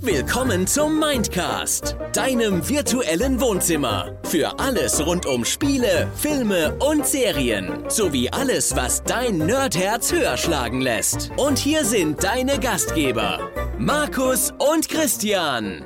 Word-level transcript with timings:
Willkommen 0.00 0.66
zum 0.66 0.98
Mindcast, 0.98 1.96
deinem 2.12 2.68
virtuellen 2.68 3.40
Wohnzimmer. 3.40 4.18
Für 4.24 4.58
alles 4.58 5.04
rund 5.06 5.26
um 5.26 5.44
Spiele, 5.44 6.10
Filme 6.16 6.76
und 6.78 7.06
Serien. 7.06 7.88
Sowie 7.88 8.28
alles, 8.30 8.74
was 8.74 9.04
dein 9.04 9.38
Nerdherz 9.38 10.12
höher 10.12 10.36
schlagen 10.36 10.80
lässt. 10.80 11.30
Und 11.36 11.58
hier 11.58 11.84
sind 11.84 12.24
deine 12.24 12.58
Gastgeber, 12.58 13.50
Markus 13.78 14.52
und 14.58 14.88
Christian. 14.88 15.84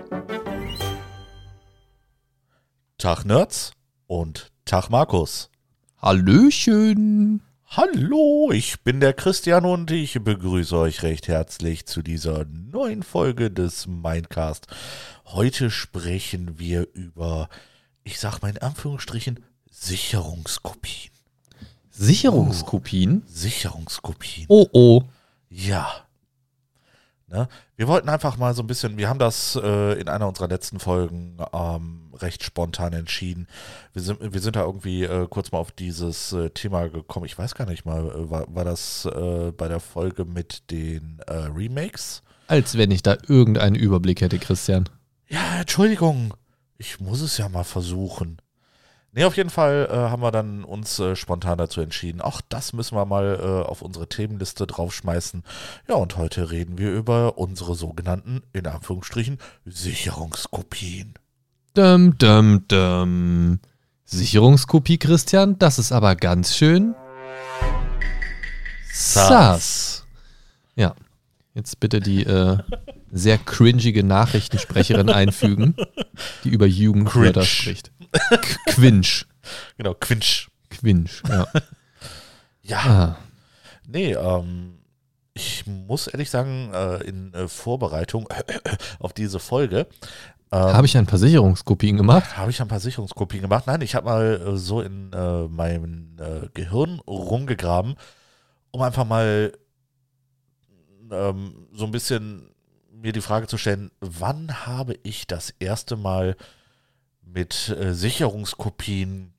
Tag 2.98 3.24
Nerds 3.26 3.72
und 4.06 4.50
Tag 4.64 4.88
Markus. 4.88 5.50
Hallöchen. 6.00 7.45
Hallo, 7.68 8.52
ich 8.52 8.80
bin 8.82 9.00
der 9.00 9.12
Christian 9.12 9.64
und 9.64 9.90
ich 9.90 10.22
begrüße 10.22 10.74
euch 10.78 11.02
recht 11.02 11.28
herzlich 11.28 11.84
zu 11.84 12.00
dieser 12.00 12.44
neuen 12.46 13.02
Folge 13.02 13.50
des 13.50 13.86
Mindcast. 13.86 14.68
Heute 15.26 15.70
sprechen 15.70 16.58
wir 16.58 16.86
über, 16.94 17.48
ich 18.04 18.20
sag 18.20 18.40
mal 18.40 18.50
in 18.50 18.58
Anführungsstrichen, 18.58 19.44
Sicherungskopien. 19.70 21.10
Sicherungskopien? 21.90 23.24
Sicherungskopien. 23.26 24.46
Oh 24.48 24.68
oh. 24.72 25.02
Ja. 25.50 26.05
Ne? 27.36 27.48
Wir 27.76 27.86
wollten 27.86 28.08
einfach 28.08 28.38
mal 28.38 28.54
so 28.54 28.62
ein 28.62 28.66
bisschen, 28.66 28.96
wir 28.96 29.10
haben 29.10 29.18
das 29.18 29.60
äh, 29.62 30.00
in 30.00 30.08
einer 30.08 30.26
unserer 30.26 30.48
letzten 30.48 30.80
Folgen 30.80 31.36
ähm, 31.52 32.10
recht 32.14 32.42
spontan 32.42 32.94
entschieden. 32.94 33.46
Wir 33.92 34.00
sind, 34.00 34.32
wir 34.32 34.40
sind 34.40 34.56
da 34.56 34.62
irgendwie 34.62 35.04
äh, 35.04 35.26
kurz 35.28 35.52
mal 35.52 35.58
auf 35.58 35.70
dieses 35.70 36.32
äh, 36.32 36.48
Thema 36.48 36.88
gekommen. 36.88 37.26
Ich 37.26 37.36
weiß 37.36 37.54
gar 37.54 37.66
nicht 37.66 37.84
mal, 37.84 38.06
äh, 38.06 38.30
war, 38.30 38.46
war 38.48 38.64
das 38.64 39.04
äh, 39.04 39.52
bei 39.52 39.68
der 39.68 39.80
Folge 39.80 40.24
mit 40.24 40.70
den 40.70 41.20
äh, 41.26 41.34
Remakes? 41.34 42.22
Als 42.46 42.78
wenn 42.78 42.90
ich 42.90 43.02
da 43.02 43.18
irgendeinen 43.28 43.76
Überblick 43.76 44.22
hätte, 44.22 44.38
Christian. 44.38 44.88
Ja, 45.28 45.60
Entschuldigung. 45.60 46.32
Ich 46.78 47.00
muss 47.00 47.20
es 47.20 47.36
ja 47.36 47.50
mal 47.50 47.64
versuchen. 47.64 48.38
Nee, 49.16 49.24
auf 49.24 49.34
jeden 49.38 49.48
Fall 49.48 49.88
äh, 49.90 49.94
haben 49.94 50.20
wir 50.20 50.30
dann 50.30 50.62
uns 50.62 50.98
äh, 50.98 51.16
spontan 51.16 51.56
dazu 51.56 51.80
entschieden, 51.80 52.20
ach, 52.22 52.42
das 52.50 52.74
müssen 52.74 52.98
wir 52.98 53.06
mal 53.06 53.40
äh, 53.40 53.66
auf 53.66 53.80
unsere 53.80 54.10
Themenliste 54.10 54.66
draufschmeißen. 54.66 55.42
Ja, 55.88 55.94
und 55.94 56.18
heute 56.18 56.50
reden 56.50 56.76
wir 56.76 56.92
über 56.92 57.38
unsere 57.38 57.74
sogenannten, 57.76 58.42
in 58.52 58.66
Anführungsstrichen, 58.66 59.38
Sicherungskopien. 59.64 61.14
Dum, 61.72 62.18
dum, 62.18 62.68
dum. 62.68 63.60
Sicherungskopie, 64.04 64.98
Christian, 64.98 65.58
das 65.58 65.78
ist 65.78 65.92
aber 65.92 66.14
ganz 66.14 66.54
schön. 66.54 66.94
Sass. 68.92 70.04
Ja. 70.74 70.94
Jetzt 71.54 71.80
bitte 71.80 72.00
die 72.00 72.22
äh, 72.22 72.58
sehr 73.12 73.38
cringige 73.38 74.02
Nachrichtensprecherin 74.04 75.10
einfügen, 75.10 75.76
die 76.44 76.50
über 76.50 76.66
Jugendwörter 76.66 77.42
spricht. 77.42 77.92
Quinch. 78.68 79.26
Genau, 79.76 79.94
Quinch. 79.94 80.48
Quinch, 80.70 81.22
ja. 81.28 81.46
Ja, 82.62 82.78
Ah. 82.78 83.16
nee, 83.86 84.12
ähm, 84.14 84.78
ich 85.34 85.64
muss 85.66 86.08
ehrlich 86.08 86.30
sagen, 86.30 86.70
äh, 86.74 87.04
in 87.04 87.32
äh, 87.34 87.46
Vorbereitung 87.46 88.28
auf 88.98 89.12
diese 89.12 89.38
Folge 89.38 89.86
ähm, 90.52 90.60
Habe 90.60 90.86
ich 90.86 90.96
ein 90.96 91.06
paar 91.06 91.18
Sicherungskopien 91.18 91.96
gemacht? 91.96 92.36
Habe 92.36 92.50
ich 92.50 92.60
ein 92.62 92.68
paar 92.68 92.78
Sicherungskopien 92.80 93.42
gemacht? 93.42 93.64
Nein, 93.66 93.80
ich 93.80 93.94
habe 93.94 94.06
mal 94.06 94.40
äh, 94.40 94.56
so 94.56 94.80
in 94.80 95.12
äh, 95.12 95.48
meinem 95.48 96.16
äh, 96.20 96.48
Gehirn 96.54 97.00
rumgegraben, 97.00 97.96
um 98.70 98.82
einfach 98.82 99.04
mal 99.04 99.52
ähm, 101.10 101.66
so 101.72 101.84
ein 101.84 101.90
bisschen 101.90 102.50
mir 103.00 103.12
die 103.12 103.20
Frage 103.20 103.46
zu 103.46 103.58
stellen, 103.58 103.90
wann 104.00 104.66
habe 104.66 104.98
ich 105.02 105.26
das 105.26 105.54
erste 105.58 105.96
Mal 105.96 106.36
mit 107.22 107.68
äh, 107.68 107.94
Sicherungskopien 107.94 109.32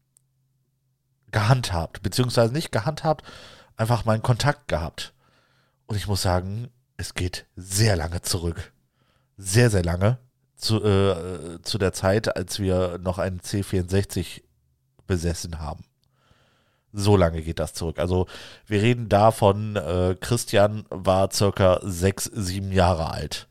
gehandhabt, 1.32 2.02
beziehungsweise 2.02 2.54
nicht 2.54 2.72
gehandhabt, 2.72 3.26
einfach 3.76 4.06
mal 4.06 4.14
einen 4.14 4.24
Kontakt 4.24 4.68
gehabt. 4.68 5.14
Und 5.86 5.96
ich 5.96 6.08
muss 6.08 6.22
sagen, 6.22 6.70
es 6.98 7.14
geht 7.14 7.46
sehr 7.56 7.96
lange 7.96 8.22
zurück. 8.22 8.74
Sehr, 9.38 9.70
sehr 9.70 9.84
lange 9.84 10.18
zu, 10.56 10.84
äh, 10.84 11.62
zu 11.62 11.78
der 11.78 11.94
Zeit, 11.94 12.36
als 12.36 12.60
wir 12.60 12.98
noch 12.98 13.20
einen 13.20 13.40
C64 13.40 14.42
besessen 15.06 15.60
haben. 15.60 15.86
So 17.00 17.16
lange 17.16 17.44
geht 17.44 17.60
das 17.60 17.74
zurück. 17.74 18.00
Also 18.00 18.26
wir 18.66 18.82
reden 18.82 19.08
davon, 19.08 19.76
äh, 19.76 20.16
Christian 20.20 20.86
war 20.90 21.32
circa 21.32 21.80
sechs, 21.84 22.26
sieben 22.34 22.72
Jahre 22.72 23.12
alt. 23.12 23.48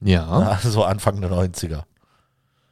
Ja. 0.00 0.58
Also 0.62 0.82
Anfang 0.82 1.20
der 1.20 1.30
90er. 1.30 1.84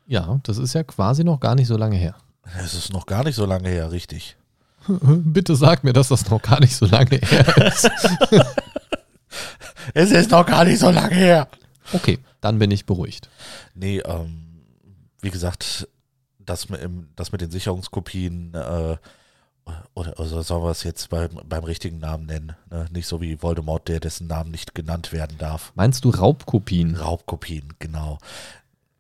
Ja, 0.07 0.41
das 0.43 0.59
ist 0.59 0.75
ja 0.75 0.83
quasi 0.83 1.23
noch 1.23 1.39
gar 1.39 1.55
nicht 1.55 1.69
so 1.69 1.77
lange 1.77 1.97
her. 1.97 2.17
Es 2.59 2.75
ist 2.75 2.93
noch 2.93 3.07
gar 3.07 3.23
nicht 3.23 3.37
so 3.37 3.47
lange 3.47 3.69
her, 3.69 3.93
richtig. 3.93 4.37
Bitte 4.89 5.55
sag 5.55 5.85
mir, 5.85 5.93
dass 5.93 6.09
das 6.09 6.29
noch 6.29 6.43
gar 6.43 6.59
nicht 6.59 6.75
so 6.75 6.87
lange 6.87 7.19
her 7.19 7.57
ist. 7.67 7.89
Es 9.95 10.11
ist 10.11 10.31
noch 10.31 10.47
gar 10.47 10.65
nicht 10.65 10.79
so 10.79 10.91
lange 10.91 11.15
her. 11.15 11.49
Okay, 11.93 12.19
dann 12.41 12.59
bin 12.59 12.71
ich 12.71 12.87
beruhigt. 12.87 13.29
Nee, 13.75 14.01
ähm, 14.01 14.65
wie 15.21 15.31
gesagt, 15.31 15.89
das 16.39 16.69
mit, 16.69 16.81
das 17.17 17.33
mit 17.33 17.41
den 17.41 17.51
Sicherungskopien, 17.51 18.55
äh, 18.55 18.97
oder, 19.95 20.19
oder 20.19 20.43
sollen 20.43 20.63
wir 20.63 20.71
es 20.71 20.83
jetzt 20.83 21.11
beim, 21.11 21.31
beim 21.45 21.65
richtigen 21.65 21.99
Namen 21.99 22.27
nennen? 22.27 22.53
Ne? 22.71 22.87
Nicht 22.93 23.07
so 23.07 23.21
wie 23.21 23.43
Voldemort, 23.43 23.89
der 23.89 24.01
dessen 24.01 24.27
Namen 24.27 24.51
nicht 24.51 24.75
genannt 24.75 25.13
werden 25.13 25.37
darf. 25.39 25.73
Meinst 25.75 26.05
du 26.05 26.11
Raubkopien? 26.11 26.97
Raubkopien, 26.97 27.75
genau. 27.79 28.19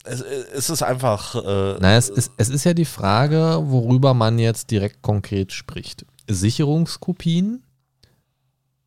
Es, 0.04 0.20
es 0.20 0.70
ist 0.70 0.82
einfach. 0.82 1.34
Äh, 1.34 1.78
Naja, 1.80 1.98
es 1.98 2.08
ist, 2.08 2.32
es 2.36 2.48
ist 2.48 2.64
ja 2.64 2.74
die 2.74 2.84
Frage, 2.84 3.60
worüber 3.64 4.14
man 4.14 4.38
jetzt 4.38 4.70
direkt 4.70 5.02
konkret 5.02 5.52
spricht. 5.52 6.06
Sicherungskopien 6.28 7.62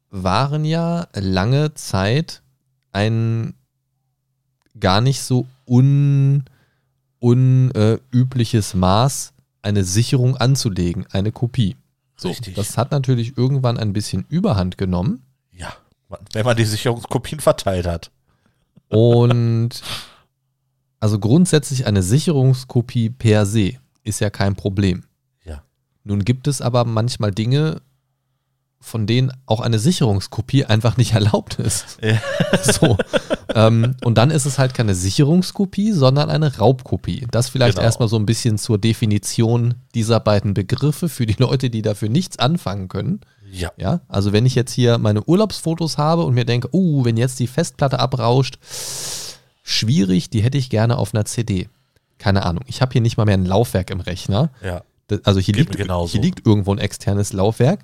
waren 0.10 0.66
ja 0.66 1.08
lange 1.14 1.74
Zeit 1.74 2.42
ein 2.92 3.56
gar 4.80 5.02
nicht 5.02 5.22
so 5.22 5.48
un, 5.68 6.46
unübliches 7.20 8.74
Maß, 8.74 9.33
eine 9.64 9.84
Sicherung 9.84 10.38
anzulegen, 10.38 11.08
eine 11.12 11.32
Kopie. 11.32 11.76
So, 12.16 12.30
Richtig. 12.30 12.56
das 12.56 12.78
hat 12.78 12.92
natürlich 12.92 13.38
irgendwann 13.38 13.78
ein 13.78 13.94
bisschen 13.94 14.26
Überhand 14.30 14.78
genommen. 14.78 15.24
ja, 15.52 15.74
wenn 16.34 16.46
man 16.46 16.56
die 16.56 16.66
Sicherungskopien 16.66 17.40
verteilt 17.40 17.88
hat. 17.88 18.12
Und 18.90 19.82
also 21.00 21.20
grundsätzlich 21.20 21.88
eine 21.88 22.04
Sicherungskopie 22.04 23.10
per 23.10 23.46
se 23.46 23.74
ist 24.04 24.20
ja 24.20 24.30
kein 24.30 24.56
Problem. 24.56 25.04
Ja. 25.44 25.64
Nun 26.04 26.24
gibt 26.24 26.48
es 26.48 26.62
aber 26.62 26.86
manchmal 26.86 27.32
Dinge, 27.32 27.82
von 28.86 29.08
denen 29.08 29.32
auch 29.46 29.62
eine 29.62 29.80
Sicherungskopie 29.80 30.66
einfach 30.66 30.98
nicht 30.98 31.14
erlaubt 31.14 31.56
ist. 31.60 31.98
Ja. 32.02 32.18
So. 32.64 32.98
ähm, 33.56 33.96
und 34.04 34.18
dann 34.18 34.30
ist 34.32 34.46
es 34.46 34.58
halt 34.60 34.74
keine 34.74 34.94
Sicherungskopie, 34.96 35.92
sondern 35.92 36.30
eine 36.30 36.58
Raubkopie. 36.58 37.28
Das 37.32 37.50
vielleicht 37.50 37.76
Genau. 37.76 37.86
erstmal 37.86 38.08
so 38.08 38.16
ein 38.18 38.26
bisschen 38.26 38.58
zur 38.58 38.78
Definition 38.78 39.74
dieser 39.96 40.20
beiden 40.20 40.54
Begriffe 40.54 41.10
für 41.10 41.26
die 41.26 41.36
Leute, 41.38 41.70
die 41.70 41.82
dafür 41.82 42.10
nichts 42.10 42.40
anfangen 42.40 42.88
können. 42.88 43.22
Ja. 43.52 43.72
Ja, 43.78 44.00
also 44.08 44.32
wenn 44.34 44.46
ich 44.46 44.56
jetzt 44.56 44.72
hier 44.72 44.98
meine 44.98 45.24
Urlaubsfotos 45.24 45.98
habe 45.98 46.24
und 46.24 46.34
mir 46.34 46.46
denke, 46.46 46.70
uh, 46.74 47.04
wenn 47.06 47.18
jetzt 47.18 47.40
die 47.40 47.48
Festplatte 47.48 48.00
abrauscht, 48.00 48.58
schwierig, 49.64 50.30
die 50.30 50.42
hätte 50.42 50.58
ich 50.58 50.70
gerne 50.70 50.98
auf 50.98 51.14
einer 51.14 51.26
CD. 51.26 51.70
Keine 52.18 52.46
Ahnung. 52.46 52.64
Ich 52.68 52.82
habe 52.82 52.94
hier 52.94 53.02
nicht 53.02 53.18
mal 53.18 53.26
mehr 53.26 53.36
ein 53.38 53.46
Laufwerk 53.46 53.90
im 53.90 54.00
Rechner. 54.00 54.52
Ja. 54.64 54.84
Das- 55.08 55.26
Also 55.26 55.40
hier 55.40 55.54
liegt, 55.56 55.76
hier 55.76 56.22
liegt 56.22 56.46
irgendwo 56.46 56.74
ein 56.74 56.80
externes 56.80 57.34
Laufwerk. 57.34 57.80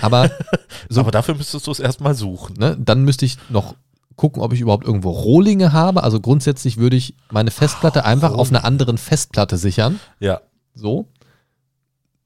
Aber 0.00 0.30
so, 0.88 1.00
Aber 1.00 1.10
dafür 1.10 1.34
müsstest 1.34 1.66
du 1.66 1.70
es 1.70 1.80
erstmal 1.80 2.14
suchen. 2.14 2.56
ne, 2.58 2.76
dann 2.78 3.04
müsste 3.04 3.24
ich 3.24 3.36
noch 3.50 3.74
gucken, 4.16 4.42
ob 4.42 4.52
ich 4.52 4.60
überhaupt 4.60 4.84
irgendwo 4.86 5.10
Rohlinge 5.10 5.72
habe. 5.72 6.02
Also 6.02 6.20
grundsätzlich 6.20 6.76
würde 6.76 6.96
ich 6.96 7.14
meine 7.30 7.50
Festplatte 7.50 8.04
einfach 8.04 8.32
auf 8.32 8.50
einer 8.50 8.64
anderen 8.64 8.98
Festplatte 8.98 9.56
sichern. 9.56 10.00
Ja. 10.20 10.40
So. 10.74 11.06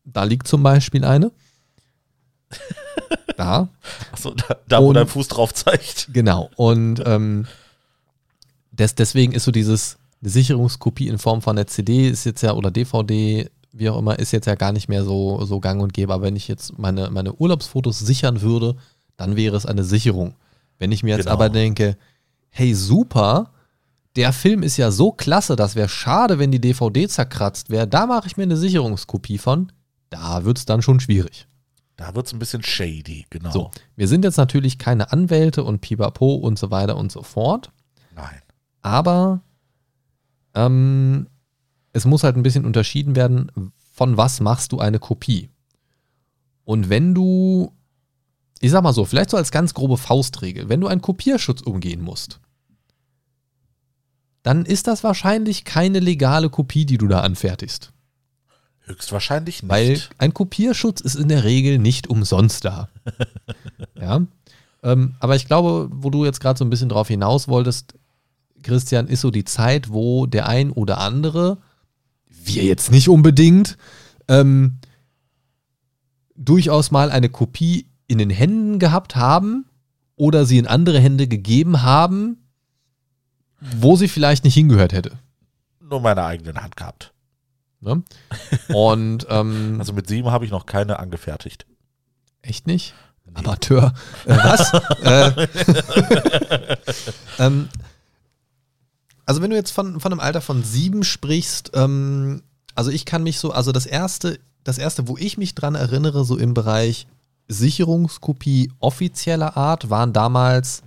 Da 0.05 0.25
liegt 0.25 0.47
zum 0.49 0.63
Beispiel 0.63 1.05
eine. 1.05 1.33
Da. 3.37 3.69
Achso, 4.13 4.31
da, 4.35 4.57
da 4.69 4.83
wo 4.83 4.89
Und- 4.89 4.95
dein 4.95 5.07
Fuß 5.09 5.29
drauf 5.29 5.53
zeigt. 5.53 6.09
Genau. 6.13 6.51
Und 6.57 7.03
ähm, 7.05 7.47
des, 8.73 8.95
deswegen 8.95 9.33
ist 9.33 9.45
so 9.45 9.51
dieses 9.53 9.99
eine 10.23 10.31
Sicherungskopie 10.31 11.09
in 11.09 11.19
Form 11.19 11.43
von 11.43 11.57
einer 11.59 11.67
CD 11.67 12.09
ist 12.09 12.25
jetzt 12.25 12.43
ja 12.43 12.53
oder 12.55 12.71
DVD, 12.71 13.51
wie 13.79 13.89
auch 13.91 13.99
immer, 13.99 14.19
ist 14.19 14.33
jetzt 14.33 14.47
ja 14.47 14.55
gar 14.55 14.73
nicht 14.73 14.89
mehr 14.89 15.05
so, 15.05 15.45
so 15.45 15.61
gang 15.61 15.81
und 15.83 15.93
gäbe. 15.93 16.13
Aber 16.13 16.23
wenn 16.25 16.37
ich 16.37 16.49
jetzt 16.49 16.79
meine, 16.79 17.11
meine 17.11 17.35
Urlaubsfotos 17.35 17.99
sichern 17.99 18.41
würde, 18.41 18.77
dann 19.17 19.37
wäre 19.37 19.57
es 19.57 19.67
eine 19.67 19.85
Sicherung. 19.85 20.35
Wenn 20.79 20.93
ich 20.93 21.03
mir 21.03 21.17
jetzt 21.17 21.25
Genau. 21.25 21.35
aber 21.35 21.49
denke, 21.49 21.97
hey, 22.51 22.75
super, 22.75 23.53
der 24.17 24.33
Film 24.33 24.63
ist 24.63 24.77
ja 24.77 24.91
so 24.91 25.13
klasse, 25.13 25.57
das 25.57 25.75
wäre 25.75 25.89
schade, 25.89 26.39
wenn 26.39 26.51
die 26.51 26.61
DVD 26.61 27.07
zerkratzt 27.09 27.71
wäre, 27.71 27.87
da 27.87 28.07
mache 28.07 28.27
ich 28.27 28.37
mir 28.37 28.45
eine 28.45 28.57
Sicherungskopie 28.57 29.39
von, 29.39 29.71
da 30.11 30.45
wird 30.45 30.59
es 30.59 30.65
dann 30.65 30.83
schon 30.83 31.01
schwierig. 31.01 31.47
Da 31.97 32.15
wird 32.15 32.27
es 32.27 32.33
ein 32.33 32.39
bisschen 32.39 32.63
shady, 32.63 33.25
genau. 33.31 33.51
So, 33.51 33.71
wir 33.95 34.07
sind 34.09 34.25
jetzt 34.25 34.37
natürlich 34.37 34.79
keine 34.79 35.13
Anwälte 35.13 35.65
und 35.65 35.81
Pipapo 35.81 36.35
und 36.35 36.59
so 36.59 36.71
weiter 36.71 36.97
und 36.97 37.11
so 37.11 37.23
fort. 37.23 37.71
Nein. 38.15 38.41
Aber 38.83 39.41
ähm, 40.55 41.27
es 41.97 42.05
muss 42.05 42.25
halt 42.25 42.37
ein 42.37 42.43
bisschen 42.43 42.67
unterschieden 42.67 43.17
werden, 43.17 43.51
von 43.93 44.19
was 44.19 44.41
machst 44.41 44.73
du 44.73 44.79
eine 44.79 44.99
Kopie. 44.99 45.49
Und 46.65 46.91
wenn 46.91 47.15
du, 47.15 47.73
ich 48.61 48.71
sag 48.71 48.83
mal 48.83 48.93
so, 48.93 49.07
vielleicht 49.07 49.31
so 49.31 49.39
als 49.39 49.51
ganz 49.51 49.73
grobe 49.73 49.97
Faustregel, 49.97 50.69
wenn 50.69 50.83
du 50.83 50.89
einen 50.89 51.01
Kopierschutz 51.01 51.63
umgehen 51.63 52.03
musst, 52.03 52.39
dann 54.43 54.67
ist 54.67 54.87
das 54.87 55.03
wahrscheinlich 55.03 55.65
keine 55.65 55.99
legale 55.99 56.51
Kopie, 56.51 56.85
die 56.85 56.99
du 56.99 57.09
da 57.09 57.21
anfertigst. 57.21 57.93
Höchstwahrscheinlich 58.81 59.63
nicht. 59.63 59.71
Weil 59.71 60.01
ein 60.19 60.35
Kopierschutz 60.35 61.01
ist 61.01 61.17
in 61.17 61.29
der 61.29 61.45
Regel 61.45 61.79
nicht 61.79 62.09
umsonst 62.09 62.67
da. 62.67 62.91
ja. 64.01 64.21
Ähm, 64.83 65.15
aber 65.19 65.35
ich 65.35 65.47
glaube, 65.47 65.89
wo 65.91 66.11
du 66.11 66.27
jetzt 66.27 66.41
gerade 66.41 66.59
so 66.59 66.65
ein 66.65 66.71
bisschen 66.71 66.91
drauf 66.91 67.09
hinaus 67.09 67.49
wolltest, 67.49 67.95
Christian, 68.63 69.09
ist 69.09 69.23
so 69.23 69.31
die 69.31 69.45
Zeit, 69.45 69.91
wo 69.93 70.27
der 70.27 70.47
ein 70.47 70.71
oder 70.71 70.99
andere, 70.99 71.59
wir 72.47 72.65
jetzt 72.65 72.91
nicht 72.91 73.09
unbedingt, 73.09 73.77
ähm, 74.29 74.79
durchaus 76.35 76.91
mal 76.91 77.11
eine 77.11 77.29
Kopie 77.29 77.87
in 78.07 78.19
den 78.19 78.31
Händen 78.31 78.79
gehabt 78.79 79.17
haben 79.17 79.67
oder 80.17 80.45
sie 80.45 80.59
in 80.59 80.67
andere 80.67 81.01
Hände 81.01 81.29
gegeben 81.29 81.83
haben, 81.83 82.39
wo 83.61 83.97
sie 83.97 84.09
vielleicht 84.09 84.45
nicht 84.45 84.55
hingehört 84.55 84.93
hätte. 84.93 85.19
Nur 85.81 86.01
meine 86.01 86.25
eigene 86.25 86.55
Hand 86.61 86.77
gehabt. 86.77 87.13
Ne? 87.81 88.03
Und 88.69 89.27
ähm, 89.31 89.77
Also 89.79 89.93
mit 89.93 90.09
sieben 90.09 90.31
habe 90.31 90.45
ich 90.45 90.51
noch 90.51 90.67
keine 90.67 90.99
angefertigt. 90.99 91.67
echt 92.43 92.67
nicht? 92.67 92.95
Amateur. 93.35 93.93
Äh, 94.25 94.37
was? 94.37 94.73
äh, 95.03 95.47
ähm, 97.45 97.69
also 99.27 99.43
wenn 99.43 99.51
du 99.51 99.57
jetzt 99.57 99.73
von, 99.73 100.01
von 100.01 100.13
einem 100.13 100.21
Alter 100.21 100.41
von 100.41 100.63
sieben 100.63 101.03
sprichst, 101.03 101.73
ähm, 101.75 102.43
also 102.77 102.91
ich 102.91 103.05
kann 103.05 103.25
mich 103.25 103.39
so, 103.41 103.51
also 103.51 103.73
das 103.73 103.85
erste, 103.85 104.39
das 104.63 104.79
erste, 104.79 105.09
wo 105.09 105.17
ich 105.17 105.37
mich 105.37 105.55
dran 105.55 105.75
erinnere, 105.75 106.25
so 106.25 106.37
im 106.37 106.55
Bereich 106.55 107.09
Sicherungskopie 107.49 108.73
offizieller 108.79 109.57
Art, 109.57 109.91
waren 109.91 110.13
damals, 110.13 110.83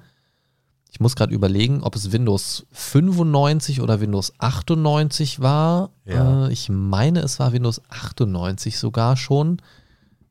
ich 0.90 1.00
muss 1.02 1.16
gerade 1.16 1.34
überlegen, 1.34 1.84
ob 1.84 1.96
es 1.96 2.12
Windows 2.12 2.66
95 2.72 3.82
oder 3.82 4.00
Windows 4.00 4.34
98 4.38 5.42
war. 5.42 5.92
Ja. 6.06 6.48
Äh, 6.48 6.54
ich 6.54 6.70
meine, 6.70 7.20
es 7.20 7.40
war 7.40 7.52
Windows 7.52 7.82
98 7.90 8.78
sogar 8.78 9.18
schon. 9.18 9.62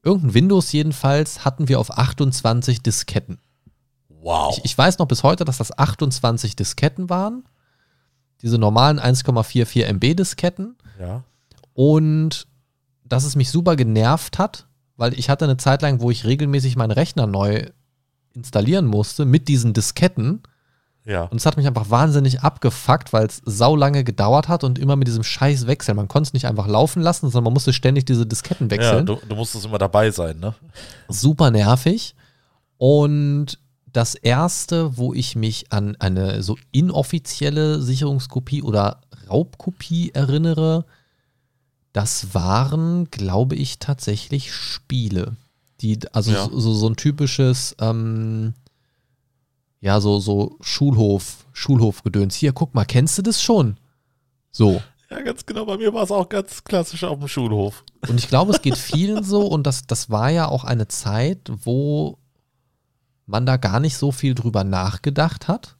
Irgendein 0.02 0.34
Windows 0.34 0.72
jedenfalls 0.72 1.44
hatten 1.44 1.68
wir 1.68 1.78
auf 1.78 1.96
28 1.96 2.82
Disketten. 2.82 3.38
Wow. 4.08 4.56
Ich, 4.56 4.64
ich 4.64 4.78
weiß 4.78 4.98
noch 4.98 5.06
bis 5.06 5.22
heute, 5.22 5.44
dass 5.44 5.58
das 5.58 5.76
28 5.76 6.56
Disketten 6.56 7.10
waren. 7.10 7.44
Diese 8.42 8.58
normalen 8.58 9.00
1,44 9.00 9.84
MB 9.84 10.14
Disketten. 10.16 10.76
ja. 10.98 11.22
Und 11.74 12.46
dass 13.04 13.24
es 13.24 13.36
mich 13.36 13.50
super 13.50 13.76
genervt 13.76 14.38
hat, 14.38 14.66
weil 14.96 15.18
ich 15.18 15.30
hatte 15.30 15.44
eine 15.44 15.56
Zeit 15.56 15.82
lang, 15.82 16.00
wo 16.00 16.10
ich 16.10 16.26
regelmäßig 16.26 16.76
meinen 16.76 16.90
Rechner 16.90 17.26
neu 17.26 17.66
installieren 18.34 18.86
musste 18.86 19.24
mit 19.24 19.48
diesen 19.48 19.72
Disketten. 19.72 20.42
Ja. 21.04 21.22
Und 21.22 21.38
es 21.38 21.46
hat 21.46 21.56
mich 21.56 21.66
einfach 21.66 21.88
wahnsinnig 21.88 22.42
abgefuckt, 22.42 23.12
weil 23.12 23.26
es 23.26 23.40
saulange 23.44 24.04
gedauert 24.04 24.48
hat 24.48 24.62
und 24.62 24.78
immer 24.78 24.94
mit 24.96 25.08
diesem 25.08 25.22
Scheiß 25.22 25.66
wechseln. 25.66 25.96
Man 25.96 26.08
konnte 26.08 26.28
es 26.28 26.32
nicht 26.34 26.46
einfach 26.46 26.66
laufen 26.66 27.00
lassen, 27.00 27.30
sondern 27.30 27.44
man 27.44 27.52
musste 27.54 27.72
ständig 27.72 28.04
diese 28.04 28.26
Disketten 28.26 28.66
ja 28.66 28.72
wechseln. 28.72 29.06
du, 29.06 29.18
du 29.26 29.34
musstest 29.34 29.64
immer 29.64 29.78
dabei 29.78 30.10
sein, 30.10 30.38
ne? 30.38 30.54
super 31.08 31.50
nervig. 31.50 32.14
Und 32.76 33.58
das 33.98 34.14
erste, 34.14 34.96
wo 34.96 35.12
ich 35.12 35.34
mich 35.34 35.72
an 35.72 35.96
eine 35.98 36.40
so 36.44 36.56
inoffizielle 36.70 37.82
Sicherungskopie 37.82 38.62
oder 38.62 39.00
Raubkopie 39.28 40.12
erinnere, 40.14 40.84
das 41.92 42.32
waren, 42.32 43.10
glaube 43.10 43.56
ich, 43.56 43.80
tatsächlich 43.80 44.54
Spiele. 44.54 45.34
Die, 45.80 45.98
also 46.12 46.30
Ja. 46.30 46.48
so, 46.48 46.74
so 46.74 46.88
ein 46.88 46.94
typisches, 46.94 47.74
ähm, 47.80 48.54
ja, 49.80 50.00
so, 50.00 50.20
so 50.20 50.56
Schulhof, 50.60 51.46
Schulhofgedöns. 51.52 52.36
Hier, 52.36 52.52
guck 52.52 52.76
mal, 52.76 52.84
kennst 52.84 53.18
du 53.18 53.22
das 53.22 53.42
schon? 53.42 53.78
So. 54.52 54.80
Ja, 55.10 55.22
ganz 55.22 55.44
genau. 55.44 55.64
Bei 55.66 55.76
mir 55.76 55.92
war 55.92 56.04
es 56.04 56.12
auch 56.12 56.28
ganz 56.28 56.62
klassisch 56.62 57.02
auf 57.02 57.18
dem 57.18 57.26
Schulhof. 57.26 57.82
Und 58.08 58.20
ich 58.20 58.28
glaube, 58.28 58.52
es 58.52 58.62
geht 58.62 58.76
vielen 58.78 59.24
so 59.24 59.44
und 59.48 59.66
das, 59.66 59.88
das 59.88 60.08
war 60.08 60.30
ja 60.30 60.46
auch 60.46 60.62
eine 60.62 60.86
Zeit, 60.86 61.50
wo 61.64 62.17
man 63.28 63.46
da 63.46 63.56
gar 63.56 63.78
nicht 63.80 63.96
so 63.96 64.10
viel 64.10 64.34
drüber 64.34 64.64
nachgedacht 64.64 65.48
hat. 65.48 65.76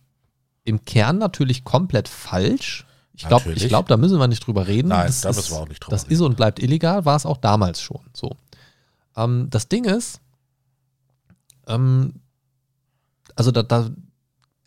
Im 0.65 0.85
Kern 0.85 1.19
natürlich 1.19 1.65
komplett 1.65 2.09
falsch. 2.09 2.85
Ich 3.15 3.27
glaube, 3.27 3.53
glaub, 3.55 3.89
da 3.89 3.97
müssen 3.97 4.19
wir 4.19 4.29
nicht 4.29 4.47
drüber 4.47 4.69
reden. 4.69 4.89
Nein, 4.89 5.07
das 5.07 5.23
da 5.23 5.31
ist, 5.31 5.37
müssen 5.37 5.53
wir 5.53 5.61
auch 5.61 5.69
nicht 5.69 5.81
drüber 5.81 5.97
Das 5.97 6.05
reden. 6.05 6.13
ist 6.15 6.21
und 6.21 6.37
bleibt 6.37 6.61
illegal, 6.63 7.05
war 7.05 7.17
es 7.17 7.27
auch 7.27 7.39
damals 7.39 7.81
schon 7.83 8.01
so. 8.13 8.37
Ähm, 9.17 9.49
das 9.51 9.69
Ding 9.69 9.85
ist, 9.85 10.21
ähm, 11.67 12.21
also 13.35 13.51
da, 13.51 13.63
da 13.63 13.91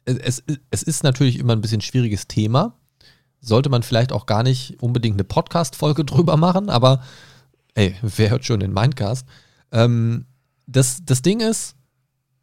es, 0.06 0.44
es 0.72 0.84
ist 0.84 1.04
natürlich 1.04 1.38
immer 1.40 1.54
ein 1.54 1.62
bisschen 1.62 1.82
schwieriges 1.82 2.28
Thema. 2.28 2.74
Sollte 3.40 3.70
man 3.70 3.84
vielleicht 3.84 4.12
auch 4.12 4.26
gar 4.26 4.44
nicht 4.44 4.82
unbedingt 4.82 5.16
eine 5.16 5.24
Podcast-Folge 5.24 6.04
drüber 6.06 6.36
machen, 6.36 6.70
aber 6.70 7.02
ey, 7.76 7.96
wer 8.02 8.32
hört 8.32 8.46
schon 8.46 8.60
den 8.60 8.74
Mindcast? 8.74 9.26
Ähm, 9.72 10.26
das, 10.68 11.06
das 11.06 11.22
Ding 11.22 11.40
ist, 11.40 11.76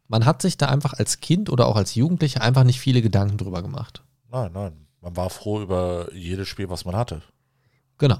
man 0.09 0.25
hat 0.25 0.41
sich 0.41 0.57
da 0.57 0.67
einfach 0.67 0.93
als 0.93 1.21
Kind 1.21 1.49
oder 1.49 1.67
auch 1.67 1.75
als 1.75 1.95
Jugendlicher 1.95 2.41
einfach 2.41 2.63
nicht 2.63 2.79
viele 2.79 3.01
Gedanken 3.01 3.37
drüber 3.37 3.61
gemacht. 3.61 4.03
Nein, 4.29 4.51
nein. 4.53 4.73
Man 5.01 5.15
war 5.15 5.29
froh 5.29 5.61
über 5.61 6.13
jedes 6.13 6.49
Spiel, 6.49 6.69
was 6.69 6.83
man 6.83 6.95
hatte. 6.95 7.21
Genau. 7.99 8.17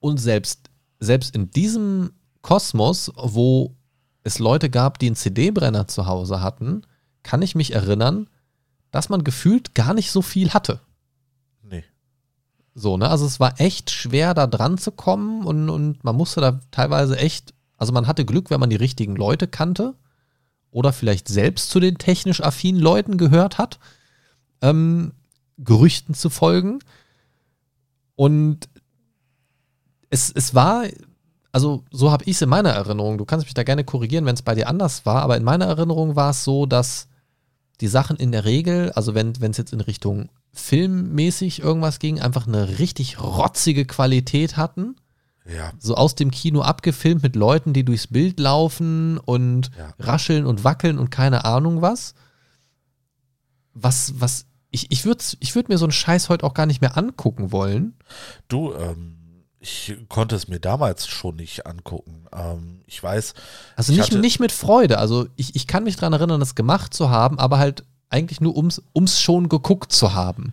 Und 0.00 0.18
selbst, 0.18 0.70
selbst 0.98 1.34
in 1.36 1.50
diesem 1.50 2.12
Kosmos, 2.40 3.12
wo 3.14 3.76
es 4.24 4.38
Leute 4.38 4.70
gab, 4.70 4.98
die 4.98 5.06
einen 5.06 5.14
CD-Brenner 5.16 5.86
zu 5.86 6.06
Hause 6.06 6.40
hatten, 6.40 6.82
kann 7.22 7.42
ich 7.42 7.54
mich 7.54 7.72
erinnern, 7.74 8.28
dass 8.90 9.10
man 9.10 9.22
gefühlt 9.22 9.74
gar 9.74 9.94
nicht 9.94 10.10
so 10.10 10.22
viel 10.22 10.50
hatte. 10.50 10.80
Nee. 11.62 11.84
So, 12.74 12.96
ne? 12.96 13.08
Also 13.08 13.26
es 13.26 13.38
war 13.38 13.60
echt 13.60 13.90
schwer, 13.90 14.32
da 14.34 14.46
dran 14.46 14.78
zu 14.78 14.90
kommen 14.90 15.44
und, 15.44 15.68
und 15.68 16.02
man 16.04 16.16
musste 16.16 16.40
da 16.40 16.60
teilweise 16.70 17.18
echt, 17.18 17.54
also 17.76 17.92
man 17.92 18.06
hatte 18.06 18.24
Glück, 18.24 18.50
wenn 18.50 18.60
man 18.60 18.70
die 18.70 18.76
richtigen 18.76 19.14
Leute 19.14 19.46
kannte 19.46 19.94
oder 20.72 20.92
vielleicht 20.92 21.28
selbst 21.28 21.70
zu 21.70 21.78
den 21.78 21.98
technisch 21.98 22.42
affinen 22.42 22.80
Leuten 22.80 23.18
gehört 23.18 23.58
hat, 23.58 23.78
ähm, 24.60 25.12
Gerüchten 25.58 26.14
zu 26.14 26.30
folgen. 26.30 26.80
Und 28.16 28.68
es, 30.10 30.32
es 30.34 30.54
war, 30.54 30.84
also 31.52 31.84
so 31.90 32.10
habe 32.10 32.24
ich 32.24 32.32
es 32.32 32.42
in 32.42 32.48
meiner 32.48 32.70
Erinnerung, 32.70 33.18
du 33.18 33.24
kannst 33.24 33.46
mich 33.46 33.54
da 33.54 33.62
gerne 33.62 33.84
korrigieren, 33.84 34.26
wenn 34.26 34.34
es 34.34 34.42
bei 34.42 34.54
dir 34.54 34.68
anders 34.68 35.06
war, 35.06 35.22
aber 35.22 35.36
in 35.36 35.44
meiner 35.44 35.66
Erinnerung 35.66 36.16
war 36.16 36.30
es 36.30 36.42
so, 36.42 36.66
dass 36.66 37.08
die 37.80 37.88
Sachen 37.88 38.16
in 38.16 38.32
der 38.32 38.44
Regel, 38.44 38.92
also 38.92 39.14
wenn 39.14 39.32
es 39.40 39.56
jetzt 39.56 39.72
in 39.72 39.80
Richtung 39.80 40.30
filmmäßig 40.52 41.60
irgendwas 41.60 41.98
ging, 41.98 42.20
einfach 42.20 42.46
eine 42.46 42.78
richtig 42.78 43.20
rotzige 43.20 43.84
Qualität 43.86 44.56
hatten. 44.56 44.96
Ja. 45.44 45.72
So 45.78 45.96
aus 45.96 46.14
dem 46.14 46.30
Kino 46.30 46.62
abgefilmt 46.62 47.22
mit 47.22 47.34
Leuten, 47.36 47.72
die 47.72 47.84
durchs 47.84 48.06
Bild 48.06 48.38
laufen 48.38 49.18
und 49.18 49.70
Ja. 49.76 49.92
rascheln 49.98 50.46
und 50.46 50.62
wackeln 50.64 50.98
und 50.98 51.10
keine 51.10 51.44
Ahnung 51.44 51.82
was. 51.82 52.14
Was, 53.74 54.14
was, 54.20 54.46
ich, 54.70 54.90
ich 54.90 55.04
würde 55.04 55.24
ich 55.40 55.54
würd 55.54 55.68
mir 55.68 55.78
so 55.78 55.84
einen 55.86 55.92
Scheiß 55.92 56.28
heute 56.28 56.44
auch 56.44 56.54
gar 56.54 56.66
nicht 56.66 56.80
mehr 56.80 56.96
angucken 56.98 57.52
wollen. 57.52 57.94
Du, 58.48 58.74
ähm, 58.74 59.44
ich 59.60 59.96
konnte 60.08 60.36
es 60.36 60.48
mir 60.48 60.60
damals 60.60 61.06
schon 61.06 61.36
nicht 61.36 61.66
angucken. 61.66 62.26
Ähm, 62.32 62.82
ich 62.86 63.02
weiß, 63.02 63.32
Also 63.76 63.92
Ich 63.92 63.98
nicht, 63.98 64.12
nicht 64.12 64.40
mit 64.40 64.52
Freude. 64.52 64.98
Also 64.98 65.26
ich, 65.36 65.56
ich 65.56 65.66
kann 65.66 65.84
mich 65.84 65.96
daran 65.96 66.12
erinnern, 66.12 66.40
das 66.40 66.54
gemacht 66.54 66.92
zu 66.92 67.08
haben, 67.10 67.38
aber 67.38 67.58
halt 67.58 67.84
eigentlich 68.10 68.40
nur 68.40 68.56
ums, 68.56 68.82
ums 68.94 69.20
schon 69.20 69.48
geguckt 69.48 69.90
zu 69.92 70.12
haben. 70.14 70.52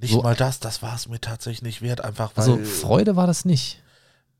nicht 0.00 0.12
So- 0.12 0.22
mal 0.22 0.34
das, 0.34 0.58
das 0.58 0.82
war 0.82 0.94
es 0.96 1.08
mir 1.08 1.20
tatsächlich 1.20 1.62
nicht 1.62 1.82
wert, 1.82 2.00
einfach 2.02 2.32
weil 2.34 2.42
Also 2.44 2.58
Freude 2.64 3.14
war 3.16 3.26
das 3.28 3.44
nicht. 3.44 3.80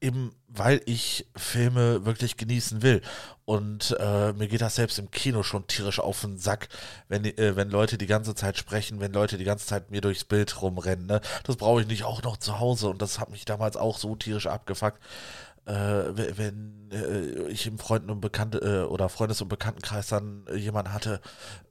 Eben 0.07 0.33
weil 0.49 0.81
ich 0.87 1.27
Filme 1.37 2.07
wirklich 2.07 2.37
genießen 2.37 2.81
will. 2.83 3.03
Und 3.45 3.95
äh, 4.01 4.33
mir 4.33 4.49
geht 4.49 4.61
das 4.63 4.77
selbst 4.77 4.99
im 4.99 5.11
Kino 5.11 5.43
schon 5.43 5.67
tierisch 5.67 6.01
auf 6.01 6.21
den 6.23 6.39
Sack, 6.39 6.69
wenn, 7.09 7.25
äh, 7.25 7.57
wenn 7.57 7.69
Leute 7.71 7.99
die 7.99 8.07
ganze 8.07 8.35
Zeit 8.35 8.57
sprechen, 8.57 9.01
wenn 9.01 9.13
Leute 9.13 9.37
die 9.37 9.45
ganze 9.45 9.67
Zeit 9.67 9.91
mir 9.91 10.01
durchs 10.01 10.25
Bild 10.25 10.63
rumrennen. 10.63 11.07
Ne? 11.07 11.21
Das 11.45 11.57
brauche 11.57 11.83
ich 11.83 11.87
nicht 11.89 12.05
auch 12.05 12.23
noch 12.23 12.37
zu 12.39 12.59
Hause. 12.59 12.89
Und 12.89 13.03
das 13.03 13.19
hat 13.19 13.31
mich 13.31 13.45
damals 13.45 13.77
auch 13.77 13.99
so 13.99 14.17
tierisch 14.17 14.47
abgefuckt. 14.47 15.01
Äh, 15.67 15.73
we- 15.75 16.33
wenn 16.39 16.91
äh, 16.93 17.49
ich 17.49 17.67
im 17.67 17.79
Freunden 17.79 18.11
und 18.11 18.21
Bekannte 18.21 18.59
äh, 18.59 18.87
oder 18.89 19.09
Freundes- 19.09 19.43
und 19.43 19.49
Bekanntenkreis 19.49 20.07
dann 20.09 20.45
jemanden 20.55 20.93
hatte 20.93 21.21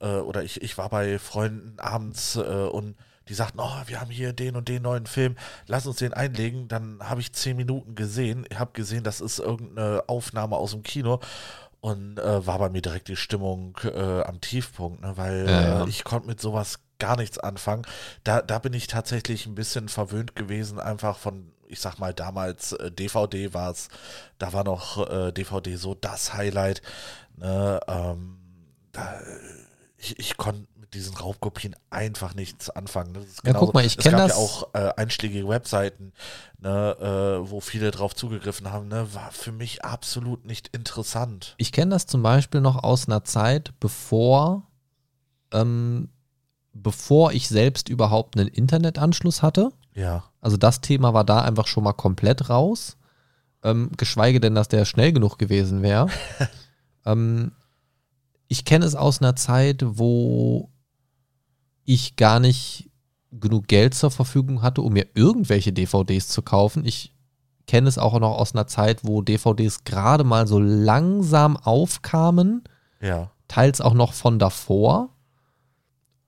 äh, 0.00 0.06
oder 0.18 0.44
ich, 0.44 0.62
ich 0.62 0.78
war 0.78 0.90
bei 0.90 1.18
Freunden 1.18 1.78
abends 1.80 2.36
äh, 2.36 2.40
und 2.40 2.94
die 3.28 3.34
sagten, 3.34 3.58
oh, 3.60 3.82
wir 3.86 4.00
haben 4.00 4.10
hier 4.10 4.32
den 4.32 4.56
und 4.56 4.68
den 4.68 4.82
neuen 4.82 5.06
Film, 5.06 5.36
lass 5.66 5.86
uns 5.86 5.96
den 5.96 6.14
einlegen. 6.14 6.68
Dann 6.68 7.00
habe 7.02 7.20
ich 7.20 7.32
zehn 7.32 7.56
Minuten 7.56 7.94
gesehen, 7.94 8.46
habe 8.54 8.72
gesehen, 8.72 9.04
das 9.04 9.20
ist 9.20 9.38
irgendeine 9.38 10.04
Aufnahme 10.06 10.56
aus 10.56 10.70
dem 10.72 10.82
Kino 10.82 11.20
und 11.80 12.18
äh, 12.18 12.46
war 12.46 12.58
bei 12.58 12.68
mir 12.68 12.82
direkt 12.82 13.08
die 13.08 13.16
Stimmung 13.16 13.78
äh, 13.84 14.22
am 14.22 14.40
Tiefpunkt, 14.40 15.02
ne? 15.02 15.16
weil 15.16 15.46
Ja, 15.48 15.60
ja. 15.60 15.84
Äh, 15.84 15.88
ich 15.88 16.04
konnte 16.04 16.28
mit 16.28 16.40
sowas 16.40 16.80
gar 16.98 17.16
nichts 17.16 17.38
anfangen. 17.38 17.82
Da, 18.24 18.42
da 18.42 18.58
bin 18.58 18.72
ich 18.72 18.86
tatsächlich 18.86 19.46
ein 19.46 19.54
bisschen 19.54 19.88
verwöhnt 19.88 20.34
gewesen, 20.34 20.80
einfach 20.80 21.18
von, 21.18 21.52
ich 21.68 21.80
sag 21.80 21.98
mal, 21.98 22.14
damals 22.14 22.72
äh, 22.72 22.90
DVD 22.90 23.54
war 23.54 23.70
es, 23.70 23.88
da 24.38 24.52
war 24.52 24.64
noch 24.64 25.08
äh, 25.08 25.32
DVD 25.32 25.76
so 25.76 25.94
das 25.94 26.34
Highlight. 26.34 26.82
Ne? 27.36 27.80
Ähm, 27.86 28.38
da, 28.92 29.20
ich, 29.98 30.18
ich 30.18 30.36
konnte 30.36 30.66
mit 30.86 30.94
diesen 30.94 31.16
Raubkopien 31.16 31.74
einfach 31.90 32.34
nichts 32.34 32.70
anfangen. 32.70 33.12
Das 33.14 33.24
ist 33.24 33.40
Ja, 33.44 33.54
guck 33.54 33.74
mal, 33.74 33.84
ich 33.84 33.96
es 33.98 34.04
kenn 34.04 34.12
gab 34.12 34.28
das- 34.28 34.36
ja 34.36 34.36
auch 34.36 34.68
äh, 34.74 34.92
einschlägige 34.96 35.48
Webseiten, 35.48 36.12
ne, 36.60 36.96
äh, 37.42 37.50
wo 37.50 37.60
viele 37.60 37.90
drauf 37.90 38.14
zugegriffen 38.14 38.70
haben, 38.70 38.86
ne, 38.88 39.12
war 39.12 39.32
für 39.32 39.50
mich 39.52 39.84
absolut 39.84 40.44
nicht 40.44 40.68
interessant. 40.68 41.54
Ich 41.58 41.72
kenne 41.72 41.90
das 41.90 42.06
zum 42.06 42.22
Beispiel 42.22 42.60
noch 42.60 42.82
aus 42.84 43.08
einer 43.08 43.24
Zeit, 43.24 43.72
bevor, 43.80 44.62
ähm, 45.52 46.08
bevor 46.72 47.32
ich 47.32 47.48
selbst 47.48 47.88
überhaupt 47.88 48.38
einen 48.38 48.48
Internetanschluss 48.48 49.42
hatte. 49.42 49.70
Ja, 49.94 50.24
Also 50.40 50.56
das 50.56 50.80
Thema 50.82 51.14
war 51.14 51.24
da 51.24 51.40
einfach 51.40 51.66
schon 51.66 51.82
mal 51.84 51.94
komplett 51.94 52.48
raus. 52.48 52.96
Ähm, 53.64 53.90
geschweige 53.96 54.38
denn, 54.40 54.54
dass 54.54 54.68
der 54.68 54.84
schnell 54.84 55.12
genug 55.12 55.38
gewesen 55.38 55.82
wäre. 55.82 56.08
ähm, 57.06 57.52
ich 58.46 58.64
kenne 58.64 58.84
es 58.84 58.94
aus 58.94 59.20
einer 59.20 59.34
Zeit, 59.34 59.82
wo 59.84 60.70
ich 61.86 62.16
gar 62.16 62.40
nicht 62.40 62.90
genug 63.32 63.68
Geld 63.68 63.94
zur 63.94 64.10
Verfügung 64.10 64.62
hatte, 64.62 64.82
um 64.82 64.92
mir 64.92 65.06
irgendwelche 65.14 65.72
DVDs 65.72 66.28
zu 66.28 66.42
kaufen. 66.42 66.84
Ich 66.84 67.12
kenne 67.66 67.88
es 67.88 67.98
auch 67.98 68.18
noch 68.18 68.36
aus 68.36 68.54
einer 68.54 68.66
Zeit, 68.66 69.04
wo 69.04 69.22
DVDs 69.22 69.84
gerade 69.84 70.24
mal 70.24 70.46
so 70.46 70.58
langsam 70.58 71.56
aufkamen, 71.56 72.64
ja, 73.00 73.30
teils 73.48 73.80
auch 73.80 73.94
noch 73.94 74.12
von 74.12 74.38
davor. 74.38 75.10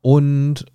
Und 0.00 0.66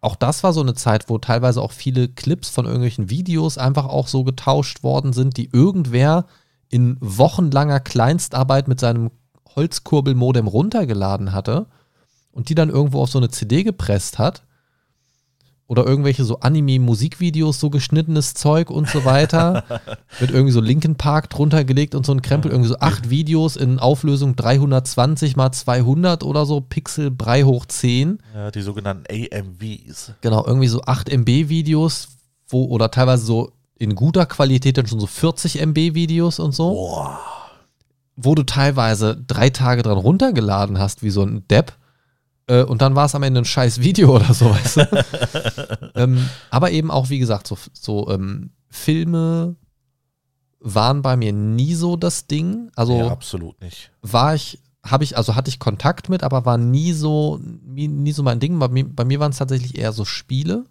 auch 0.00 0.16
das 0.16 0.42
war 0.42 0.52
so 0.52 0.60
eine 0.60 0.74
Zeit, 0.74 1.08
wo 1.08 1.18
teilweise 1.18 1.62
auch 1.62 1.72
viele 1.72 2.08
Clips 2.08 2.48
von 2.50 2.66
irgendwelchen 2.66 3.10
Videos 3.10 3.58
einfach 3.58 3.86
auch 3.86 4.06
so 4.06 4.24
getauscht 4.24 4.82
worden 4.82 5.12
sind, 5.12 5.36
die 5.36 5.50
irgendwer 5.52 6.26
in 6.68 6.96
wochenlanger 7.00 7.80
Kleinstarbeit 7.80 8.68
mit 8.68 8.80
seinem 8.80 9.10
Holzkurbelmodem 9.56 10.46
runtergeladen 10.46 11.32
hatte 11.32 11.66
und 12.34 12.48
die 12.48 12.54
dann 12.54 12.68
irgendwo 12.68 13.00
auf 13.00 13.10
so 13.10 13.18
eine 13.18 13.30
CD 13.30 13.62
gepresst 13.62 14.18
hat. 14.18 14.42
Oder 15.66 15.86
irgendwelche 15.86 16.24
so 16.24 16.40
Anime-Musikvideos, 16.40 17.58
so 17.58 17.70
geschnittenes 17.70 18.34
Zeug 18.34 18.68
und 18.68 18.86
so 18.86 19.06
weiter. 19.06 19.64
mit 20.20 20.30
irgendwie 20.30 20.52
so 20.52 20.60
Linkin 20.60 20.96
Park 20.96 21.30
drunter 21.30 21.64
gelegt 21.64 21.94
und 21.94 22.04
so 22.04 22.12
ein 22.12 22.20
Krempel. 22.20 22.50
Irgendwie 22.50 22.68
so 22.68 22.78
acht 22.80 23.08
Videos 23.08 23.56
in 23.56 23.78
Auflösung 23.78 24.36
320 24.36 25.36
mal 25.36 25.52
200 25.52 26.22
oder 26.22 26.44
so, 26.44 26.60
Pixel 26.60 27.10
Brei 27.10 27.44
hoch 27.44 27.64
10. 27.64 28.18
ja, 28.34 28.50
die 28.50 28.60
sogenannten 28.60 29.06
AMVs. 29.10 30.12
Genau, 30.20 30.44
irgendwie 30.44 30.68
so 30.68 30.82
8 30.82 31.08
MB 31.08 31.48
Videos, 31.48 32.08
wo, 32.48 32.66
oder 32.66 32.90
teilweise 32.90 33.24
so 33.24 33.52
in 33.78 33.94
guter 33.94 34.26
Qualität 34.26 34.76
dann 34.76 34.86
schon 34.86 35.00
so 35.00 35.06
40 35.06 35.60
MB 35.60 35.94
Videos 35.94 36.40
und 36.40 36.54
so, 36.54 36.72
Boah, 36.72 37.20
wo 38.16 38.34
du 38.34 38.42
teilweise 38.42 39.16
drei 39.16 39.50
Tage 39.50 39.82
dran 39.82 39.98
runtergeladen 39.98 40.78
hast, 40.78 41.02
wie 41.02 41.10
so 41.10 41.22
ein 41.22 41.48
Depp. 41.48 41.72
Äh, 42.46 42.62
und 42.62 42.82
dann 42.82 42.94
war 42.94 43.06
es 43.06 43.14
am 43.14 43.22
Ende 43.22 43.40
ein 43.40 43.44
scheiß 43.44 43.80
Video 43.80 44.14
oder 44.16 44.32
so, 44.34 44.50
weißt 44.50 44.76
du? 44.76 45.04
ähm, 45.94 46.28
aber 46.50 46.70
eben 46.70 46.90
auch, 46.90 47.10
wie 47.10 47.18
gesagt, 47.18 47.46
so, 47.46 47.56
so 47.72 48.10
ähm, 48.10 48.50
Filme 48.68 49.56
waren 50.60 51.02
bei 51.02 51.16
mir 51.16 51.32
nie 51.32 51.74
so 51.74 51.96
das 51.96 52.26
Ding. 52.26 52.70
Also 52.74 52.98
ja, 52.98 53.08
absolut 53.08 53.60
nicht. 53.60 53.90
war 54.02 54.34
ich, 54.34 54.60
habe 54.82 55.04
ich, 55.04 55.16
also 55.16 55.34
hatte 55.34 55.50
ich 55.50 55.58
Kontakt 55.58 56.08
mit, 56.08 56.22
aber 56.22 56.44
war 56.46 56.58
nie 56.58 56.92
so, 56.92 57.38
nie, 57.38 57.88
nie 57.88 58.12
so 58.12 58.22
mein 58.22 58.40
Ding. 58.40 58.58
Bei 58.58 58.68
mir, 58.68 58.84
bei 58.84 59.04
mir 59.04 59.20
waren 59.20 59.30
es 59.30 59.38
tatsächlich 59.38 59.78
eher 59.78 59.92
so 59.92 60.04
Spiele. 60.04 60.64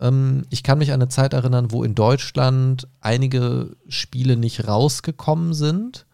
Ähm, 0.00 0.44
ich 0.50 0.62
kann 0.62 0.78
mich 0.78 0.90
an 0.90 1.00
eine 1.00 1.08
Zeit 1.08 1.32
erinnern, 1.32 1.72
wo 1.72 1.84
in 1.84 1.94
Deutschland 1.94 2.88
einige 3.00 3.76
Spiele 3.88 4.36
nicht 4.36 4.66
rausgekommen 4.66 5.52
sind. 5.52 6.06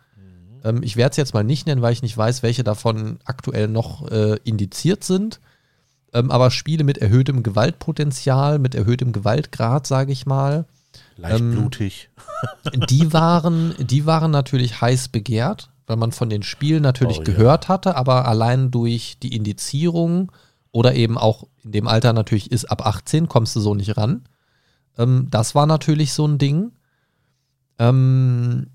Ähm, 0.69 0.83
ich 0.83 0.97
werde 0.97 1.13
es 1.13 1.17
jetzt 1.17 1.35
mal 1.35 1.45
nicht 1.45 1.67
nennen, 1.67 1.83
weil 1.83 1.93
ich 1.93 2.03
nicht 2.03 2.17
weiß, 2.17 2.43
welche 2.43 2.65
davon 2.65 3.19
aktuell 3.25 3.69
noch 3.69 4.11
äh, 4.11 4.37
indiziert 4.45 5.05
sind. 5.05 5.41
Ähm, 6.13 6.31
aber 6.31 6.51
Spiele 6.51 6.85
mit 6.85 6.99
erhöhtem 6.99 7.43
Gewaltpotenzial, 7.43 8.59
mit 8.59 8.75
erhöhtem 8.75 9.13
Gewaltgrad, 9.13 9.87
sage 9.87 10.13
ich 10.13 10.27
mal. 10.27 10.67
Leicht 11.17 11.41
Ähm, 11.41 11.53
blutig. 11.53 12.11
Die 12.89 13.13
waren, 13.13 13.75
die 13.79 14.07
waren 14.07 14.31
natürlich 14.31 14.81
heiß 14.81 15.09
begehrt, 15.09 15.71
weil 15.87 15.97
man 15.97 16.13
von 16.13 16.31
den 16.31 16.43
Spielen 16.43 16.83
natürlich 16.83 17.19
Oh, 17.19 17.23
ja. 17.23 17.25
gehört 17.25 17.69
hatte, 17.69 17.97
aber 17.97 18.27
allein 18.29 18.71
durch 18.71 19.19
die 19.23 19.35
Indizierung 19.35 20.31
oder 20.71 20.95
eben 20.95 21.19
auch 21.19 21.45
in 21.65 21.73
dem 21.73 21.89
Alter 21.89 22.13
natürlich 22.13 22.53
ist 22.53 22.67
ab 22.67 22.87
18, 22.87 23.29
kommst 23.29 23.57
du 23.57 23.61
so 23.61 23.75
nicht 23.75 23.97
ran. 23.97 24.25
Ähm, 24.97 25.27
das 25.31 25.55
war 25.55 25.67
natürlich 25.67 26.13
so 26.13 26.27
ein 26.27 26.39
Ding. 26.39 26.73
Ähm, 27.79 28.69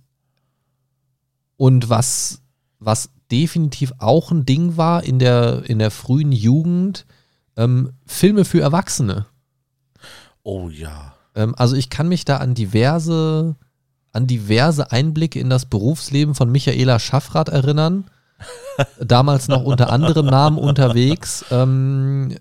und 1.58 1.90
was, 1.90 2.42
was 2.80 3.10
definitiv 3.32 3.94
auch 4.00 4.32
ein 4.32 4.46
Ding 4.46 4.78
war 4.78 5.04
in 5.04 5.20
der, 5.20 5.64
in 5.66 5.80
der 5.80 5.92
frühen 5.92 6.32
Jugend, 6.32 7.06
ähm, 7.56 7.94
Filme 8.06 8.46
für 8.46 8.62
Erwachsene. 8.62 9.26
Oh 10.44 10.70
ja. 10.70 11.16
Ähm, 11.36 11.56
also 11.58 11.76
ich 11.76 11.90
kann 11.90 12.08
mich 12.08 12.26
da 12.26 12.38
an 12.38 12.54
diverse, 12.54 13.56
an 14.12 14.28
diverse 14.28 14.92
Einblicke 14.92 15.40
in 15.40 15.50
das 15.50 15.66
Berufsleben 15.66 16.36
von 16.36 16.52
Michaela 16.52 17.00
Schaffrath 17.00 17.50
erinnern. 17.50 18.06
Damals 19.00 19.48
noch 19.48 19.64
unter 19.64 19.92
anderem 19.92 20.26
Namen 20.26 20.58
unterwegs, 20.58 21.46
ähm, 21.52 22.36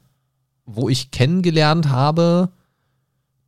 wo 0.66 0.88
ich 0.88 1.10
kennengelernt 1.10 1.88
habe, 1.88 2.50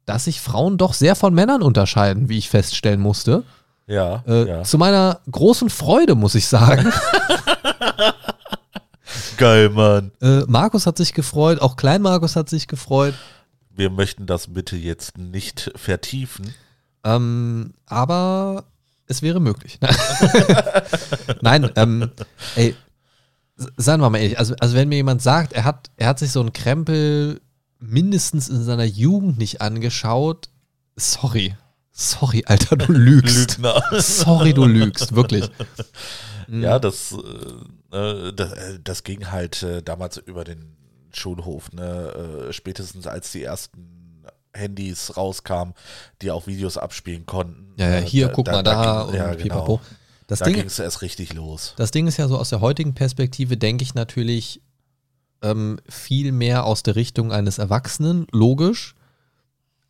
dass 0.05 0.25
sich 0.25 0.41
Frauen 0.41 0.77
doch 0.77 0.93
sehr 0.93 1.17
von 1.17 1.35
Männern 1.35 1.63
unterscheiden, 1.63 2.29
wie 2.29 2.39
ich 2.39 2.51
feststellen 2.51 3.01
musste. 3.01 3.43
Ja, 3.87 4.23
Äh, 4.27 4.49
ja. 4.49 4.63
Zu 4.63 4.79
meiner 4.79 5.21
großen 5.31 5.71
Freude, 5.71 6.15
muss 6.15 6.35
ich 6.35 6.47
sagen. 6.47 6.93
Geil, 9.37 9.69
Mann. 9.71 10.13
äh, 10.23 10.41
Markus 10.47 10.87
hat 10.87 10.97
sich 10.97 11.13
gefreut, 11.13 11.61
auch 11.61 11.77
Klein 11.77 12.03
Markus 12.03 12.37
hat 12.37 12.49
sich 12.49 12.69
gefreut. 12.69 13.15
Wir 13.71 13.91
möchten 13.91 14.27
das 14.27 14.53
bitte 14.55 14.77
jetzt 14.77 15.19
nicht 15.19 15.73
vertiefen. 15.75 16.55
Ähm, 17.03 17.75
aber 17.87 18.65
es 19.07 19.23
wäre 19.23 19.41
möglich. 19.41 19.79
Nein, 21.43 21.71
ähm, 21.77 22.11
ey, 22.55 22.75
seien 23.77 24.01
wir 24.01 24.09
mal 24.11 24.19
ehrlich, 24.19 24.39
also, 24.39 24.55
also 24.61 24.77
wenn 24.77 24.89
mir 24.89 24.97
jemand 24.97 25.21
sagt, 25.21 25.53
er 25.53 25.65
hat, 25.65 25.91
er 25.97 26.09
hat 26.09 26.19
sich 26.19 26.31
so 26.33 26.41
einen 26.41 26.53
Krempel 26.53 27.41
mindestens 27.81 28.49
in 28.49 28.63
seiner 28.63 28.85
Jugend 28.85 29.39
nicht 29.39 29.61
angeschaut, 29.61 30.49
sorry. 30.97 31.57
Sorry, 31.97 32.43
Alter, 32.47 32.77
du 32.77 32.93
lügst. 32.93 33.59
Lügner. 33.59 33.83
Sorry, 34.01 34.53
du 34.53 34.67
lügst, 34.67 35.15
wirklich. 35.15 35.49
Ja, 36.47 36.79
das, 36.79 37.17
äh, 37.91 37.97
äh, 37.97 38.33
das, 38.35 38.53
äh, 38.53 38.79
das 38.85 39.03
ging 39.03 39.31
halt 39.31 39.63
äh, 39.63 39.83
damals 39.83 40.19
über 40.19 40.45
den 40.45 40.77
Schulhof, 41.11 41.73
ne? 41.73 42.49
Äh, 42.49 42.53
spätestens 42.53 43.07
als 43.07 43.33
die 43.33 43.43
ersten 43.43 44.25
Handys 44.53 45.17
rauskamen, 45.17 45.73
die 46.21 46.31
auch 46.31 46.47
Videos 46.47 46.77
abspielen 46.77 47.25
konnten. 47.25 47.73
Ja, 47.79 47.89
ja, 47.89 47.99
äh, 48.01 48.07
hier, 48.07 48.29
guck 48.29 48.49
mal 48.49 48.63
da, 48.63 49.07
ging, 49.07 49.17
ja, 49.17 49.31
genau. 49.31 49.43
pipapo. 49.43 49.81
Das 50.27 50.41
Da 50.41 50.51
ging 50.51 50.67
es 50.67 50.79
erst 50.79 51.01
richtig 51.01 51.33
los. 51.33 51.73
Das 51.77 51.91
Ding 51.91 52.07
ist 52.07 52.19
ja 52.19 52.29
so, 52.29 52.39
aus 52.39 52.51
der 52.51 52.61
heutigen 52.61 52.95
Perspektive 52.95 53.57
denke 53.57 53.83
ich 53.83 53.95
natürlich 53.95 54.61
ähm, 55.43 55.79
viel 55.89 56.33
mehr 56.33 56.65
aus 56.65 56.83
der 56.83 56.97
Richtung 56.97 57.33
eines 57.33 57.59
Erwachsenen, 57.59 58.27
logisch. 58.33 58.95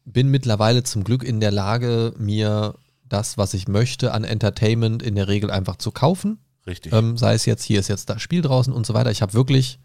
Bin 0.04 0.28
mittlerweile 0.30 0.82
zum 0.82 1.04
Glück 1.04 1.22
in 1.22 1.40
der 1.40 1.50
Lage, 1.50 2.14
mir 2.18 2.74
das, 3.08 3.38
was 3.38 3.54
ich 3.54 3.68
möchte, 3.68 4.12
an 4.12 4.24
Entertainment 4.24 5.02
in 5.02 5.14
der 5.14 5.28
Regel 5.28 5.50
einfach 5.50 5.76
zu 5.76 5.90
kaufen. 5.90 6.38
Richtig. 6.66 6.92
Ähm, 6.92 7.16
sei 7.16 7.34
es 7.34 7.46
jetzt, 7.46 7.62
hier 7.62 7.80
ist 7.80 7.88
jetzt 7.88 8.08
das 8.08 8.22
Spiel 8.22 8.42
draußen 8.42 8.72
und 8.72 8.86
so 8.86 8.94
weiter. 8.94 9.10
Ich 9.10 9.22
habe 9.22 9.34
wirklich 9.34 9.78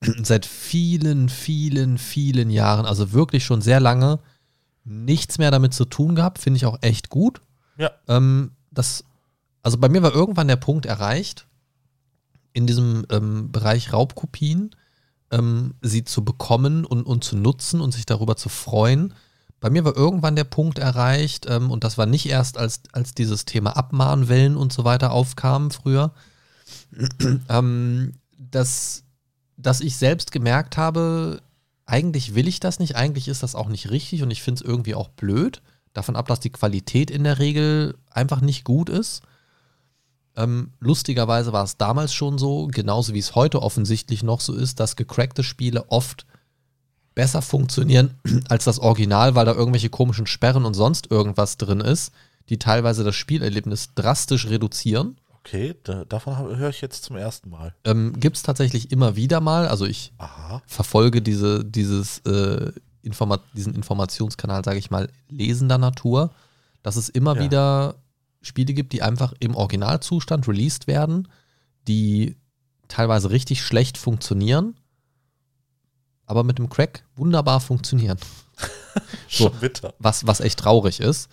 seit 0.22 0.46
vielen, 0.46 1.28
vielen, 1.28 1.98
vielen 1.98 2.50
Jahren, 2.50 2.86
also 2.86 3.12
wirklich 3.12 3.44
schon 3.44 3.60
sehr 3.60 3.80
lange, 3.80 4.20
nichts 4.84 5.38
mehr 5.38 5.50
damit 5.50 5.74
zu 5.74 5.84
tun 5.84 6.14
gehabt. 6.14 6.38
Finde 6.38 6.58
ich 6.58 6.66
auch 6.66 6.78
echt 6.82 7.08
gut. 7.08 7.40
ja, 7.76 7.90
Ähm, 8.06 8.52
das, 8.70 9.04
also 9.62 9.78
bei 9.78 9.88
mir 9.88 10.02
war 10.02 10.14
irgendwann 10.14 10.48
der 10.48 10.56
Punkt 10.56 10.86
erreicht, 10.86 11.46
in 12.52 12.66
diesem 12.66 13.06
ähm, 13.10 13.52
Bereich 13.52 13.92
Raubkopien 13.92 14.74
ähm, 15.30 15.74
sie 15.82 16.04
zu 16.04 16.24
bekommen 16.24 16.84
und, 16.84 17.04
und 17.04 17.24
zu 17.24 17.36
nutzen 17.36 17.80
und 17.80 17.92
sich 17.92 18.06
darüber 18.06 18.36
zu 18.36 18.48
freuen. 18.48 19.14
Bei 19.60 19.70
mir 19.70 19.84
war 19.84 19.96
irgendwann 19.96 20.36
der 20.36 20.44
Punkt 20.44 20.78
erreicht, 20.78 21.46
ähm, 21.48 21.70
und 21.70 21.84
das 21.84 21.98
war 21.98 22.06
nicht 22.06 22.26
erst, 22.26 22.58
als, 22.58 22.82
als 22.92 23.14
dieses 23.14 23.44
Thema 23.44 23.76
Abmahnwellen 23.76 24.56
und 24.56 24.72
so 24.72 24.84
weiter 24.84 25.10
aufkam 25.10 25.70
früher, 25.70 26.12
ähm, 27.48 28.14
dass, 28.38 29.04
dass 29.56 29.80
ich 29.80 29.96
selbst 29.96 30.30
gemerkt 30.30 30.76
habe, 30.76 31.42
eigentlich 31.86 32.34
will 32.34 32.46
ich 32.46 32.60
das 32.60 32.78
nicht, 32.78 32.96
eigentlich 32.96 33.28
ist 33.28 33.42
das 33.42 33.54
auch 33.54 33.68
nicht 33.68 33.90
richtig 33.90 34.22
und 34.22 34.30
ich 34.30 34.42
finde 34.42 34.62
es 34.62 34.68
irgendwie 34.68 34.94
auch 34.94 35.08
blöd. 35.08 35.62
Davon 35.94 36.16
ab, 36.16 36.28
dass 36.28 36.38
die 36.38 36.52
Qualität 36.52 37.10
in 37.10 37.24
der 37.24 37.38
Regel 37.38 37.96
einfach 38.10 38.40
nicht 38.40 38.62
gut 38.64 38.88
ist. 38.88 39.22
Ähm, 40.36 40.72
lustigerweise 40.78 41.52
war 41.52 41.64
es 41.64 41.78
damals 41.78 42.12
schon 42.14 42.38
so, 42.38 42.68
genauso 42.68 43.14
wie 43.14 43.18
es 43.18 43.34
heute 43.34 43.62
offensichtlich 43.62 44.22
noch 44.22 44.40
so 44.40 44.54
ist, 44.54 44.78
dass 44.78 44.94
gecrackte 44.94 45.42
Spiele 45.42 45.90
oft 45.90 46.26
besser 47.18 47.42
funktionieren 47.42 48.14
als 48.48 48.62
das 48.62 48.78
Original, 48.78 49.34
weil 49.34 49.44
da 49.44 49.52
irgendwelche 49.52 49.90
komischen 49.90 50.28
Sperren 50.28 50.64
und 50.64 50.74
sonst 50.74 51.10
irgendwas 51.10 51.56
drin 51.56 51.80
ist, 51.80 52.12
die 52.48 52.60
teilweise 52.60 53.02
das 53.02 53.16
Spielerlebnis 53.16 53.88
drastisch 53.96 54.46
reduzieren. 54.46 55.16
Okay, 55.40 55.74
da, 55.82 56.04
davon 56.04 56.56
höre 56.56 56.68
ich 56.70 56.80
jetzt 56.80 57.02
zum 57.02 57.16
ersten 57.16 57.50
Mal. 57.50 57.74
Ähm, 57.84 58.12
Gibt 58.20 58.36
es 58.36 58.44
tatsächlich 58.44 58.92
immer 58.92 59.16
wieder 59.16 59.40
mal. 59.40 59.66
Also 59.66 59.84
ich 59.84 60.12
Aha. 60.18 60.62
verfolge 60.68 61.20
diese, 61.20 61.64
dieses, 61.64 62.18
äh, 62.20 62.70
Informa 63.02 63.40
diesen 63.52 63.74
Informationskanal, 63.74 64.64
sage 64.64 64.78
ich 64.78 64.92
mal, 64.92 65.08
lesender 65.28 65.78
Natur, 65.78 66.30
dass 66.84 66.94
es 66.94 67.08
immer 67.08 67.34
Ja. 67.34 67.42
wieder 67.42 67.94
Spiele 68.42 68.74
gibt, 68.74 68.92
die 68.92 69.02
einfach 69.02 69.34
im 69.40 69.56
Originalzustand 69.56 70.46
released 70.46 70.86
werden, 70.86 71.26
die 71.88 72.36
teilweise 72.86 73.30
richtig 73.30 73.62
schlecht 73.62 73.98
funktionieren, 73.98 74.76
aber 76.28 76.44
mit 76.44 76.58
dem 76.58 76.68
Crack 76.68 77.04
wunderbar 77.16 77.60
funktionieren. 77.60 78.18
So. 79.28 79.44
Schon 79.44 79.60
bitter. 79.60 79.94
was, 80.00 80.26
was 80.26 80.40
echt 80.40 80.58
traurig 80.58 80.98
ist. 80.98 81.28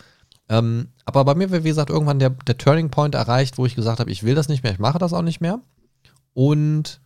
Ähm, 0.49 0.89
aber 1.05 1.25
bei 1.25 1.33
mir 1.33 1.49
war, 1.49 1.63
wie 1.63 1.69
gesagt, 1.69 1.89
irgendwann 1.89 2.19
der, 2.19 2.29
der 2.29 2.57
Turning 2.57 2.91
Point 2.91 3.15
erreicht, 3.15 3.57
wo 3.57 3.65
ich 3.65 3.73
gesagt 3.73 3.99
habe, 3.99 4.11
ich 4.11 4.21
will 4.21 4.35
das 4.35 4.49
nicht 4.49 4.61
mehr, 4.61 4.73
ich 4.73 4.79
mache 4.79 4.99
das 4.99 5.13
auch 5.13 5.23
nicht 5.23 5.41
mehr. 5.41 5.59
Und 6.33 7.01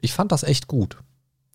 ich 0.00 0.12
fand 0.12 0.30
das 0.30 0.44
echt 0.44 0.68
gut. 0.68 0.98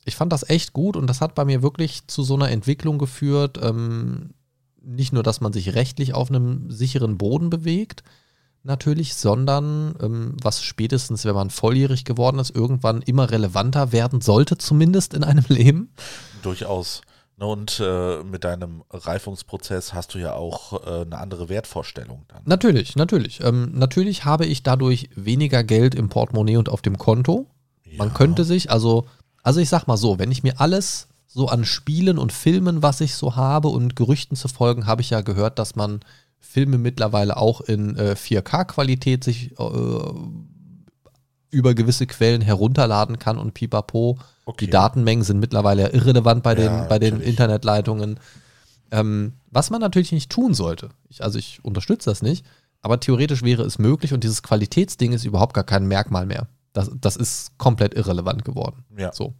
Ich 0.03 0.15
fand 0.15 0.33
das 0.33 0.49
echt 0.49 0.73
gut 0.73 0.97
und 0.97 1.07
das 1.07 1.21
hat 1.21 1.35
bei 1.35 1.45
mir 1.45 1.61
wirklich 1.61 2.07
zu 2.07 2.23
so 2.23 2.33
einer 2.33 2.49
Entwicklung 2.49 2.97
geführt. 2.97 3.59
Ähm, 3.61 4.31
nicht 4.81 5.13
nur, 5.13 5.23
dass 5.23 5.39
man 5.39 5.53
sich 5.53 5.75
rechtlich 5.75 6.13
auf 6.13 6.29
einem 6.29 6.69
sicheren 6.71 7.17
Boden 7.17 7.49
bewegt, 7.49 8.03
natürlich, 8.63 9.15
sondern 9.15 9.95
ähm, 10.01 10.35
was 10.41 10.63
spätestens, 10.63 11.25
wenn 11.25 11.35
man 11.35 11.49
volljährig 11.49 12.05
geworden 12.05 12.39
ist, 12.39 12.55
irgendwann 12.55 13.01
immer 13.01 13.31
relevanter 13.31 13.91
werden 13.91 14.21
sollte, 14.21 14.57
zumindest 14.57 15.13
in 15.13 15.23
einem 15.23 15.45
Leben. 15.49 15.93
Durchaus. 16.41 17.01
Ne, 17.37 17.45
Und 17.47 17.79
äh, 17.83 18.23
mit 18.23 18.43
deinem 18.43 18.83
Reifungsprozess 18.91 19.93
hast 19.93 20.13
du 20.13 20.19
ja 20.19 20.33
auch 20.33 20.85
äh, 20.85 21.01
eine 21.01 21.17
andere 21.17 21.49
Wertvorstellung 21.49 22.25
dann. 22.27 22.41
Natürlich, 22.45 22.95
natürlich. 22.95 23.41
Ähm, 23.43 23.71
natürlich 23.73 24.25
habe 24.25 24.45
ich 24.45 24.63
dadurch 24.63 25.09
weniger 25.15 25.63
Geld 25.63 25.95
im 25.95 26.09
Portemonnaie 26.09 26.57
und 26.57 26.69
auf 26.69 26.81
dem 26.81 26.97
Konto. 26.97 27.47
Man 27.97 28.09
Ja. 28.09 28.13
könnte 28.13 28.43
sich, 28.43 28.71
also, 28.71 29.05
also 29.43 29.59
ich 29.59 29.69
sag 29.69 29.87
mal 29.87 29.97
so, 29.97 30.19
wenn 30.19 30.31
ich 30.31 30.43
mir 30.43 30.59
alles 30.61 31.07
so 31.27 31.47
an 31.47 31.63
Spielen 31.65 32.17
und 32.17 32.31
Filmen, 32.33 32.83
was 32.83 33.01
ich 33.01 33.15
so 33.15 33.35
habe 33.35 33.69
und 33.69 33.95
Gerüchten 33.95 34.35
zu 34.35 34.47
folgen, 34.49 34.85
habe 34.85 35.01
ich 35.01 35.09
ja 35.11 35.21
gehört, 35.21 35.59
dass 35.59 35.75
man 35.75 36.01
Filme 36.41 36.77
mittlerweile 36.77 37.37
auch 37.37 37.61
in 37.61 37.95
äh, 37.95 38.15
4K-Qualität 38.17 39.23
sich 39.23 39.57
äh, 39.57 40.13
über 41.51 41.73
gewisse 41.75 42.07
Quellen 42.07 42.41
herunterladen 42.41 43.19
kann 43.19 43.37
und 43.37 43.53
pipapo. 43.53 44.17
Okay. 44.45 44.65
Die 44.65 44.71
Datenmengen 44.71 45.23
sind 45.23 45.39
mittlerweile 45.39 45.89
irrelevant 45.89 46.43
bei 46.43 46.55
den, 46.55 46.65
Ja, 46.65 46.83
bei 46.85 46.99
den. 46.99 47.21
Internetleitungen. 47.21 48.19
Ähm, 48.89 49.33
was 49.49 49.69
man 49.69 49.79
natürlich 49.79 50.11
nicht 50.11 50.29
tun 50.31 50.53
sollte. 50.53 50.89
Ich, 51.07 51.23
also 51.23 51.39
ich 51.39 51.63
unterstütze 51.63 52.09
das 52.09 52.21
nicht, 52.21 52.45
aber 52.81 52.99
theoretisch 52.99 53.43
wäre 53.43 53.63
es 53.63 53.79
möglich 53.79 54.13
und 54.13 54.23
dieses 54.23 54.43
Qualitätsding 54.43 55.13
ist 55.13 55.23
überhaupt 55.23 55.53
gar 55.53 55.63
kein 55.63 55.87
Merkmal 55.87 56.25
mehr. 56.25 56.47
Das, 56.73 56.89
das 56.99 57.15
ist 57.15 57.57
komplett 57.57 57.93
irrelevant 57.93 58.43
geworden. 58.43 58.83
Ja. 58.97 59.13
So. 59.13 59.33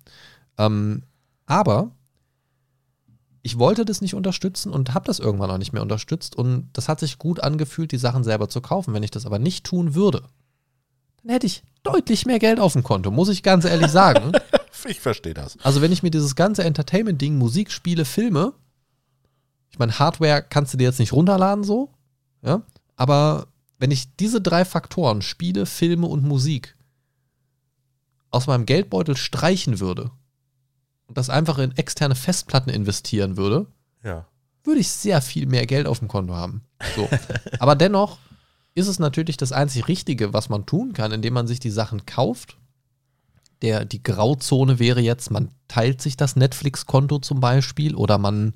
Ähm, 0.57 1.03
aber 1.45 1.91
ich 3.43 3.57
wollte 3.57 3.85
das 3.85 4.01
nicht 4.01 4.13
unterstützen 4.13 4.71
und 4.71 4.93
habe 4.93 5.05
das 5.05 5.19
irgendwann 5.19 5.49
auch 5.49 5.57
nicht 5.57 5.73
mehr 5.73 5.81
unterstützt 5.81 6.35
und 6.35 6.69
das 6.73 6.87
hat 6.87 6.99
sich 6.99 7.17
gut 7.17 7.39
angefühlt, 7.41 7.91
die 7.91 7.97
Sachen 7.97 8.23
selber 8.23 8.49
zu 8.49 8.61
kaufen. 8.61 8.93
Wenn 8.93 9.03
ich 9.03 9.11
das 9.11 9.25
aber 9.25 9.39
nicht 9.39 9.65
tun 9.65 9.95
würde, 9.95 10.23
dann 11.23 11.33
hätte 11.33 11.47
ich 11.47 11.63
deutlich 11.83 12.25
mehr 12.25 12.39
Geld 12.39 12.59
auf 12.59 12.73
dem 12.73 12.83
Konto, 12.83 13.09
muss 13.09 13.29
ich 13.29 13.43
ganz 13.43 13.65
ehrlich 13.65 13.91
sagen. 13.91 14.31
Ich 14.87 14.99
verstehe 14.99 15.35
das. 15.35 15.59
Also 15.61 15.81
wenn 15.81 15.91
ich 15.91 16.01
mir 16.01 16.09
dieses 16.09 16.35
ganze 16.35 16.63
Entertainment-Ding, 16.63 17.37
Musik, 17.37 17.71
Spiele, 17.71 18.03
Filme, 18.03 18.53
ich 19.69 19.77
meine, 19.77 19.99
Hardware 19.99 20.41
kannst 20.41 20.73
du 20.73 20.77
dir 20.77 20.85
jetzt 20.85 20.97
nicht 20.97 21.13
runterladen 21.13 21.63
so, 21.63 21.93
ja, 22.41 22.63
aber 22.95 23.45
wenn 23.77 23.91
ich 23.91 24.15
diese 24.15 24.41
drei 24.41 24.65
Faktoren, 24.65 25.21
Spiele, 25.21 25.67
Filme 25.67 26.07
und 26.07 26.23
Musik, 26.23 26.75
aus 28.31 28.47
meinem 28.47 28.65
Geldbeutel 28.65 29.15
streichen 29.15 29.79
würde 29.79 30.09
und 31.11 31.17
das 31.17 31.29
einfach 31.29 31.57
in 31.57 31.75
externe 31.77 32.15
Festplatten 32.15 32.69
investieren 32.69 33.35
würde, 33.35 33.65
Ja. 34.01 34.25
würde 34.63 34.79
ich 34.79 34.87
sehr 34.89 35.21
viel 35.21 35.45
mehr 35.45 35.65
Geld 35.65 35.85
auf 35.85 35.99
dem 35.99 36.07
Konto 36.07 36.33
haben. 36.33 36.61
So. 36.95 37.09
Aber 37.59 37.75
dennoch 37.75 38.17
ist 38.75 38.87
es 38.87 38.97
natürlich 38.97 39.35
das 39.35 39.51
einzig 39.51 39.89
Richtige, 39.89 40.31
was 40.31 40.47
man 40.47 40.65
tun 40.65 40.93
kann, 40.93 41.11
indem 41.11 41.33
man 41.33 41.47
sich 41.47 41.59
die 41.59 41.69
Sachen 41.69 42.05
kauft. 42.05 42.55
Der, 43.61 43.83
die 43.83 44.01
Grauzone 44.01 44.79
wäre 44.79 45.01
jetzt, 45.01 45.31
man 45.31 45.49
teilt 45.67 46.01
sich 46.01 46.15
das 46.15 46.37
Netflix-Konto 46.37 47.19
zum 47.19 47.41
Beispiel 47.41 47.93
oder 47.95 48.17
man 48.17 48.53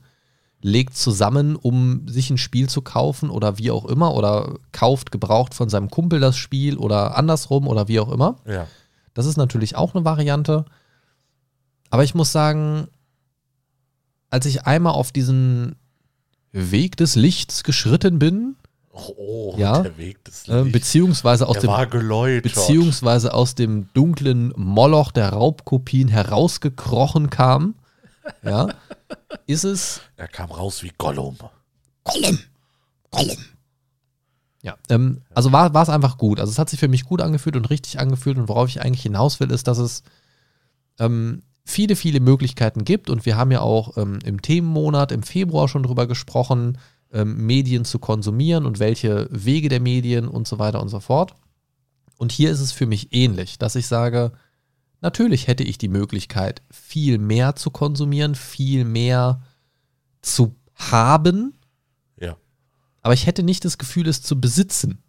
legt 0.61 0.95
zusammen, 0.95 1.57
um 1.57 2.07
sich 2.07 2.29
ein 2.29 2.37
Spiel 2.37 2.69
zu 2.69 2.81
kaufen 2.81 3.29
oder 3.29 3.57
wie 3.57 3.69
auch 3.69 3.83
immer 3.83 4.13
oder 4.15 4.55
kauft 4.71 5.11
gebraucht 5.11 5.53
von 5.53 5.67
seinem 5.67 5.89
Kumpel 5.91 6.21
das 6.21 6.37
Spiel 6.37 6.77
oder 6.77 7.17
andersrum 7.17 7.67
oder 7.67 7.89
wie 7.89 7.99
auch 7.99 8.09
immer. 8.09 8.37
Ja. 8.47 8.65
Das 9.13 9.25
ist 9.25 9.35
natürlich 9.35 9.75
auch 9.75 9.93
eine 9.93 10.05
Variante. 10.05 10.63
Aber 11.89 12.03
ich 12.03 12.15
muss 12.15 12.31
sagen, 12.31 12.87
als 14.29 14.45
ich 14.45 14.65
einmal 14.65 14.93
auf 14.93 15.11
diesen 15.11 15.75
Weg 16.51 16.97
des 16.97 17.15
Lichts 17.15 17.63
geschritten 17.63 18.19
bin, 18.19 18.55
Oh, 18.97 19.53
Ja. 19.57 19.81
der 19.81 19.97
Weg 19.97 20.23
des 20.23 20.47
äh, 20.47 20.59
Lichts. 20.61 20.71
beziehungsweise 20.71 21.47
aus 21.49 21.55
der 21.55 21.61
dem 21.63 21.67
war 21.69 21.85
geläutert. 21.85 22.43
beziehungsweise 22.43 23.33
aus 23.33 23.53
dem 23.53 23.89
dunklen 23.93 24.53
Moloch 24.55 25.11
der 25.11 25.29
Raubkopien 25.33 26.07
herausgekrochen 26.07 27.29
kam, 27.29 27.75
ja, 28.41 28.69
ist 29.47 29.65
es 29.65 29.99
er 30.15 30.29
kam 30.29 30.49
raus 30.49 30.81
wie 30.81 30.93
Gollum. 30.97 31.37
Ja, 34.61 34.75
ähm, 34.89 35.21
also 35.33 35.51
war, 35.51 35.73
war 35.73 35.83
es 35.83 35.89
einfach 35.89 36.17
gut. 36.17 36.39
Also 36.39 36.51
es 36.51 36.57
hat 36.57 36.69
sich 36.69 36.79
für 36.79 36.87
mich 36.87 37.03
gut 37.05 37.21
angefühlt 37.21 37.55
und 37.55 37.69
richtig 37.69 37.99
angefühlt 37.99 38.37
und 38.37 38.47
worauf 38.49 38.67
ich 38.69 38.81
eigentlich 38.81 39.03
hinaus 39.03 39.39
will, 39.39 39.51
ist, 39.51 39.67
dass 39.67 39.77
es 39.77 40.03
ähm, 40.99 41.43
viele, 41.65 41.95
viele 41.95 42.19
Möglichkeiten 42.19 42.85
gibt 42.85 43.09
und 43.09 43.25
wir 43.25 43.35
haben 43.35 43.51
ja 43.51 43.61
auch 43.61 43.97
ähm, 43.97 44.19
im 44.23 44.41
Themenmonat 44.41 45.11
im 45.11 45.23
Februar 45.23 45.67
schon 45.67 45.83
drüber 45.83 46.07
gesprochen, 46.07 46.77
ähm, 47.11 47.45
Medien 47.45 47.85
zu 47.85 47.97
konsumieren 47.99 48.65
und 48.65 48.79
welche 48.79 49.27
Wege 49.31 49.67
der 49.67 49.79
Medien 49.79 50.27
und 50.27 50.47
so 50.47 50.59
weiter 50.59 50.81
und 50.81 50.89
so 50.89 50.99
fort. 50.99 51.33
Und 52.17 52.31
hier 52.31 52.51
ist 52.51 52.61
es 52.61 52.71
für 52.71 52.85
mich 52.85 53.13
ähnlich, 53.13 53.57
dass 53.57 53.75
ich 53.75 53.87
sage, 53.87 54.31
natürlich 55.01 55.47
hätte 55.47 55.63
ich 55.63 55.77
die 55.77 55.87
Möglichkeit, 55.89 56.61
viel 56.71 57.17
mehr 57.17 57.55
zu 57.55 57.71
konsumieren, 57.71 58.35
viel 58.35 58.85
mehr 58.85 59.41
zu 60.21 60.55
haben, 60.75 61.53
Ja. 62.19 62.37
aber 63.01 63.13
ich 63.13 63.25
hätte 63.25 63.43
nicht 63.43 63.65
das 63.65 63.77
Gefühl, 63.77 64.07
es 64.07 64.21
zu 64.21 64.39
besitzen. 64.39 64.99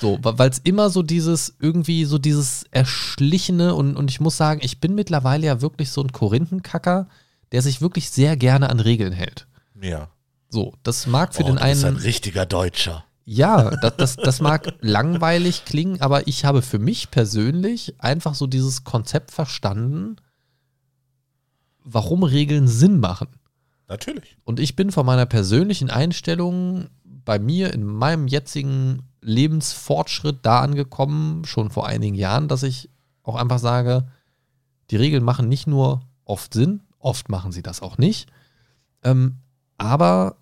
So, 0.00 0.18
weil 0.22 0.50
es 0.50 0.58
immer 0.58 0.90
so 0.90 1.02
dieses, 1.02 1.54
irgendwie 1.60 2.04
so 2.04 2.18
dieses 2.18 2.64
Erschlichene 2.70 3.74
und, 3.74 3.96
und 3.96 4.10
ich 4.10 4.20
muss 4.20 4.36
sagen, 4.36 4.60
ich 4.62 4.80
bin 4.80 4.94
mittlerweile 4.94 5.46
ja 5.46 5.60
wirklich 5.60 5.90
so 5.90 6.02
ein 6.02 6.12
Korinthenkacker, 6.12 7.08
der 7.52 7.62
sich 7.62 7.80
wirklich 7.80 8.10
sehr 8.10 8.36
gerne 8.36 8.70
an 8.70 8.80
Regeln 8.80 9.12
hält. 9.12 9.46
Ja. 9.80 10.08
So, 10.48 10.74
das 10.82 11.06
mag 11.06 11.34
für 11.34 11.42
oh, 11.42 11.46
den 11.46 11.56
du 11.56 11.62
bist 11.62 11.84
ein 11.84 11.94
einen, 11.94 12.02
richtiger 12.02 12.46
Deutscher. 12.46 13.04
ja, 13.24 13.70
das, 13.70 13.96
das, 13.96 14.16
das 14.16 14.40
mag 14.40 14.74
langweilig 14.80 15.64
klingen, 15.64 16.00
aber 16.00 16.26
ich 16.26 16.44
habe 16.44 16.62
für 16.62 16.78
mich 16.78 17.10
persönlich 17.10 17.94
einfach 17.98 18.34
so 18.34 18.46
dieses 18.46 18.84
Konzept 18.84 19.30
verstanden, 19.30 20.16
warum 21.84 22.22
Regeln 22.22 22.66
Sinn 22.66 22.98
machen. 23.00 23.28
Natürlich. 23.94 24.36
Und 24.42 24.58
ich 24.58 24.74
bin 24.74 24.90
von 24.90 25.06
meiner 25.06 25.24
persönlichen 25.24 25.88
Einstellung 25.88 26.88
bei 27.04 27.38
mir 27.38 27.72
in 27.72 27.84
meinem 27.84 28.26
jetzigen 28.26 29.04
Lebensfortschritt 29.20 30.38
da 30.42 30.62
angekommen, 30.62 31.44
schon 31.44 31.70
vor 31.70 31.86
einigen 31.86 32.16
Jahren, 32.16 32.48
dass 32.48 32.64
ich 32.64 32.90
auch 33.22 33.36
einfach 33.36 33.60
sage, 33.60 34.08
die 34.90 34.96
Regeln 34.96 35.22
machen 35.22 35.48
nicht 35.48 35.68
nur 35.68 36.02
oft 36.24 36.52
Sinn, 36.54 36.82
oft 36.98 37.28
machen 37.28 37.52
sie 37.52 37.62
das 37.62 37.82
auch 37.82 37.96
nicht, 37.96 38.28
ähm, 39.04 39.36
aber 39.78 40.38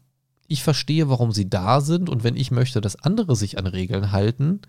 ich 0.48 0.62
verstehe, 0.62 1.10
warum 1.10 1.30
sie 1.30 1.50
da 1.50 1.82
sind 1.82 2.08
und 2.08 2.24
wenn 2.24 2.36
ich 2.36 2.50
möchte, 2.52 2.80
dass 2.80 2.96
andere 2.96 3.36
sich 3.36 3.58
an 3.58 3.66
Regeln 3.66 4.12
halten, 4.12 4.62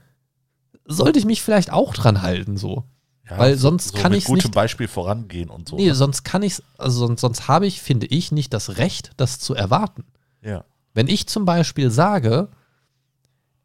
sollte 0.84 1.20
ich 1.20 1.26
mich 1.26 1.42
vielleicht 1.42 1.72
auch 1.72 1.94
dran 1.94 2.22
halten, 2.22 2.58
so. 2.58 2.84
Ja, 3.30 3.38
Weil 3.38 3.56
so, 3.56 3.70
sonst 3.70 3.96
so 3.96 3.98
kann 4.02 4.14
ich's 4.14 4.26
gutem 4.26 4.48
nicht- 4.50 4.54
Beispiel 4.56 4.88
vorangehen 4.88 5.50
und 5.50 5.70
so. 5.70 5.78
Nee, 5.78 5.88
ne? 5.88 5.96
sonst 5.96 6.24
kann 6.24 6.44
ich 6.44 6.62
also 6.78 7.08
sonst, 7.08 7.22
sonst 7.22 7.48
habe 7.48 7.66
ich, 7.68 7.82
finde 7.82 8.06
ich, 8.08 8.32
nicht 8.32 8.54
das 8.54 8.78
Recht, 8.78 9.12
das 9.18 9.40
zu 9.40 9.54
erwarten. 9.56 10.04
Ja. 10.42 10.66
Wenn 10.94 11.08
ich 11.08 11.28
zum 11.28 11.46
Beispiel 11.46 11.90
sage, 11.90 12.50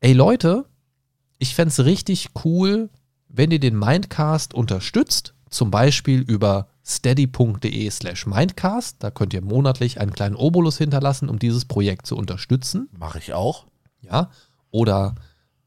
ey 0.00 0.12
Leute, 0.12 0.64
ich 1.38 1.54
fände 1.54 1.70
es 1.70 1.84
richtig 1.84 2.30
cool, 2.44 2.88
wenn 3.28 3.50
ihr 3.50 3.60
den 3.60 3.78
Mindcast 3.78 4.54
unterstützt, 4.54 5.34
zum 5.50 5.70
Beispiel 5.70 6.20
über 6.20 6.68
steady.de 6.84 7.90
slash 7.90 8.26
Mindcast, 8.26 8.96
da 9.00 9.10
könnt 9.10 9.34
ihr 9.34 9.42
monatlich 9.42 10.00
einen 10.00 10.12
kleinen 10.12 10.36
Obolus 10.36 10.78
hinterlassen, 10.78 11.28
um 11.28 11.38
dieses 11.38 11.64
Projekt 11.64 12.06
zu 12.06 12.16
unterstützen, 12.16 12.88
Mache 12.96 13.18
ich 13.18 13.32
auch. 13.34 13.66
ja, 14.00 14.30
oder 14.70 15.14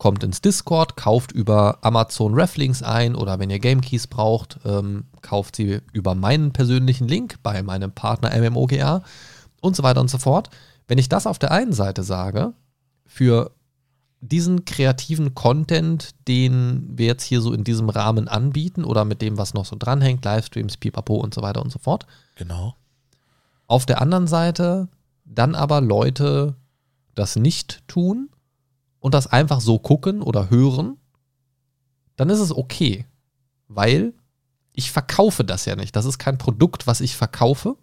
kommt 0.01 0.23
ins 0.23 0.41
Discord, 0.41 0.97
kauft 0.97 1.31
über 1.31 1.77
Amazon 1.81 2.33
Rafflings 2.33 2.81
ein 2.81 3.13
oder 3.13 3.37
wenn 3.37 3.51
ihr 3.51 3.59
Game 3.59 3.81
Keys 3.81 4.07
braucht, 4.07 4.57
ähm, 4.65 5.03
kauft 5.21 5.57
sie 5.57 5.79
über 5.93 6.15
meinen 6.15 6.53
persönlichen 6.53 7.07
Link 7.07 7.35
bei 7.43 7.61
meinem 7.61 7.91
Partner 7.91 8.35
MMOGA 8.35 9.03
und 9.61 9.75
so 9.75 9.83
weiter 9.83 10.01
und 10.01 10.09
so 10.09 10.17
fort. 10.17 10.49
Wenn 10.87 10.97
ich 10.97 11.07
das 11.07 11.27
auf 11.27 11.37
der 11.37 11.51
einen 11.51 11.71
Seite 11.71 12.01
sage, 12.01 12.53
für 13.05 13.51
diesen 14.21 14.65
kreativen 14.65 15.35
Content, 15.35 16.15
den 16.27 16.89
wir 16.97 17.05
jetzt 17.05 17.25
hier 17.25 17.39
so 17.39 17.53
in 17.53 17.63
diesem 17.63 17.89
Rahmen 17.89 18.27
anbieten 18.27 18.83
oder 18.83 19.05
mit 19.05 19.21
dem, 19.21 19.37
was 19.37 19.53
noch 19.53 19.65
so 19.65 19.75
dranhängt, 19.77 20.25
Livestreams, 20.25 20.77
Pipapo 20.77 21.17
und 21.17 21.35
so 21.35 21.43
weiter 21.43 21.61
und 21.61 21.71
so 21.71 21.77
fort. 21.77 22.07
Genau. 22.37 22.75
Auf 23.67 23.85
der 23.85 24.01
anderen 24.01 24.25
Seite 24.25 24.87
dann 25.25 25.53
aber 25.53 25.79
Leute 25.79 26.55
das 27.13 27.35
nicht 27.35 27.87
tun 27.87 28.31
und 29.01 29.13
das 29.13 29.27
einfach 29.27 29.59
so 29.59 29.79
gucken 29.79 30.21
oder 30.21 30.49
hören, 30.49 30.97
dann 32.15 32.29
ist 32.29 32.39
es 32.39 32.55
okay, 32.55 33.05
weil 33.67 34.13
ich 34.73 34.91
verkaufe 34.91 35.43
das 35.43 35.65
ja 35.65 35.75
nicht. 35.75 35.95
Das 35.95 36.05
ist 36.05 36.17
kein 36.17 36.37
Produkt, 36.37 36.87
was 36.87 37.01
ich 37.01 37.17
verkaufe. 37.17 37.75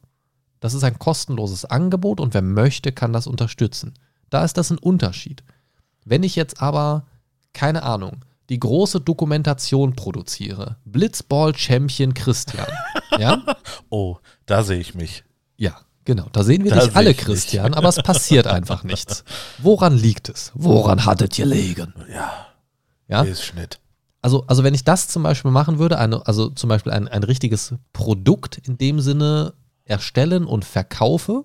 Das 0.61 0.75
ist 0.75 0.85
ein 0.85 0.99
kostenloses 0.99 1.67
Angebot 1.67 2.21
und 2.21 2.33
wer 2.33 2.43
möchte, 2.43 2.93
kann 2.93 3.13
das 3.13 3.27
unterstützen. 3.27 3.95
Da 4.31 4.45
ist 4.45 4.57
das 4.57 4.71
ein 4.71 4.79
Unterschied. 4.79 5.43
Wenn 6.05 6.23
ich 6.23 6.37
jetzt 6.37 6.63
aber, 6.63 7.07
keine 7.53 7.83
Ahnung, 7.83 8.25
die 8.49 8.59
große 8.59 9.01
Dokumentation 9.01 9.95
produziere, 9.95 10.77
Blitzball 10.85 11.55
Champion 11.55 12.15
Christian, 12.15 12.67
ja? 13.19 13.43
Oh, 13.91 14.19
da 14.47 14.63
sehe 14.63 14.81
ich 14.81 14.95
mich. 14.95 15.25
Ja, 15.57 15.81
genau. 16.09 16.27
Da 16.33 16.43
sehen 16.43 16.65
wir 16.65 16.71
Da 16.73 16.81
dich 16.81 16.91
seh 16.91 16.97
alle. 16.97 17.15
Christian, 17.15 17.75
aber 17.75 17.89
es 17.91 18.03
passiert 18.03 18.47
einfach 18.59 18.83
nichts. 18.83 19.23
Woran 19.59 19.97
liegt 19.97 20.29
es? 20.31 20.51
Woran 20.55 21.05
hattet 21.05 21.39
ihr 21.39 21.47
liegen? 21.47 21.93
Ja, 22.11 22.47
Ja? 23.07 23.23
ist 23.23 23.45
Schnitt. 23.45 23.79
Also, 24.23 24.43
also 24.49 24.65
wenn 24.65 24.75
ich 24.75 24.83
das 24.83 25.07
zum 25.07 25.23
Beispiel 25.23 25.51
machen 25.53 25.79
würde, 25.79 25.99
eine, 25.99 26.27
also 26.27 26.49
zum 26.49 26.69
Beispiel 26.69 26.93
ein, 26.93 27.07
ein 27.07 27.23
richtiges 27.23 27.75
Produkt 27.93 28.59
in 28.67 28.77
dem 28.79 29.01
Sinne 29.01 29.53
erstellen 29.85 30.45
und 30.45 30.65
verkaufe 30.65 31.45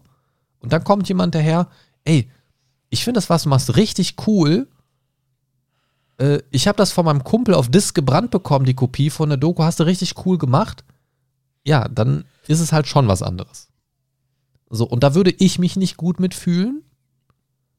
und 0.60 0.73
dann 0.73 0.84
kommt 0.84 1.08
jemand 1.08 1.36
daher, 1.36 1.67
ey, 2.06 2.32
ich 2.89 3.04
finde 3.04 3.17
das, 3.19 3.30
was 3.30 3.43
du 3.43 3.49
machst, 3.49 3.76
richtig 3.76 4.15
cool. 4.28 4.67
Äh, 6.17 6.39
ich 6.52 6.67
habe 6.67 6.78
das 6.78 6.91
von 6.91 7.06
meinem 7.06 7.23
Kumpel 7.23 7.54
auf 7.54 7.69
Disk 7.69 7.93
gebrannt 7.95 8.32
bekommen, 8.32 8.65
die 8.65 8.73
Kopie 8.73 9.10
von 9.10 9.30
der 9.30 9.38
Doku, 9.38 9.63
hast 9.63 9.80
du 9.80 9.84
richtig 9.84 10.26
cool 10.26 10.38
gemacht. 10.38 10.84
Ja, 11.65 11.88
dann 11.88 12.26
ist 12.47 12.60
es 12.60 12.71
halt 12.71 12.88
schon 12.88 13.08
was 13.08 13.21
anderes. 13.21 13.67
So, 14.75 14.86
und 14.86 15.03
da 15.03 15.13
würde 15.13 15.29
ich 15.38 15.59
mich 15.59 15.75
nicht 15.75 15.97
gut 15.97 16.19
mitfühlen. 16.19 16.81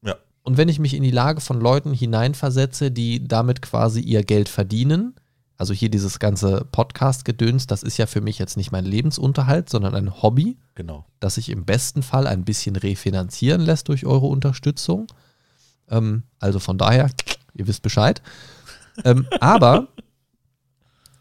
Ja. 0.01 0.15
Und 0.43 0.55
wenn 0.55 0.69
ich 0.69 0.79
mich 0.79 0.93
in 0.93 1.03
die 1.03 1.11
Lage 1.11 1.41
von 1.41 1.59
Leuten 1.59 1.93
hineinversetze, 1.93 2.89
die 2.89 3.27
damit 3.27 3.61
quasi 3.61 3.99
ihr 3.99 4.23
Geld 4.23 4.47
verdienen, 4.47 5.13
also 5.57 5.73
hier 5.73 5.89
dieses 5.89 6.19
ganze 6.19 6.65
Podcast-Gedöns, 6.71 7.67
das 7.67 7.83
ist 7.83 7.97
ja 7.97 8.05
für 8.07 8.21
mich 8.21 8.39
jetzt 8.39 8.55
nicht 8.55 8.71
mein 8.71 8.85
Lebensunterhalt, 8.85 9.69
sondern 9.69 9.93
ein 9.93 10.21
Hobby, 10.21 10.57
Genau. 10.75 11.05
das 11.19 11.35
sich 11.35 11.49
im 11.49 11.65
besten 11.65 12.01
Fall 12.01 12.27
ein 12.27 12.45
bisschen 12.45 12.77
refinanzieren 12.77 13.61
lässt 13.61 13.89
durch 13.89 14.05
eure 14.05 14.27
Unterstützung. 14.27 15.07
Ähm, 15.89 16.23
also 16.39 16.59
von 16.59 16.77
daher, 16.77 17.09
ihr 17.53 17.67
wisst 17.67 17.81
Bescheid. 17.81 18.21
Ähm, 19.03 19.27
aber 19.41 19.87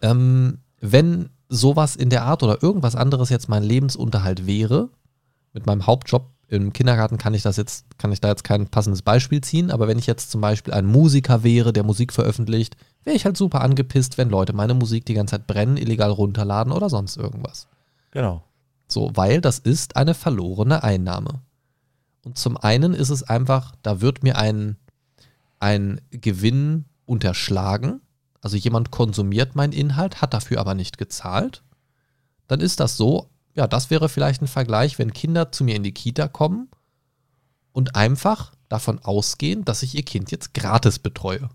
ähm, 0.03 0.59
wenn 0.81 1.31
sowas 1.49 1.97
in 1.97 2.11
der 2.11 2.23
Art 2.25 2.45
oder 2.45 2.63
irgendwas 2.63 2.95
anderes 2.95 3.29
jetzt 3.29 3.49
mein 3.49 3.65
Lebensunterhalt 3.65 4.47
wäre, 4.47 4.91
mit 5.55 5.65
meinem 5.67 5.87
Hauptjob 5.87 6.35
im 6.49 6.73
Kindergarten 6.73 7.17
kann 7.17 7.35
ich 7.35 7.43
das 7.43 7.57
jetzt, 7.57 7.99
kann 7.99 8.13
ich 8.13 8.21
da 8.21 8.29
jetzt 8.29 8.45
kein 8.45 8.69
passendes 8.69 9.03
Beispiel 9.03 9.41
ziehen, 9.41 9.71
aber 9.71 9.89
wenn 9.89 9.99
ich 9.99 10.07
jetzt 10.07 10.31
zum 10.31 10.41
Beispiel 10.41 10.75
ein 10.75 10.85
Musiker 10.85 11.43
wäre, 11.43 11.73
der 11.73 11.85
Musik 11.85 12.13
veröffentlicht, 12.13 12.77
wäre 13.03 13.17
ich 13.17 13.25
halt 13.25 13.37
super 13.37 13.63
angepisst, 13.63 14.19
wenn 14.19 14.29
Leute 14.29 14.53
meine 14.53 14.75
Musik 14.75 15.07
die 15.07 15.15
ganze 15.15 15.33
Zeit 15.33 15.47
brennen, 15.47 15.79
illegal 15.79 16.11
runterladen 16.11 16.73
oder 16.73 16.91
sonst 16.91 17.17
irgendwas. 17.17 17.67
Genau. 18.11 18.45
So, 18.87 19.11
weil 19.15 19.41
das 19.41 19.59
ist 19.59 19.97
eine 19.97 20.15
verlorene 20.15 20.85
Einnahme. 20.85 21.41
Und 22.25 22.39
zum 22.39 22.57
einen 22.57 22.95
ist 22.95 23.11
es 23.11 23.23
einfach, 23.23 23.75
da 23.83 24.01
wird 24.01 24.23
mir 24.23 24.37
ein, 24.37 24.77
ein 25.59 26.01
Gewinn 26.11 26.85
unterschlagen. 27.07 28.01
Also 28.41 28.57
jemand 28.57 28.91
konsumiert 28.91 29.57
meinen 29.57 29.73
Inhalt, 29.73 30.21
hat 30.21 30.35
dafür 30.35 30.61
aber 30.61 30.75
nicht 30.75 30.99
gezahlt. 30.99 31.63
Dann 32.47 32.61
ist 32.61 32.81
das 32.81 32.97
so, 32.97 33.31
ja, 33.55 33.67
das 33.67 33.91
wäre 33.91 34.09
vielleicht 34.09 34.43
ein 34.43 34.49
Vergleich, 34.49 34.99
wenn 34.99 35.13
Kinder 35.13 35.53
zu 35.53 35.65
mir 35.65 35.77
in 35.77 35.83
die 35.83 35.95
Kita 35.95 36.29
kommen 36.29 36.69
und 37.73 37.95
einfach 37.95 38.53
davon 38.69 38.99
ausgehen, 38.99 39.65
dass 39.65 39.83
ich 39.83 39.95
ihr 39.95 40.03
Kind 40.03 40.31
jetzt 40.31 40.55
gratis 40.55 40.99
betreue. 40.99 41.49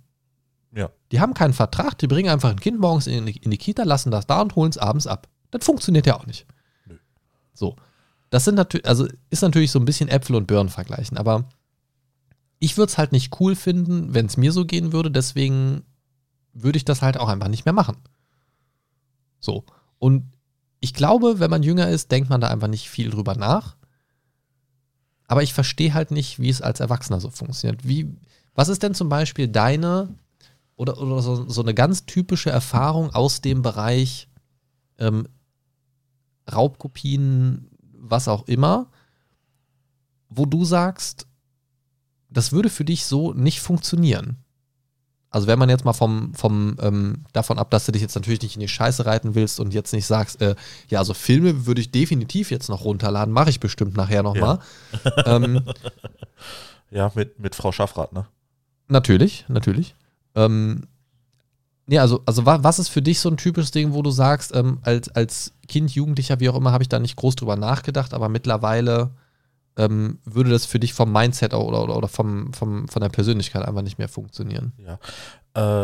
Ja. 0.74 0.90
Die 1.12 1.20
haben 1.20 1.34
keinen 1.34 1.54
Vertrag, 1.54 1.98
die 1.98 2.08
bringen 2.08 2.30
einfach 2.30 2.50
ein 2.50 2.60
Kind 2.60 2.80
morgens 2.80 3.08
in 3.08 3.26
die, 3.26 3.38
in 3.38 3.52
die 3.52 3.58
Kita, 3.58 3.84
lassen 3.84 4.12
das 4.12 4.28
da 4.28 4.42
und 4.42 4.56
holen 4.56 4.70
es 4.70 4.78
abends 4.78 5.08
ab. 5.08 5.28
Das 5.52 5.66
funktioniert 5.66 6.06
ja 6.06 6.16
auch 6.16 6.26
nicht. 6.26 6.46
Nö. 6.86 6.98
So. 7.54 7.76
Das 8.30 8.46
sind 8.46 8.56
natürlich, 8.56 8.88
also 8.88 9.08
ist 9.30 9.42
natürlich 9.42 9.72
so 9.72 9.80
ein 9.80 9.86
bisschen 9.86 10.08
Äpfel 10.08 10.36
und 10.36 10.46
Birnen 10.46 10.70
vergleichen, 10.70 11.18
aber 11.18 11.50
ich 12.60 12.78
würde 12.78 12.92
es 12.92 12.98
halt 12.98 13.12
nicht 13.12 13.40
cool 13.40 13.56
finden, 13.56 14.14
wenn 14.14 14.28
es 14.28 14.38
mir 14.38 14.52
so 14.52 14.66
gehen 14.66 14.94
würde, 14.94 15.10
deswegen 15.10 15.84
würde 16.54 16.78
ich 16.78 16.86
das 16.86 17.02
halt 17.02 17.18
auch 17.18 17.30
einfach 17.30 17.48
nicht 17.48 17.66
mehr 17.66 17.74
machen. 17.74 17.98
So. 19.40 19.64
Und 19.98 20.32
ich 20.80 20.94
glaube, 20.94 21.40
wenn 21.40 21.50
man 21.50 21.64
jünger 21.64 21.90
ist, 21.90 22.12
denkt 22.12 22.30
man 22.30 22.42
da 22.42 22.48
einfach 22.48 22.68
nicht 22.68 22.90
viel 22.90 23.10
drüber 23.10 23.36
nach. 23.36 23.76
Aber 25.28 25.44
ich 25.44 25.54
verstehe 25.54 25.94
halt 25.94 26.12
nicht, 26.12 26.40
wie 26.40 26.50
es 26.50 26.62
als 26.62 26.80
Erwachsener 26.80 27.20
so 27.20 27.30
funktioniert. 27.30 27.88
Wie, 27.88 28.16
was 28.56 28.70
ist 28.70 28.82
denn 28.82 28.96
zum 28.96 29.10
Beispiel 29.10 29.48
deine 29.48 30.16
oder, 30.76 30.98
oder 30.98 31.22
so, 31.22 31.48
so 31.50 31.62
eine 31.62 31.74
ganz 31.74 32.06
typische 32.06 32.50
Erfahrung 32.50 33.14
aus 33.14 33.42
dem 33.42 33.62
Bereich 33.62 34.30
ähm, 34.98 35.28
Raubkopien, 36.52 37.70
was 37.94 38.28
auch 38.28 38.48
immer, 38.48 38.90
wo 40.30 40.46
du 40.46 40.64
sagst, 40.64 41.28
das 42.30 42.52
würde 42.52 42.70
für 42.70 42.86
dich 42.86 43.06
so 43.06 43.34
nicht 43.34 43.60
funktionieren? 43.60 44.38
Also 45.32 45.48
wenn 45.48 45.60
man 45.60 45.70
jetzt 45.70 45.86
mal 45.86 45.94
vom, 45.94 46.34
vom 46.34 46.76
ähm, 46.82 47.26
davon 47.34 47.60
ab, 47.60 47.70
dass 47.70 47.86
du 47.86 47.92
dich 47.92 48.02
jetzt 48.02 48.16
natürlich 48.16 48.42
nicht 48.42 48.56
in 48.56 48.62
die 48.62 48.68
Scheiße 48.68 49.06
reiten 49.06 49.36
willst 49.36 49.60
und 49.60 49.74
jetzt 49.74 49.94
nicht 49.94 50.08
sagst, 50.08 50.42
äh, 50.42 50.56
ja, 50.88 51.00
also 51.00 51.14
Filme 51.14 51.68
würde 51.68 51.82
ich 51.82 51.92
definitiv 51.92 52.50
jetzt 52.50 52.70
noch 52.70 52.84
runterladen, 52.84 53.34
mache 53.34 53.52
ich 53.52 53.60
bestimmt 53.60 53.96
nachher 53.96 54.24
nochmal. 54.24 54.60
Ja. 55.04 55.36
ähm, 55.36 55.64
Ja, 56.92 57.12
mit, 57.16 57.40
mit 57.40 57.56
Frau 57.56 57.72
Schaffrath, 57.72 58.14
ne? 58.14 58.26
Natürlich, 58.88 59.46
natürlich. 59.48 59.96
Ähm, 60.36 60.88
nee, 61.86 62.00
also, 62.00 62.22
also 62.26 62.46
wa 62.46 62.64
was 62.64 62.80
ist 62.80 62.90
für 62.90 63.02
dich 63.02 63.20
so 63.20 63.30
ein 63.30 63.38
typisches 63.38 63.72
Ding, 63.72 63.94
wo 63.94 64.02
du 64.02 64.12
sagst, 64.12 64.56
ähm, 64.56 64.80
als, 64.82 65.10
als 65.10 65.54
Kind, 65.68 65.92
Jugendlicher, 65.92 66.40
wie 66.40 66.50
auch 66.50 66.56
immer, 66.56 66.72
habe 66.72 66.84
ich 66.84 66.90
da 66.90 67.00
nicht 67.00 67.16
groß 67.16 67.36
drüber 67.36 67.56
nachgedacht, 67.56 68.14
aber 68.14 68.30
mittlerweile 68.30 69.12
ähm, 69.80 70.20
würde 70.26 70.50
das 70.50 70.66
für 70.66 70.80
dich 70.80 70.94
vom 70.94 71.12
Mindset 71.12 71.54
oder, 71.54 71.84
oder, 71.84 71.96
oder 71.96 72.08
vom, 72.10 72.54
vom, 72.54 72.88
von 72.90 73.02
der 73.02 73.10
Persönlichkeit 73.10 73.66
einfach 73.66 73.82
nicht 73.82 73.98
mehr 73.98 74.10
funktionieren. 74.10 74.74
Ja. 74.78 75.00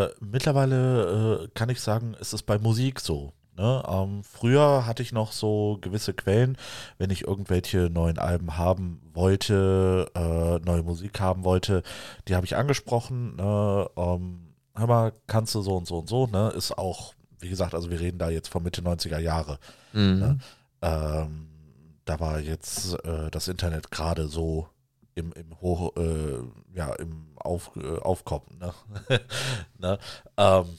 Äh, 0.03 0.10
mittlerweile 0.19 1.43
äh, 1.43 1.47
kann 1.53 1.69
ich 1.69 1.79
sagen, 1.79 2.13
ist 2.19 2.34
es 2.34 2.43
bei 2.43 2.60
Musik 2.60 2.99
so. 2.99 3.31
Ne? 3.58 3.84
Ähm, 3.88 4.21
früher 4.25 4.86
hatte 4.86 5.01
ich 5.01 5.13
noch 5.13 5.31
so 5.31 5.77
gewisse 5.79 6.13
Quellen, 6.13 6.58
wenn 6.97 7.10
ich 7.10 7.25
irgendwelche 7.25 7.89
neuen 7.89 8.19
Alben 8.19 8.58
haben 8.58 9.01
wollte, 9.13 10.12
äh, 10.13 10.60
neue 10.65 10.84
Musik 10.84 11.21
haben 11.21 11.45
wollte, 11.45 11.81
die 12.27 12.36
habe 12.36 12.45
ich 12.45 12.58
angesprochen. 12.58 13.38
Ne? 13.38 13.89
Ähm, 13.95 14.55
hör 14.75 14.88
mal, 14.88 15.13
kannst 15.27 15.55
du 15.55 15.62
so 15.62 15.77
und 15.77 15.88
so 15.88 15.99
und 15.99 16.10
so, 16.10 16.27
ne? 16.27 16.49
Ist 16.49 16.77
auch, 16.77 17.13
wie 17.39 17.47
gesagt, 17.47 17.73
also 17.73 17.89
wir 17.89 18.01
reden 18.01 18.17
da 18.17 18.29
jetzt 18.29 18.49
von 18.49 18.62
Mitte 18.62 18.81
90er 18.81 19.19
Jahre. 19.19 19.58
Mhm. 19.93 20.41
Ähm, 20.81 21.47
da 22.05 22.19
war 22.19 22.39
jetzt 22.39 22.93
äh, 23.03 23.29
das 23.31 23.47
Internet 23.47 23.91
gerade 23.91 24.27
so 24.27 24.69
im, 25.15 25.31
im 25.33 25.59
Hoch, 25.61 25.95
äh, 25.97 26.43
ja, 26.73 26.93
im 26.95 27.37
Auf, 27.37 27.71
äh, 27.75 27.99
Aufkommen, 27.99 28.59
ne? 28.59 28.73
ne? 29.77 29.99
Ähm, 30.37 30.77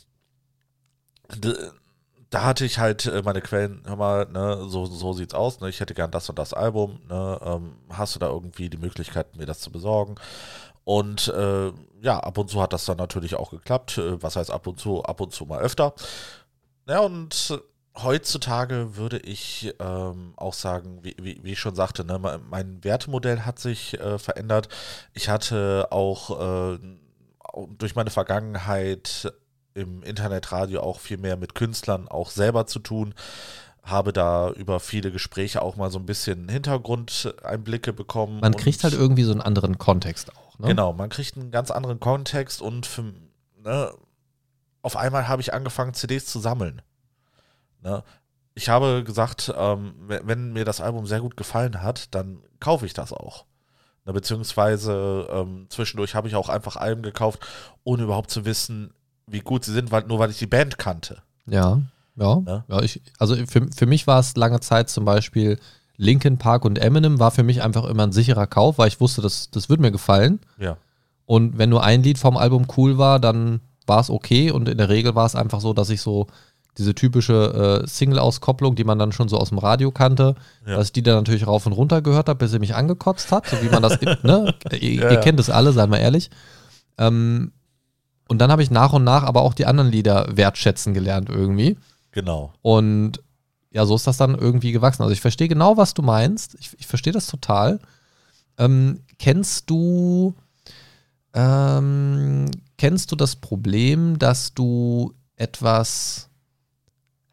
da 2.30 2.42
hatte 2.44 2.64
ich 2.64 2.78
halt 2.78 3.06
äh, 3.06 3.22
meine 3.22 3.40
Quellen, 3.40 3.82
hör 3.86 3.96
mal, 3.96 4.26
ne, 4.26 4.66
so, 4.68 4.86
so 4.86 5.12
sieht's 5.12 5.34
aus, 5.34 5.60
ne? 5.60 5.68
Ich 5.68 5.80
hätte 5.80 5.94
gern 5.94 6.10
das 6.10 6.28
und 6.28 6.38
das 6.38 6.52
Album, 6.52 7.00
ne? 7.08 7.40
Ähm, 7.42 7.76
hast 7.90 8.14
du 8.14 8.18
da 8.18 8.28
irgendwie 8.28 8.68
die 8.68 8.76
Möglichkeit, 8.76 9.36
mir 9.36 9.46
das 9.46 9.60
zu 9.60 9.70
besorgen? 9.70 10.16
Und 10.84 11.28
äh, 11.28 11.72
ja, 12.00 12.20
ab 12.20 12.38
und 12.38 12.48
zu 12.50 12.62
hat 12.62 12.72
das 12.72 12.84
dann 12.84 12.98
natürlich 12.98 13.34
auch 13.34 13.50
geklappt. 13.50 13.98
Äh, 13.98 14.22
was 14.22 14.36
heißt 14.36 14.50
ab 14.50 14.66
und 14.66 14.78
zu, 14.78 15.02
ab 15.02 15.20
und 15.20 15.32
zu 15.32 15.46
mal 15.46 15.60
öfter. 15.60 15.94
Ja, 16.88 17.00
und 17.00 17.60
heutzutage 18.02 18.96
würde 18.96 19.18
ich 19.18 19.74
ähm, 19.80 20.34
auch 20.36 20.54
sagen, 20.54 20.98
wie, 21.02 21.16
wie, 21.20 21.40
wie 21.42 21.52
ich 21.52 21.58
schon 21.58 21.74
sagte, 21.74 22.04
ne, 22.04 22.40
mein, 22.48 22.84
Wertemodell 22.84 23.40
hat 23.40 23.58
sich 23.58 23.98
äh, 23.98 24.18
verändert. 24.18 24.68
Ich 25.14 25.28
hatte 25.28 25.88
auch 25.90 26.74
äh, 26.74 26.78
durch 27.78 27.94
meine 27.94 28.10
Vergangenheit 28.10 29.32
im 29.74 30.02
Internetradio 30.02 30.80
auch 30.80 31.00
viel 31.00 31.18
mehr 31.18 31.36
mit 31.36 31.54
Künstlern 31.54 32.08
auch 32.08 32.30
selber 32.30 32.66
zu 32.66 32.78
tun. 32.78 33.14
Habe 33.82 34.12
da 34.12 34.50
über 34.50 34.80
viele 34.80 35.12
Gespräche 35.12 35.62
auch 35.62 35.76
mal 35.76 35.90
so 35.90 35.98
ein 35.98 36.06
bisschen 36.06 36.48
Hintergrundeinblicke 36.48 37.92
bekommen. 37.92 38.40
Man 38.40 38.56
kriegt 38.56 38.82
halt 38.82 38.94
irgendwie 38.94 39.22
so 39.22 39.32
einen 39.32 39.42
anderen 39.42 39.78
Kontext 39.78 40.34
auch. 40.36 40.58
Ne? 40.58 40.68
Genau, 40.68 40.92
man 40.92 41.08
kriegt 41.08 41.36
einen 41.36 41.50
ganz 41.50 41.70
anderen 41.70 42.00
Kontext 42.00 42.60
und 42.60 42.84
für, 42.84 43.14
ne, 43.62 43.92
auf 44.82 44.96
einmal 44.96 45.28
habe 45.28 45.40
ich 45.40 45.54
angefangen, 45.54 45.94
CDs 45.94 46.26
zu 46.26 46.40
sammeln. 46.40 46.82
Ne? 47.86 48.02
Ich 48.54 48.68
habe 48.68 49.04
gesagt, 49.04 49.52
ähm, 49.56 49.94
wenn 50.08 50.52
mir 50.52 50.64
das 50.64 50.80
Album 50.80 51.06
sehr 51.06 51.20
gut 51.20 51.36
gefallen 51.36 51.82
hat, 51.82 52.14
dann 52.14 52.38
kaufe 52.58 52.86
ich 52.86 52.94
das 52.94 53.12
auch. 53.12 53.44
Ne, 54.06 54.12
beziehungsweise 54.12 55.26
ähm, 55.30 55.66
zwischendurch 55.68 56.14
habe 56.14 56.26
ich 56.26 56.34
auch 56.36 56.48
einfach 56.48 56.76
Alben 56.76 57.02
gekauft, 57.02 57.46
ohne 57.84 58.04
überhaupt 58.04 58.30
zu 58.30 58.44
wissen, 58.44 58.94
wie 59.26 59.40
gut 59.40 59.64
sie 59.64 59.72
sind, 59.72 59.92
weil, 59.92 60.04
nur 60.04 60.18
weil 60.18 60.30
ich 60.30 60.38
die 60.38 60.46
Band 60.46 60.78
kannte. 60.78 61.22
Ja, 61.46 61.82
ja. 62.16 62.42
Ja. 62.46 62.64
ja 62.68 62.82
ich, 62.82 63.02
also 63.18 63.36
für, 63.46 63.68
für 63.74 63.86
mich 63.86 64.06
war 64.06 64.20
es 64.20 64.36
lange 64.36 64.60
Zeit 64.60 64.88
zum 64.88 65.04
Beispiel 65.04 65.58
Linkin 65.96 66.38
Park 66.38 66.64
und 66.64 66.78
Eminem 66.78 67.18
war 67.18 67.30
für 67.30 67.42
mich 67.42 67.62
einfach 67.62 67.84
immer 67.84 68.04
ein 68.04 68.12
sicherer 68.12 68.46
Kauf, 68.46 68.78
weil 68.78 68.88
ich 68.88 69.00
wusste, 69.00 69.22
das, 69.22 69.50
das 69.50 69.68
wird 69.68 69.80
mir 69.80 69.90
gefallen. 69.92 70.40
Ja. 70.58 70.76
Und 71.26 71.58
wenn 71.58 71.70
nur 71.70 71.82
ein 71.82 72.02
Lied 72.02 72.18
vom 72.18 72.36
Album 72.36 72.66
cool 72.76 72.98
war, 72.98 73.18
dann 73.20 73.60
war 73.86 74.00
es 74.00 74.10
okay. 74.10 74.50
Und 74.50 74.68
in 74.68 74.78
der 74.78 74.88
Regel 74.88 75.14
war 75.14 75.26
es 75.26 75.34
einfach 75.34 75.60
so, 75.60 75.72
dass 75.72 75.90
ich 75.90 76.00
so 76.00 76.26
diese 76.78 76.94
typische 76.94 77.82
äh, 77.84 77.86
Single-Auskopplung, 77.86 78.74
die 78.74 78.84
man 78.84 78.98
dann 78.98 79.12
schon 79.12 79.28
so 79.28 79.38
aus 79.38 79.48
dem 79.48 79.58
Radio 79.58 79.90
kannte, 79.90 80.34
Ja. 80.66 80.76
dass 80.76 80.88
ich 80.88 80.92
die 80.92 81.02
dann 81.02 81.16
natürlich 81.16 81.46
rauf 81.46 81.66
und 81.66 81.72
runter 81.72 82.02
gehört 82.02 82.28
habe, 82.28 82.38
bis 82.38 82.50
sie 82.50 82.58
mich 82.58 82.74
angekotzt 82.74 83.32
hat, 83.32 83.46
so 83.46 83.56
wie 83.62 83.68
man 83.68 83.82
das, 83.82 83.98
ne? 84.22 84.54
Ihr, 84.72 84.94
Ja, 85.02 85.10
ihr 85.10 85.16
kennt 85.20 85.40
es 85.40 85.48
alle, 85.50 85.72
seien 85.72 85.90
wir 85.90 85.98
ehrlich. 86.00 86.30
Ähm, 86.98 87.52
und 88.28 88.38
dann 88.40 88.50
habe 88.50 88.62
ich 88.62 88.70
nach 88.70 88.92
und 88.92 89.04
nach 89.04 89.22
aber 89.22 89.42
auch 89.42 89.54
die 89.54 89.66
anderen 89.66 89.90
Lieder 89.90 90.26
wertschätzen 90.36 90.94
gelernt 90.94 91.28
irgendwie. 91.28 91.78
Genau. 92.10 92.52
Und 92.62 93.22
ja, 93.70 93.84
so 93.86 93.94
ist 93.94 94.06
das 94.06 94.16
dann 94.16 94.34
irgendwie 94.34 94.72
gewachsen. 94.72 95.02
Also 95.02 95.12
ich 95.12 95.20
verstehe 95.20 95.48
genau, 95.48 95.76
was 95.76 95.94
du 95.94 96.02
meinst. 96.02 96.56
Ich, 96.58 96.70
ich 96.78 96.86
verstehe 96.86 97.12
das 97.12 97.26
total. 97.26 97.78
Ähm, 98.58 99.00
kennst 99.18 99.68
du 99.70 100.34
ähm, 101.34 102.50
kennst 102.78 103.12
du 103.12 103.16
das 103.16 103.36
Problem, 103.36 104.18
dass 104.18 104.54
du 104.54 105.12
etwas 105.36 106.28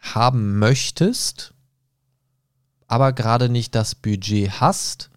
haben 0.04 0.60
möchtest, 0.60 1.54
aber 2.88 3.14
gerade 3.14 3.50
nicht 3.50 3.74
das 3.76 3.96
Budget 3.96 4.60
hast? 4.60 5.10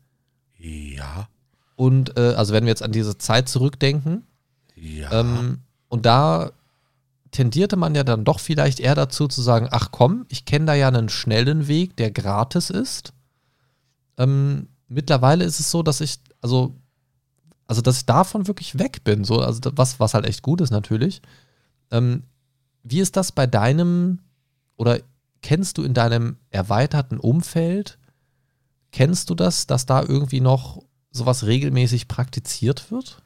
Ja. 0.59 1.29
Und 1.75 2.17
äh, 2.17 2.35
also 2.35 2.55
wenn 2.55 2.65
wir 2.65 2.71
jetzt 2.71 2.83
an 2.83 2.93
diese 2.93 3.19
Zeit 3.19 3.49
zurückdenken, 3.49 4.23
Ja. 4.75 5.21
ähm, 5.21 5.59
und 5.89 6.07
da 6.07 6.53
tendierte 7.33 7.77
man 7.77 7.95
ja 7.95 8.03
dann 8.05 8.25
doch 8.25 8.41
vielleicht 8.41 8.81
eher 8.81 8.95
dazu 8.95 9.29
zu 9.29 9.43
sagen, 9.43 9.69
ach 9.71 9.91
komm, 9.91 10.25
ich 10.31 10.45
kenne 10.47 10.65
da 10.67 10.75
ja 10.75 10.89
einen 10.89 11.09
schnellen 11.11 11.69
Weg, 11.69 11.97
der 11.97 12.11
gratis 12.11 12.71
ist. 12.71 13.13
Ähm, 14.17 14.69
mittlerweile 14.89 15.45
ist 15.45 15.61
es 15.61 15.71
so, 15.71 15.83
dass 15.83 16.01
ich, 16.01 16.19
also, 16.41 16.75
also 17.67 17.83
dass 17.83 17.99
ich 17.99 18.07
davon 18.07 18.47
wirklich 18.47 18.79
weg 18.79 19.05
bin, 19.05 19.25
so, 19.25 19.41
also 19.41 19.61
was, 19.75 20.01
was 20.01 20.15
halt 20.15 20.25
echt 20.25 20.43
gut 20.43 20.61
ist 20.63 20.71
natürlich. 20.71 21.21
Ähm, 21.91 22.23
wie 22.85 23.01
ist 23.01 23.17
das 23.17 23.33
bei 23.33 23.47
deinem, 23.47 24.21
oder 24.77 25.01
kennst 25.43 25.79
du 25.79 25.83
in 25.85 25.95
deinem 25.95 26.37
erweiterten 26.51 27.19
Umfeld, 27.19 27.99
kennst 28.93 29.31
du 29.31 29.35
das, 29.35 29.67
dass 29.67 29.87
da 29.87 30.03
irgendwie 30.03 30.41
noch 30.41 30.83
sowas 31.11 31.45
regelmäßig 31.47 32.09
praktiziert 32.09 32.91
wird? 32.91 33.23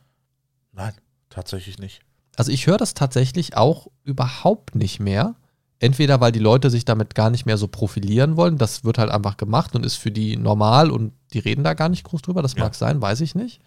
Nein, 0.72 0.92
tatsächlich 1.28 1.78
nicht. 1.78 2.00
Also 2.36 2.52
ich 2.52 2.66
höre 2.66 2.78
das 2.78 2.94
tatsächlich 2.94 3.56
auch 3.56 3.88
überhaupt 4.04 4.74
nicht 4.74 5.00
mehr. 5.00 5.34
Entweder 5.82 6.20
weil 6.20 6.30
die 6.30 6.38
Leute 6.38 6.68
sich 6.68 6.84
damit 6.84 7.14
gar 7.14 7.30
nicht 7.30 7.46
mehr 7.46 7.56
so 7.56 7.66
profilieren 7.66 8.36
wollen, 8.36 8.58
das 8.58 8.84
wird 8.84 8.98
halt 8.98 9.10
einfach 9.10 9.38
gemacht 9.38 9.74
und 9.74 9.84
ist 9.86 9.96
für 9.96 10.10
die 10.10 10.36
normal 10.36 10.90
und 10.90 11.12
die 11.32 11.38
reden 11.38 11.64
da 11.64 11.72
gar 11.72 11.88
nicht 11.88 12.04
groß 12.04 12.20
drüber, 12.22 12.42
das 12.42 12.54
Ja. 12.54 12.64
mag 12.64 12.74
sein, 12.74 13.00
weiß 13.00 13.22
ich 13.22 13.34
nicht. 13.34 13.62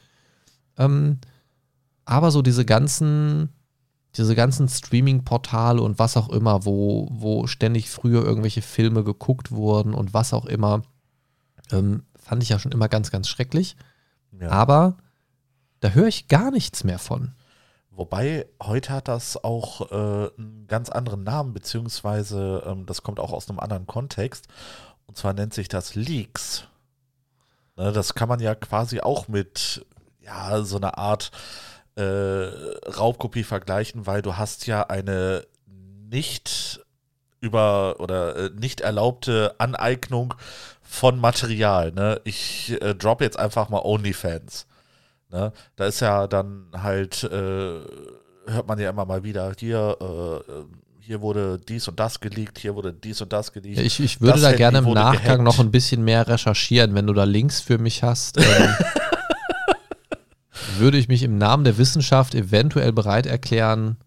Ähm, 0.78 1.18
aber 2.06 2.30
so 2.30 2.42
diese 2.44 2.66
ganzen, 2.66 3.50
diese 4.16 4.36
ganzen 4.36 4.70
Streaming-Portale 4.70 5.82
und 5.82 6.00
was 6.00 6.18
auch 6.18 6.30
immer, 6.30 6.66
wo, 6.66 7.08
wo 7.12 7.48
ständig 7.48 7.90
früher 7.90 8.24
irgendwelche 8.24 8.62
Filme 8.62 9.04
geguckt 9.04 9.52
wurden 9.52 9.94
und 9.94 10.14
was 10.14 10.34
auch 10.34 10.46
immer, 10.46 10.84
ähm, 11.72 12.04
fand 12.16 12.44
ich 12.44 12.50
ja 12.50 12.60
schon 12.60 12.72
immer 12.72 12.88
ganz, 12.88 13.12
ganz 13.12 13.28
schrecklich. 13.28 13.76
Ja. 14.40 14.50
Aber 14.50 14.98
da 15.80 15.90
höre 15.90 16.08
ich 16.08 16.28
gar 16.28 16.52
nichts 16.52 16.84
mehr 16.84 17.00
von. 17.00 17.34
Wobei, 17.90 18.48
heute 18.62 18.92
hat 18.92 19.08
das 19.08 19.44
auch 19.44 19.92
äh, 19.92 20.30
einen 20.38 20.66
ganz 20.68 20.90
anderen 20.90 21.24
Namen, 21.24 21.54
beziehungsweise 21.54 22.64
ähm, 22.66 22.86
das 22.86 23.04
kommt 23.04 23.20
auch 23.20 23.32
aus 23.32 23.50
einem 23.50 23.60
anderen 23.60 23.86
Kontext. 23.86 24.48
Und 25.06 25.18
zwar 25.18 25.34
nennt 25.34 25.54
sich 25.54 25.68
das 25.68 25.94
Leaks. 25.94 26.66
Ne, 27.76 27.92
das 27.92 28.14
kann 28.16 28.30
man 28.30 28.40
ja 28.40 28.56
quasi 28.56 29.00
auch 29.00 29.28
mit 29.28 29.86
ja, 30.22 30.64
so 30.64 30.78
einer 30.78 30.98
Art 30.98 31.32
äh, 31.96 32.02
Raubkopie 32.90 33.44
vergleichen, 33.44 34.06
weil 34.08 34.22
du 34.22 34.38
hast 34.38 34.68
ja 34.68 34.84
eine 34.84 35.46
nicht 36.10 36.82
über 37.40 38.00
oder 38.00 38.36
äh, 38.36 38.50
nicht 38.60 38.82
erlaubte 38.82 39.56
Aneignung 39.58 40.34
von 40.82 41.20
Material. 41.20 41.92
Ne? 41.92 42.22
Ich 42.24 42.76
äh, 42.82 42.96
drop 42.96 43.22
jetzt 43.22 43.38
einfach 43.38 43.70
mal 43.70 43.82
OnlyFans. 43.84 44.66
Ne? 45.32 45.52
Da 45.76 45.86
ist 45.86 46.00
ja 46.00 46.28
dann 46.28 46.68
halt, 46.74 47.24
äh, 47.24 47.82
hört 48.48 48.68
man 48.68 48.80
ja 48.80 48.90
immer 48.90 49.06
mal 49.06 49.24
wieder, 49.24 49.52
hier, 49.58 49.98
äh, 50.00 50.52
hier 51.00 51.22
wurde 51.22 51.60
dies 51.60 51.88
und 51.90 52.00
das 52.00 52.20
geleakt, 52.22 52.60
hier 52.60 52.76
wurde 52.76 52.94
dies 52.94 53.20
und 53.22 53.34
das 53.34 53.52
geleakt. 53.52 53.80
Ich, 53.80 54.00
ich 54.00 54.22
würde 54.22 54.34
Das 54.34 54.42
da 54.42 54.48
Handy 54.50 54.58
gerne 54.60 54.78
im 54.78 54.94
Nachgang 54.94 55.22
gehackt. 55.22 55.44
noch 55.44 55.60
ein 55.60 55.72
bisschen 55.72 56.04
mehr 56.06 56.28
recherchieren. 56.28 56.96
Wenn 56.96 57.08
du 57.08 57.14
da 57.14 57.26
Links 57.26 57.60
für 57.60 57.78
mich 57.78 58.04
hast, 58.04 58.38
ähm, 58.38 58.76
würde 60.78 60.98
ich 60.98 61.08
mich 61.08 61.24
im 61.24 61.38
Namen 61.38 61.64
der 61.64 61.78
Wissenschaft 61.78 62.36
eventuell 62.36 62.92
bereit 62.94 63.26
erklären, 63.26 63.98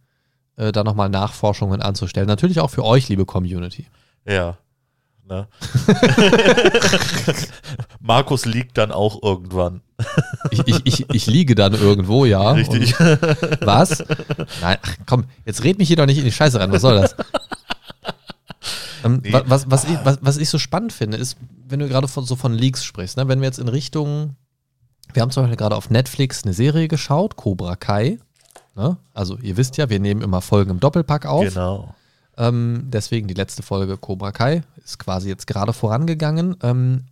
äh, 0.56 0.72
da 0.72 0.84
nochmal 0.84 1.08
Nachforschungen 1.08 1.82
anzustellen. 1.82 2.26
Natürlich 2.26 2.60
auch 2.60 2.70
für 2.70 2.84
euch, 2.84 3.08
liebe 3.08 3.24
Community. 3.26 3.86
Ja. 4.26 4.56
Ne? 5.28 5.48
Markus 8.00 8.44
liegt 8.44 8.78
dann 8.78 8.92
auch 8.92 9.22
irgendwann. 9.22 9.80
Ich, 10.50 10.60
ich, 10.66 10.80
ich, 10.84 11.06
ich 11.10 11.26
liege 11.26 11.54
dann 11.54 11.74
irgendwo, 11.74 12.24
ja. 12.24 12.52
Richtig. 12.52 12.98
Und, 13.00 13.18
was? 13.62 14.04
Nein, 14.60 14.78
ach, 14.82 14.94
komm, 15.06 15.24
jetzt 15.44 15.64
red 15.64 15.78
mich 15.78 15.88
hier 15.88 15.96
doch 15.96 16.06
nicht 16.06 16.18
in 16.18 16.24
die 16.24 16.32
Scheiße 16.32 16.60
rein. 16.60 16.70
Was 16.72 16.82
soll 16.82 17.00
das? 17.00 17.16
Ähm, 19.04 19.20
Nee. 19.22 19.32
wa- 19.32 19.42
was, 19.46 19.70
was, 19.70 19.84
ich, 19.84 19.98
was, 20.04 20.18
was 20.20 20.36
ich 20.36 20.48
so 20.48 20.58
spannend 20.58 20.92
finde, 20.92 21.16
ist, 21.16 21.36
wenn 21.68 21.80
du 21.80 21.88
gerade 21.88 22.08
von, 22.08 22.24
so 22.24 22.36
von 22.36 22.52
Leaks 22.54 22.84
sprichst, 22.84 23.16
ne? 23.16 23.28
wenn 23.28 23.40
wir 23.40 23.46
jetzt 23.46 23.58
in 23.58 23.68
Richtung, 23.68 24.36
wir 25.12 25.22
haben 25.22 25.30
zum 25.30 25.44
Beispiel 25.44 25.56
gerade 25.56 25.76
auf 25.76 25.90
Netflix 25.90 26.44
eine 26.44 26.52
Serie 26.52 26.88
geschaut, 26.88 27.36
Cobra 27.36 27.76
Kai. 27.76 28.18
Ne? 28.74 28.96
Also 29.14 29.38
ihr 29.38 29.56
wisst 29.56 29.76
ja, 29.76 29.88
wir 29.88 30.00
nehmen 30.00 30.20
immer 30.22 30.40
Folgen 30.42 30.70
im 30.70 30.80
Doppelpack 30.80 31.26
auf. 31.26 31.44
Genau. 31.44 31.94
Ähm, 32.36 32.84
deswegen 32.88 33.28
die 33.28 33.34
letzte 33.34 33.62
Folge 33.62 33.96
Cobra 33.96 34.30
Kai 34.32 34.62
ist 34.84 34.98
quasi 34.98 35.28
jetzt 35.28 35.46
gerade 35.46 35.72
vorangegangen. 35.72 36.56
Ähm, 36.62 37.04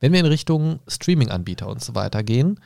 wenn 0.00 0.12
wir 0.12 0.20
in 0.20 0.26
Richtung 0.26 0.80
Streaming-Anbieter 0.88 1.68
und 1.68 1.82
so 1.82 1.94
weiter 1.94 2.22
gehen, 2.24 2.58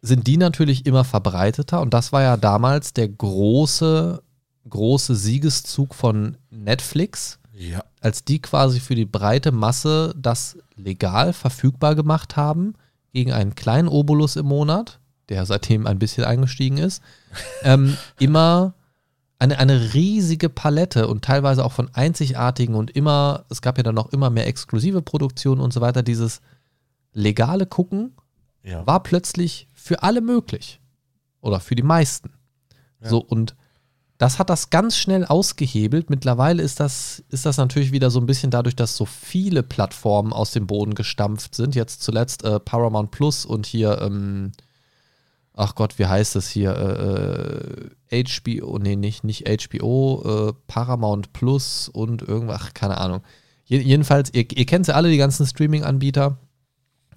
sind 0.00 0.26
die 0.26 0.36
natürlich 0.38 0.86
immer 0.86 1.04
verbreiteter 1.04 1.80
und 1.80 1.92
das 1.92 2.12
war 2.12 2.22
ja 2.22 2.36
damals 2.36 2.92
der 2.94 3.08
große, 3.08 4.22
große 4.68 5.14
Siegeszug 5.16 5.94
von 5.94 6.36
Netflix, 6.50 7.38
Ja. 7.52 7.84
als 8.00 8.24
die 8.24 8.40
quasi 8.40 8.80
für 8.80 8.94
die 8.94 9.04
breite 9.04 9.52
Masse 9.52 10.14
das 10.16 10.56
legal 10.76 11.32
verfügbar 11.32 11.94
gemacht 11.94 12.36
haben 12.36 12.74
gegen 13.16 13.32
einen 13.32 13.54
kleinen 13.54 13.88
Obolus 13.88 14.36
im 14.36 14.44
Monat, 14.44 15.00
der 15.30 15.46
seitdem 15.46 15.86
ein 15.86 15.98
bisschen 15.98 16.24
eingestiegen 16.24 16.76
ist, 16.76 17.02
ähm, 17.62 17.96
immer 18.18 18.74
eine, 19.38 19.58
eine 19.58 19.94
riesige 19.94 20.50
Palette 20.50 21.08
und 21.08 21.24
teilweise 21.24 21.64
auch 21.64 21.72
von 21.72 21.88
einzigartigen 21.94 22.74
und 22.74 22.90
immer, 22.90 23.46
es 23.48 23.62
gab 23.62 23.78
ja 23.78 23.82
dann 23.82 23.94
noch 23.94 24.12
immer 24.12 24.28
mehr 24.28 24.46
exklusive 24.46 25.00
Produktionen 25.00 25.62
und 25.62 25.72
so 25.72 25.80
weiter, 25.80 26.02
dieses 26.02 26.42
legale 27.14 27.64
Gucken 27.64 28.12
Ja. 28.62 28.86
war 28.86 29.02
plötzlich 29.02 29.66
für 29.72 30.02
alle 30.02 30.20
möglich. 30.20 30.78
Oder 31.40 31.60
für 31.60 31.74
die 31.74 31.82
meisten. 31.82 32.34
Ja. 33.00 33.08
So, 33.08 33.18
und 33.24 33.56
das 34.18 34.38
hat 34.38 34.48
das 34.48 34.70
ganz 34.70 34.96
schnell 34.96 35.24
ausgehebelt. 35.26 36.08
Mittlerweile 36.08 36.62
ist 36.62 36.80
das, 36.80 37.22
ist 37.28 37.44
das 37.44 37.58
natürlich 37.58 37.92
wieder 37.92 38.10
so 38.10 38.18
ein 38.18 38.26
bisschen 38.26 38.50
dadurch, 38.50 38.74
dass 38.74 38.96
so 38.96 39.04
viele 39.04 39.62
Plattformen 39.62 40.32
aus 40.32 40.52
dem 40.52 40.66
Boden 40.66 40.94
gestampft 40.94 41.54
sind. 41.54 41.74
Jetzt 41.74 42.02
zuletzt 42.02 42.42
äh, 42.44 42.58
Paramount 42.58 43.10
Plus 43.10 43.44
und 43.44 43.66
hier, 43.66 44.00
ähm, 44.00 44.52
ach 45.52 45.74
Gott, 45.74 45.98
wie 45.98 46.06
heißt 46.06 46.34
das 46.34 46.48
hier? 46.48 46.74
Äh, 48.10 48.18
äh, 48.18 48.24
HBO, 48.24 48.78
nee, 48.78 48.96
nicht, 48.96 49.22
nicht 49.22 49.46
HBO, 49.46 50.22
äh, 50.48 50.52
Paramount 50.66 51.34
Plus 51.34 51.90
und 51.90 52.22
irgendwas, 52.22 52.60
ach, 52.62 52.74
keine 52.74 52.98
Ahnung. 52.98 53.20
Je, 53.66 53.80
jedenfalls, 53.80 54.32
ihr, 54.32 54.46
ihr 54.50 54.66
kennt 54.66 54.86
ja 54.86 54.94
alle, 54.94 55.10
die 55.10 55.18
ganzen 55.18 55.44
Streaming-Anbieter 55.44 56.38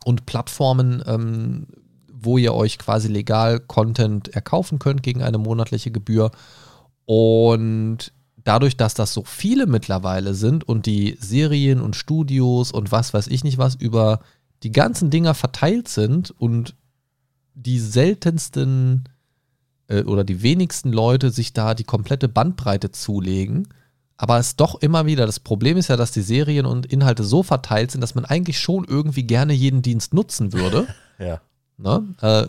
und 0.03 0.25
Plattformen, 0.25 1.01
ähm, 1.05 1.67
wo 2.11 2.37
ihr 2.37 2.53
euch 2.53 2.77
quasi 2.77 3.07
legal 3.07 3.61
Content 3.61 4.27
erkaufen 4.29 4.79
könnt 4.79 5.01
gegen 5.03 5.21
eine 5.21 5.37
monatliche 5.37 5.91
Gebühr. 5.91 6.31
Und 7.11 8.13
dadurch, 8.43 8.77
dass 8.77 8.93
das 8.93 9.15
so 9.15 9.23
viele 9.23 9.65
mittlerweile 9.65 10.35
sind 10.35 10.69
und 10.69 10.85
die 10.85 11.17
Serien 11.19 11.81
und 11.81 11.95
Studios 11.95 12.71
und 12.71 12.91
was 12.91 13.15
weiß 13.15 13.25
ich 13.29 13.43
nicht 13.43 13.57
was 13.57 13.73
über 13.73 14.19
die 14.61 14.71
ganzen 14.71 15.09
Dinger 15.09 15.33
verteilt 15.33 15.87
sind 15.87 16.29
und 16.29 16.75
die 17.55 17.79
seltensten 17.79 19.05
äh, 19.87 20.03
oder 20.03 20.23
die 20.23 20.43
wenigsten 20.43 20.93
Leute 20.93 21.31
sich 21.31 21.51
da 21.51 21.73
die 21.73 21.83
komplette 21.83 22.29
Bandbreite 22.29 22.91
zulegen. 22.91 23.69
Aber 24.15 24.37
es 24.37 24.55
doch 24.55 24.79
immer 24.79 25.07
wieder, 25.07 25.25
das 25.25 25.39
Problem 25.39 25.77
ist 25.77 25.87
ja, 25.87 25.97
dass 25.97 26.11
die 26.11 26.21
Serien 26.21 26.67
und 26.67 26.85
Inhalte 26.85 27.23
so 27.23 27.41
verteilt 27.41 27.89
sind, 27.89 28.01
dass 28.01 28.13
man 28.13 28.25
eigentlich 28.25 28.59
schon 28.59 28.85
irgendwie 28.87 29.23
gerne 29.23 29.53
jeden 29.53 29.81
Dienst 29.81 30.13
nutzen 30.13 30.53
würde. 30.53 30.85
Ja. 31.21 31.41
Ne? 31.77 32.15
Äh, 32.21 32.47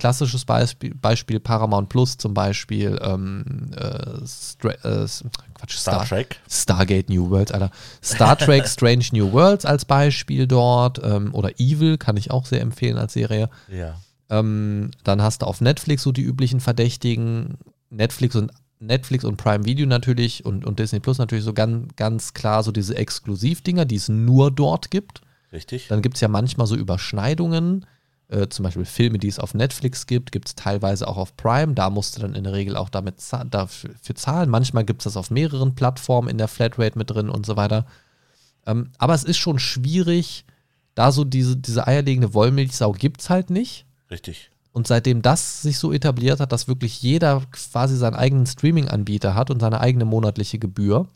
klassisches 0.00 0.44
Beispiel, 0.44 0.94
Beispiel 0.94 1.38
Paramount 1.38 1.88
Plus 1.88 2.16
zum 2.16 2.34
Beispiel, 2.34 2.98
ähm, 3.02 3.70
äh, 3.76 3.86
äh, 3.86 5.06
Quatsch, 5.54 5.76
Star 5.76 6.04
Trek. 6.04 6.40
Stargate 6.50 7.08
New 7.08 7.30
Worlds, 7.30 7.52
Alter. 7.52 7.70
Star 8.02 8.36
Trek 8.36 8.66
Strange 8.68 9.04
New 9.12 9.30
Worlds 9.32 9.64
als 9.64 9.84
Beispiel 9.84 10.46
dort 10.46 11.00
ähm, 11.04 11.34
oder 11.34 11.60
Evil 11.60 11.98
kann 11.98 12.16
ich 12.16 12.30
auch 12.30 12.46
sehr 12.46 12.60
empfehlen 12.60 12.98
als 12.98 13.12
Serie. 13.12 13.48
Ja. 13.68 13.94
Ähm, 14.28 14.90
dann 15.04 15.22
hast 15.22 15.42
du 15.42 15.46
auf 15.46 15.60
Netflix 15.60 16.02
so 16.02 16.12
die 16.12 16.22
üblichen 16.22 16.60
Verdächtigen, 16.60 17.58
Netflix 17.90 18.34
und 18.34 18.52
Netflix 18.80 19.24
und 19.24 19.36
Prime 19.36 19.64
Video 19.64 19.86
natürlich 19.86 20.44
und, 20.44 20.64
und 20.64 20.78
Disney 20.78 21.00
Plus 21.00 21.18
natürlich 21.18 21.44
so 21.44 21.52
ganz, 21.52 21.94
ganz 21.96 22.32
klar 22.32 22.62
so 22.62 22.72
diese 22.72 22.96
Exklusivdinger, 22.96 23.84
die 23.84 23.96
es 23.96 24.08
nur 24.08 24.50
dort 24.50 24.90
gibt. 24.90 25.20
Richtig. 25.52 25.88
Dann 25.88 26.00
gibt 26.00 26.14
es 26.16 26.20
ja 26.20 26.28
manchmal 26.28 26.66
so 26.66 26.76
Überschneidungen. 26.76 27.84
Äh, 28.30 28.48
zum 28.48 28.62
Beispiel 28.62 28.84
Filme, 28.84 29.18
die 29.18 29.26
es 29.26 29.40
auf 29.40 29.54
Netflix 29.54 30.06
gibt, 30.06 30.30
gibt 30.30 30.48
es 30.48 30.54
teilweise 30.54 31.08
auch 31.08 31.16
auf 31.16 31.36
Prime. 31.36 31.74
Da 31.74 31.90
musst 31.90 32.16
du 32.16 32.20
dann 32.20 32.34
in 32.34 32.44
der 32.44 32.52
Regel 32.52 32.76
auch 32.76 32.88
damit 32.88 33.20
za 33.20 33.42
dafür 33.42 34.14
zahlen. 34.14 34.48
Manchmal 34.48 34.84
gibt 34.84 35.00
es 35.00 35.04
das 35.04 35.16
auf 35.16 35.30
mehreren 35.30 35.74
Plattformen 35.74 36.28
in 36.28 36.38
der 36.38 36.46
Flatrate 36.46 36.96
mit 36.96 37.10
drin 37.10 37.28
und 37.28 37.44
so 37.44 37.56
weiter. 37.56 37.86
Ähm, 38.66 38.90
aber 38.98 39.14
es 39.14 39.24
ist 39.24 39.38
schon 39.38 39.58
schwierig, 39.58 40.44
da 40.94 41.10
so 41.10 41.24
diese, 41.24 41.56
diese 41.56 41.88
eierlegende 41.88 42.32
Wollmilchsau 42.32 42.92
gibt 42.92 43.20
es 43.20 43.30
halt 43.30 43.50
nicht. 43.50 43.84
Richtig. 44.12 44.50
Und 44.72 44.86
seitdem 44.86 45.22
das 45.22 45.62
sich 45.62 45.78
so 45.78 45.92
etabliert 45.92 46.38
hat, 46.38 46.52
dass 46.52 46.68
wirklich 46.68 47.02
jeder 47.02 47.42
quasi 47.50 47.96
seinen 47.96 48.14
eigenen 48.14 48.46
Streaming-Anbieter 48.46 49.34
hat 49.34 49.50
und 49.50 49.58
seine 49.58 49.80
eigene 49.80 50.04
monatliche 50.04 50.60
Gebühr, 50.60 51.08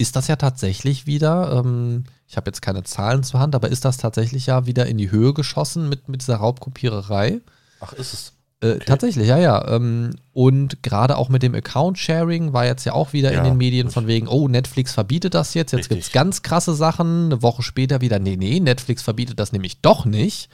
ist 0.00 0.16
das 0.16 0.26
ja 0.28 0.36
tatsächlich 0.36 1.06
wieder, 1.06 1.62
ähm, 1.64 2.04
ich 2.26 2.36
habe 2.36 2.48
jetzt 2.48 2.62
keine 2.62 2.82
Zahlen 2.84 3.22
zur 3.22 3.40
Hand, 3.40 3.54
aber 3.54 3.68
ist 3.68 3.84
das 3.84 3.96
tatsächlich 3.98 4.46
ja 4.46 4.66
wieder 4.66 4.86
in 4.86 4.98
die 4.98 5.10
Höhe 5.10 5.34
geschossen 5.34 5.88
mit, 5.88 6.08
mit 6.08 6.22
dieser 6.22 6.36
Raubkopiererei? 6.36 7.40
Ach, 7.80 7.92
ist 7.92 8.12
es. 8.14 8.32
Äh, 8.62 8.78
Tatsächlich, 8.78 9.26
ja, 9.26 9.38
ja. 9.38 9.66
Ähm, 9.68 10.16
und 10.34 10.82
gerade 10.82 11.16
auch 11.16 11.30
mit 11.30 11.42
dem 11.42 11.54
Account-Sharing 11.54 12.52
war 12.52 12.66
jetzt 12.66 12.84
ja 12.84 12.92
auch 12.92 13.14
wieder 13.14 13.32
Ja, 13.32 13.38
in 13.38 13.44
den 13.44 13.56
Medien 13.56 13.86
das- 13.86 13.94
von 13.94 14.06
wegen, 14.06 14.28
oh, 14.28 14.48
Netflix 14.48 14.92
verbietet 14.92 15.32
das 15.34 15.54
jetzt, 15.54 15.72
jetzt 15.72 15.78
Richtig. 15.84 15.88
gibt 15.96 16.02
es 16.08 16.12
ganz 16.12 16.42
krasse 16.42 16.74
Sachen. 16.74 17.26
Eine 17.26 17.42
Woche 17.42 17.62
später 17.62 18.00
wieder, 18.02 18.18
nee, 18.18 18.36
nee, 18.36 18.60
Netflix 18.60 19.02
verbietet 19.02 19.38
das 19.40 19.52
nämlich 19.52 19.80
doch 19.80 20.04
nicht. 20.04 20.50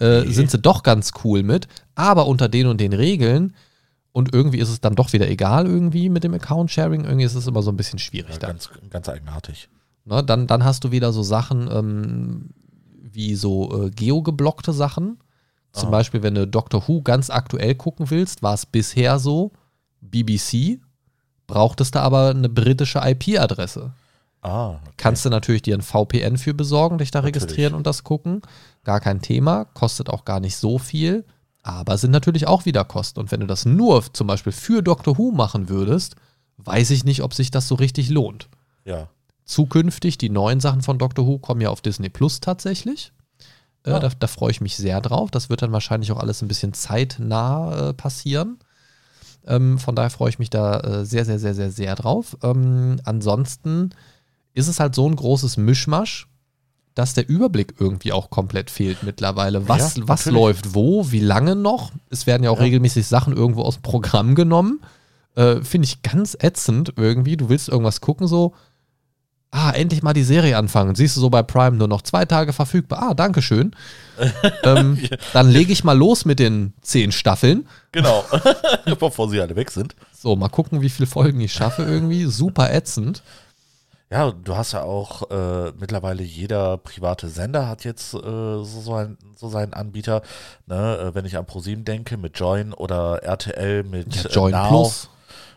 Äh, 0.00 0.20
Nee. 0.22 0.30
Sind 0.32 0.50
sie 0.52 0.58
doch 0.58 0.84
ganz 0.84 1.10
cool 1.24 1.42
mit, 1.42 1.66
aber 1.96 2.26
unter 2.28 2.48
den 2.48 2.68
und 2.68 2.80
den 2.80 2.92
Regeln. 2.92 3.54
Und 4.12 4.34
irgendwie 4.34 4.58
ist 4.58 4.70
es 4.70 4.80
dann 4.80 4.94
doch 4.94 5.12
wieder 5.12 5.28
egal 5.28 5.66
irgendwie 5.66 6.08
mit 6.08 6.24
dem 6.24 6.34
Account-Sharing. 6.34 7.04
Irgendwie 7.04 7.24
ist 7.24 7.34
es 7.34 7.46
immer 7.46 7.62
so 7.62 7.70
ein 7.70 7.76
bisschen 7.76 7.98
schwierig 7.98 8.32
Ja, 8.34 8.38
ganz, 8.48 8.70
ganz 8.90 9.08
eigenartig. 9.08 9.68
Ne, 10.04 10.24
dann, 10.24 10.46
dann 10.46 10.64
hast 10.64 10.84
du 10.84 10.90
wieder 10.90 11.12
so 11.12 11.22
Sachen 11.22 11.68
ähm, 11.70 12.50
wie 13.00 13.34
so 13.34 13.86
äh, 13.86 13.90
geogeblockte 13.90 14.72
Sachen. 14.72 15.18
Zum 15.72 15.88
Ah. 15.88 15.92
Beispiel, 15.92 16.22
wenn 16.22 16.34
du 16.34 16.46
Doctor 16.46 16.88
Who 16.88 17.02
ganz 17.02 17.28
aktuell 17.30 17.74
gucken 17.74 18.10
willst, 18.10 18.42
war 18.42 18.54
es 18.54 18.64
bisher 18.66 19.18
so, 19.18 19.52
BBC, 20.00 20.80
brauchtest 21.46 21.94
du 21.94 22.00
aber 22.00 22.30
eine 22.30 22.48
britische 22.48 23.00
IP-Adresse. 23.04 23.92
Ah, 24.40 24.70
okay. 24.70 24.80
Kannst 24.96 25.24
du 25.24 25.30
natürlich 25.30 25.62
dir 25.62 25.74
ein 25.76 25.82
VPN 25.82 26.38
für 26.38 26.54
besorgen, 26.54 26.98
dich 26.98 27.10
da 27.10 27.20
Natürlich. 27.20 27.42
registrieren 27.42 27.74
und 27.74 27.86
das 27.86 28.04
gucken. 28.04 28.40
Gar 28.84 29.00
kein 29.00 29.20
Thema, 29.20 29.64
kostet 29.66 30.08
auch 30.08 30.24
gar 30.24 30.40
nicht 30.40 30.56
so 30.56 30.78
viel, 30.78 31.24
aber 31.68 31.98
sind 31.98 32.10
natürlich 32.10 32.46
auch 32.46 32.64
wieder 32.64 32.84
Kosten. 32.84 33.20
Und 33.20 33.30
wenn 33.30 33.40
du 33.40 33.46
das 33.46 33.64
nur 33.66 34.02
zum 34.12 34.26
Beispiel 34.26 34.52
für 34.52 34.82
Doctor 34.82 35.18
Who 35.18 35.30
machen 35.32 35.68
würdest, 35.68 36.16
weiß 36.56 36.90
ich 36.90 37.04
nicht, 37.04 37.22
ob 37.22 37.34
sich 37.34 37.50
das 37.50 37.68
so 37.68 37.74
richtig 37.74 38.08
lohnt 38.08 38.48
Ja. 38.84 39.08
zukünftig, 39.44 40.18
die 40.18 40.30
neuen 40.30 40.60
Sachen 40.60 40.82
von 40.82 40.98
Doctor 40.98 41.26
Who 41.26 41.38
kommen 41.38 41.60
ja 41.60 41.70
auf 41.70 41.80
Disney 41.80 42.08
Plus 42.08 42.40
tatsächlich. 42.40 43.12
Äh, 43.84 44.00
da, 44.00 44.08
da 44.18 44.26
freue 44.26 44.50
ich 44.50 44.60
mich 44.60 44.76
sehr 44.76 45.00
drauf. 45.00 45.30
Das 45.30 45.50
wird 45.50 45.62
dann 45.62 45.72
wahrscheinlich 45.72 46.10
auch 46.10 46.18
alles 46.18 46.42
ein 46.42 46.48
bisschen 46.48 46.72
zeitnah 46.74 47.90
äh, 47.90 47.94
passieren. 47.94 48.58
Ähm, 49.46 49.78
von 49.78 49.94
daher 49.94 50.10
freue 50.10 50.30
ich 50.30 50.38
mich 50.38 50.50
da 50.50 50.80
äh, 50.80 51.04
sehr, 51.06 51.24
sehr, 51.24 51.38
sehr, 51.38 51.54
sehr, 51.54 51.70
sehr 51.70 51.94
drauf. 51.94 52.36
Ähm, 52.42 53.00
ansonsten 53.04 53.90
ist 54.54 54.68
es 54.68 54.80
halt 54.80 54.94
so 54.94 55.08
ein 55.08 55.14
großes 55.16 55.56
Mischmasch, 55.58 56.26
dass 56.98 57.14
der 57.14 57.28
Überblick 57.28 57.74
irgendwie 57.78 58.10
auch 58.12 58.28
komplett 58.28 58.70
fehlt 58.70 59.04
mittlerweile. 59.04 59.68
Was, 59.68 59.96
Ja, 59.96 60.02
was 60.08 60.26
läuft 60.26 60.74
wo, 60.74 61.12
wie 61.12 61.20
lange 61.20 61.54
noch? 61.54 61.92
Es 62.10 62.26
werden 62.26 62.42
ja 62.42 62.50
auch 62.50 62.56
Ja. 62.58 62.64
regelmäßig 62.64 63.06
Sachen 63.06 63.36
irgendwo 63.36 63.62
aus 63.62 63.76
dem 63.76 63.82
Programm 63.82 64.34
genommen. 64.34 64.80
Äh, 65.36 65.62
Finde 65.62 65.86
ich 65.86 66.02
ganz 66.02 66.36
ätzend 66.40 66.94
irgendwie. 66.96 67.36
Du 67.36 67.48
willst 67.48 67.68
irgendwas 67.68 68.00
gucken, 68.00 68.26
so, 68.26 68.52
ah, 69.52 69.70
endlich 69.70 70.02
mal 70.02 70.12
die 70.12 70.24
Serie 70.24 70.56
anfangen. 70.56 70.96
Siehst 70.96 71.16
du 71.16 71.20
so 71.20 71.30
bei 71.30 71.44
Prime 71.44 71.76
nur 71.76 71.86
noch 71.86 72.02
zwei 72.02 72.24
Tage 72.24 72.52
verfügbar. 72.52 73.10
Ah, 73.10 73.14
Dankeschön. 73.14 73.76
ähm, 74.64 74.98
dann 75.32 75.48
lege 75.48 75.72
ich 75.72 75.84
mal 75.84 75.96
los 75.96 76.24
mit 76.24 76.40
den 76.40 76.72
zehn 76.82 77.12
Staffeln. 77.12 77.68
Genau. 77.92 78.24
Bevor 78.98 79.30
sie 79.30 79.40
alle 79.40 79.54
weg 79.54 79.70
sind. 79.70 79.94
So, 80.12 80.34
mal 80.34 80.48
gucken, 80.48 80.80
wie 80.80 80.90
viele 80.90 81.06
Folgen 81.06 81.40
ich 81.40 81.52
schaffe 81.52 81.84
irgendwie. 81.84 82.24
Super 82.24 82.74
ätzend. 82.74 83.22
Ja, 84.10 84.30
du 84.30 84.56
hast 84.56 84.72
ja 84.72 84.82
auch 84.82 85.30
äh, 85.30 85.72
mittlerweile 85.78 86.22
jeder 86.22 86.78
private 86.78 87.28
Sender 87.28 87.68
hat 87.68 87.84
jetzt 87.84 88.14
äh, 88.14 88.18
so, 88.18 88.64
so, 88.64 88.94
ein, 88.94 89.18
so 89.36 89.50
seinen 89.50 89.74
Anbieter. 89.74 90.22
Ne? 90.66 90.98
Äh, 90.98 91.14
wenn 91.14 91.26
ich 91.26 91.36
an 91.36 91.44
ProSieben 91.44 91.84
denke, 91.84 92.16
mit 92.16 92.38
Join 92.38 92.72
oder 92.72 93.22
RTL 93.22 93.84
mit 93.84 94.14
Ja, 94.14 94.30
äh, 94.30 94.32
Join 94.32 94.52
Now. 94.52 94.68
Plus. 94.68 95.10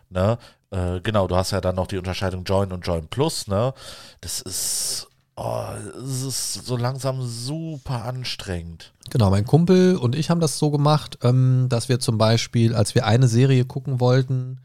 Ne? 0.09 0.37
Äh, 0.71 0.99
genau, 0.99 1.27
du 1.27 1.35
hast 1.37 1.51
ja 1.51 1.61
dann 1.61 1.75
noch 1.75 1.87
die 1.87 1.97
Unterscheidung 1.97 2.43
Join 2.43 2.73
und 2.73 2.85
Join 2.85 3.07
Plus. 3.07 3.47
Ne? 3.47 3.73
Das 4.19 4.41
ist, 4.41 5.07
oh, 5.37 5.67
es 5.97 6.23
ist 6.23 6.65
so 6.65 6.75
langsam 6.75 7.21
super 7.21 8.03
anstrengend. 8.03 8.91
Genau, 9.11 9.29
mein 9.29 9.45
Kumpel 9.45 9.95
und 9.95 10.13
ich 10.13 10.29
haben 10.29 10.41
das 10.41 10.59
so 10.59 10.71
gemacht, 10.71 11.19
ähm, 11.23 11.67
dass 11.69 11.87
wir 11.87 12.01
zum 12.01 12.17
Beispiel, 12.17 12.75
als 12.75 12.95
wir 12.95 13.05
eine 13.05 13.29
Serie 13.29 13.63
gucken 13.63 14.01
wollten, 14.01 14.59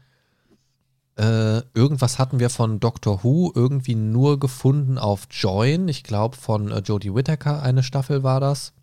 äh, 1.17 1.63
irgendwas 1.73 2.19
hatten 2.19 2.39
wir 2.39 2.49
von 2.49 2.79
Doctor 2.79 3.23
Who 3.23 3.51
irgendwie 3.55 3.95
nur 3.95 4.39
gefunden 4.39 4.97
auf 4.97 5.27
Join. 5.31 5.87
Ich 5.87 6.03
glaube, 6.03 6.37
von 6.37 6.71
äh, 6.71 6.79
Jodie 6.79 7.13
Whittaker 7.13 7.63
eine 7.63 7.81
Staffel 7.83 8.23
war 8.23 8.39
das. 8.39 8.73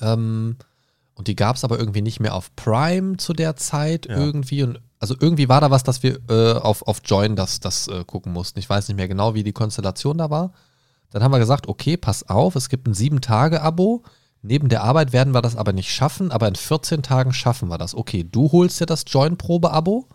Ähm, 0.00 0.56
und 1.14 1.28
die 1.28 1.36
gab 1.36 1.56
es 1.56 1.64
aber 1.64 1.78
irgendwie 1.78 2.02
nicht 2.02 2.20
mehr 2.20 2.34
auf 2.34 2.54
Prime 2.56 3.16
zu 3.16 3.32
der 3.32 3.56
Zeit 3.56 4.06
Ja. 4.06 4.16
irgendwie. 4.18 4.62
Und 4.62 4.80
also 4.98 5.14
irgendwie 5.18 5.48
war 5.48 5.60
da 5.62 5.70
was, 5.70 5.82
dass 5.82 6.02
wir 6.02 6.18
äh, 6.28 6.52
auf, 6.58 6.86
auf 6.86 7.00
Join 7.04 7.36
das, 7.36 7.60
das 7.60 7.88
äh, 7.88 8.04
gucken 8.04 8.32
mussten. 8.32 8.58
Ich 8.58 8.68
weiß 8.68 8.88
nicht 8.88 8.96
mehr 8.96 9.08
genau, 9.08 9.34
wie 9.34 9.42
die 9.42 9.52
Konstellation 9.52 10.18
da 10.18 10.28
war. 10.28 10.52
Dann 11.10 11.22
haben 11.22 11.32
wir 11.32 11.38
gesagt, 11.38 11.68
okay, 11.68 11.96
pass 11.96 12.28
auf, 12.28 12.54
es 12.54 12.68
gibt 12.68 12.86
ein 12.86 12.94
7-Tage-Abo. 12.94 14.02
Neben 14.42 14.68
der 14.68 14.84
Arbeit 14.84 15.12
werden 15.12 15.34
wir 15.34 15.42
das 15.42 15.56
aber 15.56 15.72
nicht 15.72 15.90
schaffen, 15.92 16.30
aber 16.30 16.48
in 16.48 16.54
14 16.54 17.02
Tagen 17.02 17.32
schaffen 17.32 17.68
wir 17.68 17.78
das. 17.78 17.94
Okay, 17.94 18.24
du 18.30 18.52
holst 18.52 18.80
dir 18.80 18.86
das 18.86 19.04
Join-Probe-Abo. 19.06 20.06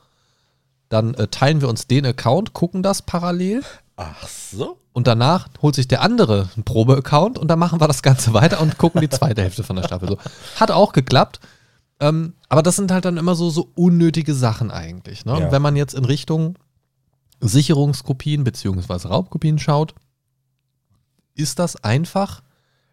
Dann 0.89 1.13
äh, 1.15 1.27
teilen 1.27 1.61
wir 1.61 1.69
uns 1.69 1.87
den 1.87 2.05
Account, 2.05 2.53
gucken 2.53 2.83
das 2.83 3.01
parallel. 3.01 3.63
Ach 3.95 4.27
so? 4.27 4.77
Und 4.93 5.07
danach 5.07 5.47
holt 5.61 5.75
sich 5.75 5.87
der 5.87 6.01
andere 6.01 6.49
einen 6.55 6.63
Probe-Account 6.63 7.37
und 7.37 7.49
dann 7.49 7.59
machen 7.59 7.81
wir 7.81 7.87
das 7.87 8.01
Ganze 8.01 8.33
weiter 8.33 8.61
und 8.61 8.77
gucken 8.77 9.01
die 9.01 9.09
zweite 9.09 9.41
Hälfte 9.41 9.63
von 9.63 9.75
der 9.75 9.83
Staffel. 9.83 10.07
So. 10.07 10.17
Hat 10.57 10.71
auch 10.71 10.93
geklappt. 10.93 11.39
Ähm, 11.99 12.33
aber 12.49 12.61
das 12.61 12.75
sind 12.75 12.91
halt 12.91 13.05
dann 13.05 13.17
immer 13.17 13.35
so, 13.35 13.49
so 13.49 13.69
unnötige 13.75 14.33
Sachen 14.33 14.71
eigentlich. 14.71 15.25
Ne? 15.25 15.33
Ja. 15.33 15.45
Und 15.45 15.51
wenn 15.51 15.61
man 15.61 15.75
jetzt 15.75 15.93
in 15.93 16.05
Richtung 16.05 16.57
Sicherungskopien 17.41 18.43
beziehungsweise 18.43 19.09
Raubkopien 19.09 19.59
schaut, 19.59 19.95
ist 21.35 21.59
das 21.59 21.83
einfach 21.83 22.41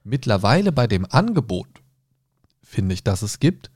mittlerweile 0.04 0.72
bei 0.72 0.86
dem 0.86 1.06
Angebot, 1.08 1.68
finde 2.62 2.94
ich, 2.94 3.04
dass 3.04 3.22
es 3.22 3.38
gibt, 3.38 3.70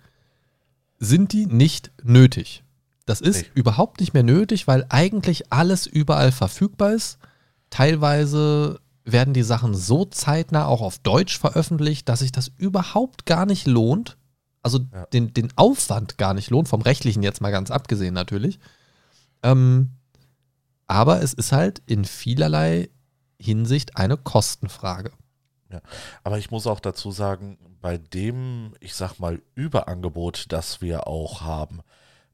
sind 0.98 1.32
die 1.32 1.46
nicht 1.46 1.92
nötig. 2.02 2.64
Das 3.06 3.20
ist 3.20 3.42
Nee. 3.42 3.50
überhaupt 3.54 4.00
nicht 4.00 4.12
mehr 4.14 4.22
nötig, 4.24 4.66
weil 4.66 4.84
eigentlich 4.88 5.52
alles 5.52 5.86
überall 5.86 6.32
verfügbar 6.32 6.92
ist. 6.92 7.18
Teilweise 7.70 8.80
werden 9.04 9.32
die 9.34 9.44
Sachen 9.44 9.74
so 9.74 10.04
zeitnah 10.04 10.66
auch 10.66 10.80
auf 10.80 10.98
Deutsch 10.98 11.38
veröffentlicht, 11.38 12.08
dass 12.08 12.18
sich 12.18 12.32
das 12.32 12.50
überhaupt 12.58 13.24
gar 13.24 13.46
nicht 13.46 13.66
lohnt. 13.66 14.16
Also 14.62 14.80
Ja. 14.92 15.06
den, 15.06 15.32
den 15.32 15.52
Aufwand 15.56 16.18
gar 16.18 16.34
nicht 16.34 16.50
lohnt, 16.50 16.68
vom 16.68 16.82
rechtlichen 16.82 17.22
jetzt 17.22 17.40
mal 17.40 17.52
ganz 17.52 17.70
abgesehen 17.70 18.14
natürlich. 18.14 18.58
Ähm, 19.44 19.92
aber 20.88 21.22
es 21.22 21.32
ist 21.32 21.52
halt 21.52 21.80
in 21.86 22.04
vielerlei 22.04 22.90
Hinsicht 23.40 23.96
eine 23.96 24.16
Kostenfrage. 24.16 25.12
Aber 26.24 26.38
ich 26.38 26.50
muss 26.50 26.66
auch 26.66 26.80
dazu 26.80 27.10
sagen, 27.10 27.58
bei 27.80 27.98
dem, 27.98 28.74
ich 28.80 28.94
sag 28.94 29.18
mal, 29.18 29.42
Überangebot, 29.54 30.46
das 30.48 30.80
wir 30.80 31.06
auch 31.06 31.42
haben, 31.42 31.80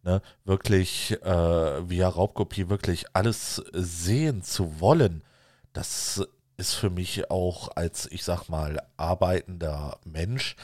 ne, 0.03 0.20
wirklich 0.44 1.12
äh, 1.22 1.88
via 1.88 2.09
Raubkopie 2.09 2.68
wirklich 2.68 3.05
alles 3.12 3.62
sehen 3.72 4.42
zu 4.42 4.80
wollen, 4.80 5.22
das 5.72 6.22
ist 6.57 6.74
für 6.74 6.90
mich 6.90 7.30
auch 7.30 7.70
als, 7.76 8.07
ich 8.11 8.24
sag 8.24 8.48
mal, 8.48 8.80
arbeitender 8.96 9.98
Mensch 10.05 10.57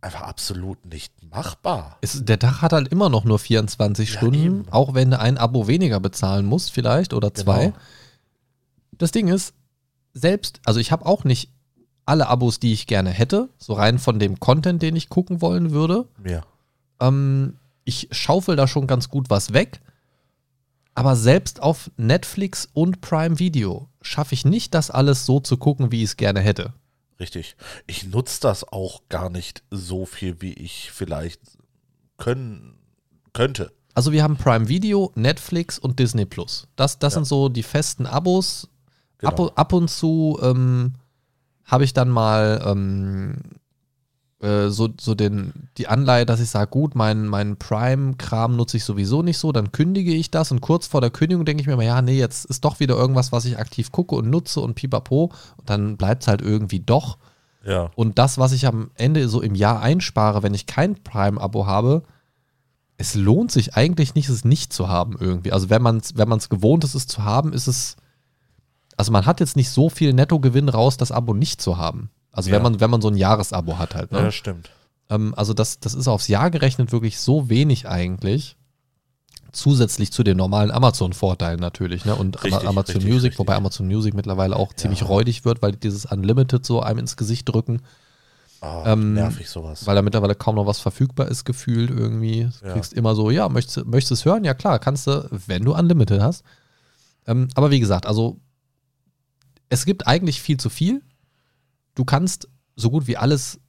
einfach 0.00 0.22
absolut 0.22 0.84
nicht 0.84 1.12
machbar. 1.30 1.96
Es, 2.02 2.24
der 2.24 2.38
Tag 2.38 2.60
hat 2.62 2.72
halt 2.72 2.88
immer 2.88 3.08
noch 3.08 3.24
nur 3.24 3.38
24 3.38 4.10
Ja, 4.12 4.18
Stunden, 4.18 4.34
eben. 4.44 4.66
auch 4.70 4.94
wenn 4.94 5.10
du 5.10 5.18
ein 5.18 5.38
Abo 5.38 5.66
weniger 5.66 5.98
bezahlen 5.98 6.44
musst, 6.46 6.70
vielleicht 6.72 7.12
oder 7.14 7.32
zwei. 7.34 7.66
Genau. 7.66 7.76
Das 8.92 9.10
Ding 9.12 9.28
ist, 9.28 9.54
selbst, 10.12 10.60
also 10.64 10.78
ich 10.78 10.92
habe 10.92 11.06
auch 11.06 11.24
nicht 11.24 11.50
alle 12.06 12.28
Abos, 12.28 12.60
die 12.60 12.72
ich 12.72 12.86
gerne 12.86 13.10
hätte, 13.10 13.48
so 13.58 13.72
rein 13.72 13.98
von 13.98 14.18
dem 14.18 14.38
Content, 14.38 14.82
den 14.82 14.94
ich 14.94 15.08
gucken 15.08 15.40
wollen 15.40 15.70
würde. 15.70 16.06
Ja. 16.24 16.42
Ähm, 17.00 17.56
ich 17.84 18.08
schaufel 18.12 18.56
da 18.56 18.66
schon 18.66 18.86
ganz 18.86 19.08
gut 19.08 19.30
was 19.30 19.52
weg. 19.52 19.80
Aber 20.94 21.16
selbst 21.16 21.60
auf 21.60 21.90
Netflix 21.96 22.68
und 22.72 23.00
Prime 23.00 23.38
Video 23.40 23.88
schaffe 24.00 24.34
ich 24.34 24.44
nicht, 24.44 24.74
das 24.74 24.90
alles 24.92 25.26
so 25.26 25.40
zu 25.40 25.56
gucken, 25.56 25.90
wie 25.90 25.98
ich 26.04 26.10
es 26.10 26.16
gerne 26.16 26.40
hätte. 26.40 26.72
Richtig. 27.18 27.56
Ich 27.86 28.04
nutze 28.06 28.40
das 28.40 28.64
auch 28.72 29.02
gar 29.08 29.28
nicht 29.28 29.62
so 29.70 30.06
viel, 30.06 30.40
wie 30.40 30.52
ich 30.52 30.90
vielleicht 30.92 31.40
können, 32.16 32.78
könnte. 33.32 33.72
Also 33.94 34.12
wir 34.12 34.22
haben 34.22 34.36
Prime 34.36 34.68
Video, 34.68 35.12
Netflix 35.14 35.78
und 35.78 35.98
Disney 35.98 36.26
Plus. 36.26 36.68
Das, 36.76 36.98
das 36.98 37.14
Ja. 37.14 37.16
sind 37.20 37.24
so 37.26 37.48
die 37.48 37.62
festen 37.62 38.06
Abos. 38.06 38.68
Ab, 39.22 39.36
Genau. 39.36 39.50
ab 39.54 39.72
und 39.72 39.88
zu 39.88 40.38
ähm, 40.42 40.94
habe 41.64 41.84
ich 41.84 41.92
dann 41.92 42.08
mal 42.10 42.62
ähm, 42.66 43.36
äh, 44.44 44.70
so, 44.70 44.90
so 45.00 45.14
den, 45.14 45.68
die 45.78 45.88
Anleihe, 45.88 46.26
dass 46.26 46.38
ich 46.38 46.50
sage, 46.50 46.70
gut, 46.70 46.94
mein, 46.94 47.26
mein 47.26 47.56
Prime-Kram 47.56 48.56
nutze 48.56 48.76
ich 48.76 48.84
sowieso 48.84 49.22
nicht 49.22 49.38
so, 49.38 49.52
dann 49.52 49.72
kündige 49.72 50.12
ich 50.12 50.30
das 50.30 50.52
und 50.52 50.60
kurz 50.60 50.86
vor 50.86 51.00
der 51.00 51.10
Kündigung 51.10 51.44
denke 51.44 51.62
ich 51.62 51.66
mir 51.66 51.76
mal, 51.76 51.86
ja, 51.86 52.02
nee, 52.02 52.18
jetzt 52.18 52.44
ist 52.44 52.64
doch 52.64 52.78
wieder 52.78 52.94
irgendwas, 52.94 53.32
was 53.32 53.46
ich 53.46 53.58
aktiv 53.58 53.90
gucke 53.90 54.14
und 54.14 54.28
nutze 54.28 54.60
und 54.60 54.74
pipapo 54.74 55.32
und 55.56 55.70
dann 55.70 55.96
bleibt 55.96 56.22
es 56.22 56.28
halt 56.28 56.42
irgendwie 56.42 56.80
doch. 56.80 57.16
Ja. 57.64 57.90
Und 57.94 58.18
das, 58.18 58.36
was 58.36 58.52
ich 58.52 58.66
am 58.66 58.90
Ende 58.96 59.28
so 59.28 59.40
im 59.40 59.54
Jahr 59.54 59.80
einspare, 59.80 60.42
wenn 60.42 60.52
ich 60.52 60.66
kein 60.66 61.02
Prime-Abo 61.02 61.66
habe, 61.66 62.02
es 62.98 63.14
lohnt 63.14 63.50
sich 63.50 63.74
eigentlich 63.74 64.14
nicht, 64.14 64.28
es 64.28 64.44
nicht 64.44 64.72
zu 64.72 64.88
haben 64.88 65.16
irgendwie. 65.18 65.52
Also 65.52 65.70
wenn 65.70 65.82
man 65.82 65.96
es 65.96 66.16
wenn 66.16 66.28
man's 66.28 66.50
gewohnt 66.50 66.84
ist, 66.84 66.94
es 66.94 67.06
zu 67.06 67.24
haben, 67.24 67.52
ist 67.52 67.66
es, 67.66 67.96
also 68.96 69.10
man 69.10 69.24
hat 69.24 69.40
jetzt 69.40 69.56
nicht 69.56 69.70
so 69.70 69.88
viel 69.88 70.12
Nettogewinn 70.12 70.68
raus, 70.68 70.96
das 70.98 71.10
Abo 71.10 71.32
nicht 71.32 71.62
zu 71.62 71.78
haben. 71.78 72.10
Also 72.34 72.50
Ja. 72.50 72.56
wenn 72.56 72.62
man, 72.62 72.80
wenn 72.80 72.90
man 72.90 73.00
so 73.00 73.08
ein 73.08 73.16
Jahresabo 73.16 73.78
hat 73.78 73.94
halt. 73.94 74.12
Ne? 74.12 74.18
ja, 74.20 74.32
stimmt. 74.32 74.70
Ähm, 75.10 75.34
also 75.36 75.54
das, 75.54 75.78
das 75.80 75.94
ist 75.94 76.08
aufs 76.08 76.28
Jahr 76.28 76.50
gerechnet 76.50 76.92
wirklich 76.92 77.18
so 77.18 77.48
wenig 77.48 77.88
eigentlich. 77.88 78.56
Zusätzlich 79.52 80.10
zu 80.12 80.24
den 80.24 80.36
normalen 80.36 80.72
Amazon-Vorteilen 80.72 81.60
natürlich, 81.60 82.04
ne? 82.04 82.16
Und 82.16 82.42
Richtig, 82.42 82.66
Amazon 82.66 82.96
richtig, 82.96 83.04
Music, 83.12 83.22
richtig. 83.32 83.38
wobei 83.38 83.54
Amazon 83.54 83.86
Music 83.86 84.12
mittlerweile 84.14 84.56
auch 84.56 84.72
ziemlich 84.72 85.00
Ja. 85.00 85.06
räudig 85.06 85.44
wird, 85.44 85.62
weil 85.62 85.70
die 85.72 85.78
dieses 85.78 86.06
Unlimited 86.06 86.66
so 86.66 86.80
einem 86.82 86.98
ins 87.00 87.16
Gesicht 87.16 87.48
drücken, 87.48 87.80
Ah, 88.60 88.92
Ähm, 88.94 89.12
nervig 89.12 89.48
sowas. 89.50 89.86
weil 89.86 89.94
da 89.94 90.00
mittlerweile 90.00 90.34
kaum 90.34 90.54
noch 90.56 90.64
was 90.66 90.80
verfügbar 90.80 91.28
ist, 91.28 91.44
gefühlt 91.44 91.90
irgendwie. 91.90 92.48
Du 92.62 92.66
Ja. 92.66 92.72
kriegst 92.72 92.94
immer 92.94 93.14
so, 93.14 93.30
ja, 93.30 93.48
möchtest, 93.50 93.76
du- 93.76 93.84
möchtest 93.84 94.12
es 94.12 94.24
hören? 94.24 94.42
Ja, 94.42 94.54
klar, 94.54 94.78
kannst 94.78 95.06
du, 95.06 95.28
wenn 95.46 95.64
du 95.64 95.74
Unlimited 95.74 96.20
hast. 96.22 96.44
Ähm, 97.26 97.48
aber 97.54 97.70
wie 97.70 97.78
gesagt, 97.78 98.06
also 98.06 98.40
es 99.68 99.84
gibt 99.84 100.06
eigentlich 100.06 100.40
viel 100.40 100.56
zu 100.56 100.70
viel. 100.70 101.02
Du 101.94 102.04
kannst 102.04 102.48
so 102.76 102.90
gut 102.90 103.06
wie 103.06 103.16
alles 103.16 103.60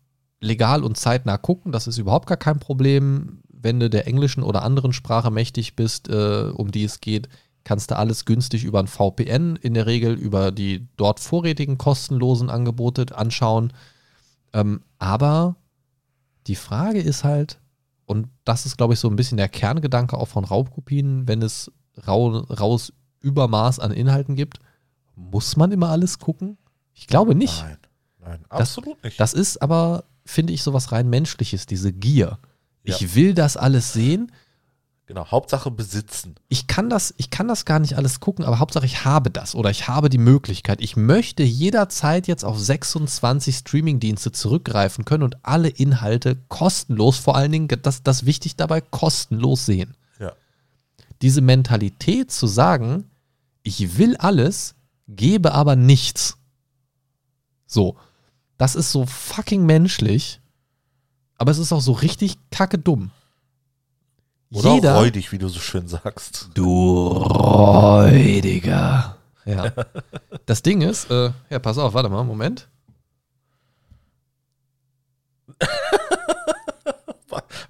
legal 0.41 0.83
und 0.83 0.97
zeitnah 0.97 1.37
gucken. 1.37 1.71
Das 1.71 1.87
ist 1.87 1.97
überhaupt 1.97 2.27
gar 2.27 2.37
kein 2.37 2.59
Problem. 2.59 3.41
Wenn 3.49 3.79
du 3.79 3.89
der 3.89 4.07
englischen 4.07 4.43
oder 4.43 4.63
anderen 4.63 4.93
Sprache 4.93 5.31
mächtig 5.31 5.75
bist, 5.75 6.09
äh, 6.09 6.51
um 6.53 6.71
die 6.71 6.83
es 6.83 7.01
geht, 7.01 7.29
kannst 7.63 7.91
du 7.91 7.97
alles 7.97 8.25
günstig 8.25 8.63
über 8.63 8.79
ein 8.79 8.87
VPN, 8.87 9.55
in 9.55 9.73
der 9.73 9.87
Regel 9.87 10.13
über 10.13 10.51
die 10.51 10.87
dort 10.97 11.19
vorrätigen 11.19 11.77
kostenlosen 11.77 12.49
Angebote 12.49 13.17
anschauen. 13.17 13.73
Ähm, 14.53 14.81
aber 14.99 15.55
die 16.47 16.55
Frage 16.55 17.01
ist 17.01 17.23
halt, 17.23 17.59
und 18.05 18.27
das 18.43 18.67
ist, 18.67 18.77
glaube 18.77 18.93
ich, 18.93 18.99
so 18.99 19.09
ein 19.09 19.15
bisschen 19.15 19.37
der 19.37 19.49
Kerngedanke 19.49 20.15
auch 20.15 20.27
von 20.27 20.45
Raubkopien, 20.45 21.27
wenn 21.27 21.41
es 21.41 21.71
rau, 22.07 22.37
raus 22.37 22.93
Übermaß 23.19 23.79
an 23.79 23.91
Inhalten 23.91 24.35
gibt, 24.35 24.59
muss 25.15 25.57
man 25.57 25.71
immer 25.71 25.89
alles 25.89 26.19
gucken? 26.19 26.59
Ich 26.93 27.07
glaube 27.07 27.33
nicht. 27.33 27.63
Nein, 27.63 27.77
nein, 28.25 28.43
Das- 28.49 28.59
absolut 28.61 29.01
nicht. 29.03 29.19
Das 29.19 29.33
ist 29.33 29.61
aber, 29.61 30.03
finde 30.25 30.51
ich, 30.53 30.63
sowas 30.63 30.91
rein 30.91 31.09
Menschliches, 31.09 31.65
diese 31.65 31.93
Gier. 31.93 32.37
Ja. 32.83 32.95
Ich 32.95 33.15
will 33.15 33.33
das 33.33 33.55
alles 33.57 33.93
sehen. 33.93 34.31
genau, 35.07 35.27
Hauptsache 35.29 35.69
besitzen. 35.71 36.35
Ich 36.49 36.65
kann, 36.67 36.89
das, 36.89 37.13
ich 37.17 37.29
kann 37.29 37.47
das 37.47 37.65
gar 37.65 37.77
nicht 37.79 37.95
alles 37.95 38.19
gucken, 38.19 38.43
aber 38.43 38.57
Hauptsache 38.59 38.85
ich 38.87 39.05
habe 39.05 39.29
das 39.29 39.53
oder 39.53 39.69
ich 39.69 39.87
habe 39.87 40.09
die 40.09 40.17
Möglichkeit. 40.17 40.81
Ich 40.81 40.95
möchte 40.97 41.43
jederzeit 41.43 42.27
jetzt 42.27 42.43
auf 42.43 42.59
26 42.59 43.55
Streamingdienste 43.55 44.31
zurückgreifen 44.31 45.05
können 45.05 45.21
und 45.23 45.37
alle 45.43 45.69
Inhalte 45.69 46.37
kostenlos, 46.47 47.17
vor 47.19 47.35
allen 47.35 47.51
Dingen, 47.51 47.67
das, 47.67 48.01
das 48.01 48.25
wichtig 48.25 48.55
dabei, 48.55 48.81
kostenlos 48.81 49.65
sehen. 49.67 49.93
Ja. 50.19 50.31
Diese 51.21 51.41
Mentalität 51.41 52.31
zu 52.31 52.47
sagen, 52.47 53.05
ich 53.61 53.97
will 53.99 54.17
alles, 54.17 54.73
gebe 55.07 55.53
aber 55.53 55.75
nichts. 55.75 56.37
So, 57.67 57.95
das 58.57 58.75
ist 58.75 58.91
so 58.91 59.05
fucking 59.05 59.65
menschlich, 59.65 60.41
aber 61.37 61.51
es 61.51 61.57
ist 61.57 61.73
auch 61.73 61.81
so 61.81 61.91
richtig 61.91 62.37
kacke 62.51 62.77
dumm. 62.77 63.11
Oder 64.51 64.75
Jeder, 64.75 64.95
räudig, 64.95 65.31
wie 65.31 65.37
du 65.37 65.49
so 65.49 65.59
schön 65.59 65.87
sagst. 65.87 66.49
Du 66.53 67.07
Räudiger. 67.07 68.05
Ja. 69.45 69.73
Das 70.45 70.61
Ding 70.61 70.81
ist, 70.81 71.11
äh, 71.11 71.31
ja, 71.49 71.59
pass 71.59 71.77
auf, 71.77 71.93
warte 71.93 72.09
mal, 72.09 72.23
Moment. 72.23 72.69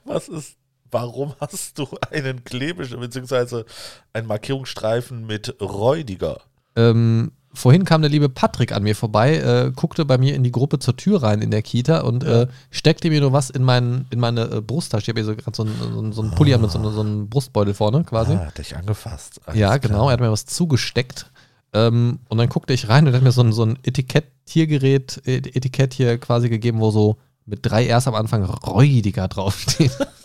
Was 0.05 0.27
ist, 0.29 0.57
warum 0.91 1.33
hast 1.39 1.77
du 1.79 1.87
einen 2.11 2.43
Klebisch, 2.43 2.91
beziehungsweise 2.91 3.65
einen 4.13 4.27
Markierungsstreifen 4.27 5.25
mit 5.25 5.59
räudiger? 5.59 6.41
Ähm, 6.75 7.31
vorhin 7.55 7.85
kam 7.85 8.01
der 8.01 8.11
liebe 8.11 8.29
Patrick 8.29 8.71
an 8.71 8.83
mir 8.83 8.95
vorbei, 8.95 9.37
äh, 9.37 9.71
guckte 9.75 10.05
bei 10.05 10.17
mir 10.17 10.35
in 10.35 10.43
die 10.43 10.51
Gruppe 10.51 10.77
zur 10.79 10.95
Tür 10.95 11.23
rein 11.23 11.41
in 11.41 11.49
der 11.51 11.61
Kita 11.61 12.01
und 12.01 12.23
Ja. 12.23 12.43
äh, 12.43 12.47
steckte 12.69 13.09
mir 13.09 13.21
nur 13.21 13.33
was 13.33 13.49
in, 13.49 13.63
mein, 13.63 14.05
in 14.11 14.19
meine 14.19 14.43
äh, 14.51 14.61
Brusttasche. 14.61 15.03
Ich 15.03 15.09
habe 15.09 15.19
hier 15.21 15.25
so 15.25 15.35
gerade 15.35 15.55
so 15.55 15.63
einen 15.63 15.75
so 15.93 16.11
so 16.11 16.21
einen 16.21 16.31
Pulli 16.31 16.53
an 16.53 16.61
mit 16.61 16.71
so, 16.71 16.77
einem- 16.79 16.91
so 16.93 17.01
einem 17.01 17.29
Brustbeutel 17.29 17.73
vorne 17.73 18.03
quasi. 18.03 18.33
Ah, 18.33 18.45
hat 18.47 18.57
dich 18.57 18.75
angefasst. 18.75 19.41
Alles 19.45 19.59
ja, 19.59 19.67
klar. 19.77 19.79
genau. 19.79 20.07
Er 20.09 20.13
hat 20.13 20.19
mir 20.19 20.31
was 20.31 20.45
zugesteckt. 20.45 21.31
Ähm, 21.73 22.19
und 22.29 22.37
dann 22.37 22.47
guckte 22.49 22.73
ich 22.73 22.87
rein 22.87 23.07
und 23.07 23.13
hat 23.13 23.21
mir 23.21 23.31
so 23.31 23.41
ein, 23.41 23.51
so 23.51 23.63
ein 23.65 23.77
Etikett, 23.83 24.25
Tiergerät, 24.45 25.21
äh, 25.25 25.37
Etikett 25.37 25.93
hier 25.93 26.17
quasi 26.17 26.47
gegeben, 26.49 26.79
wo 26.79 26.91
so 26.91 27.17
mit 27.45 27.59
drei 27.63 27.87
R's 27.87 28.07
am 28.07 28.15
Anfang 28.15 28.43
räudiger 28.45 29.27
draufsteht. 29.27 29.91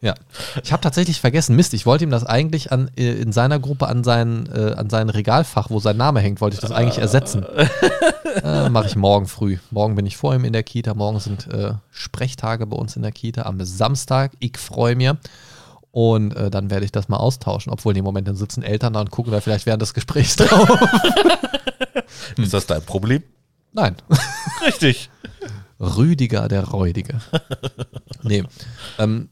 ja. 0.00 0.14
Ich 0.62 0.72
habe 0.72 0.80
tatsächlich 0.82 1.20
vergessen, 1.20 1.56
Mist, 1.56 1.74
ich 1.74 1.86
wollte 1.86 2.04
ihm 2.04 2.10
das 2.10 2.24
eigentlich 2.24 2.72
an, 2.72 2.90
äh, 2.96 3.12
in 3.12 3.32
seiner 3.32 3.58
Gruppe 3.58 3.88
an 3.88 4.04
sein, 4.04 4.48
äh, 4.52 4.72
an 4.72 4.88
sein 4.88 5.10
Regalfach, 5.10 5.70
wo 5.70 5.78
sein 5.80 5.96
Name 5.96 6.20
hängt, 6.20 6.40
wollte 6.40 6.54
ich 6.54 6.60
das 6.60 6.72
eigentlich 6.72 6.98
ersetzen. 6.98 7.44
äh, 8.42 8.68
Mache 8.70 8.86
ich 8.86 8.96
morgen 8.96 9.26
früh. 9.26 9.58
Morgen 9.70 9.94
bin 9.96 10.06
ich 10.06 10.16
vor 10.16 10.34
ihm 10.34 10.44
in 10.44 10.52
der 10.52 10.62
Kita. 10.62 10.94
Morgen 10.94 11.20
sind 11.20 11.46
äh, 11.48 11.74
Sprechtage 11.90 12.66
bei 12.66 12.76
uns 12.76 12.96
in 12.96 13.02
der 13.02 13.12
Kita. 13.12 13.42
Am 13.42 13.62
Samstag. 13.64 14.32
Ich 14.38 14.56
freue 14.58 14.96
mich. 14.96 15.10
Und 15.92 16.36
äh, 16.36 16.50
dann 16.50 16.70
werde 16.70 16.84
ich 16.84 16.92
das 16.92 17.08
mal 17.08 17.16
austauschen. 17.16 17.72
Obwohl, 17.72 17.96
im 17.96 18.04
Moment 18.04 18.28
dann 18.28 18.36
sitzen 18.36 18.62
Eltern 18.62 18.92
da 18.92 19.00
und 19.00 19.10
gucken 19.10 19.32
da 19.32 19.40
vielleicht 19.40 19.66
während 19.66 19.82
des 19.82 19.92
Gesprächs 19.94 20.36
drauf. 20.36 20.68
Ist 22.36 22.54
das 22.54 22.66
dein 22.66 22.82
Problem? 22.82 23.22
Nein. 23.72 23.96
Richtig. 24.64 25.10
Rüdiger 25.80 26.48
der 26.48 26.64
Räudige. 26.68 27.20
nee. 28.22 28.44
Ähm, 28.98 29.30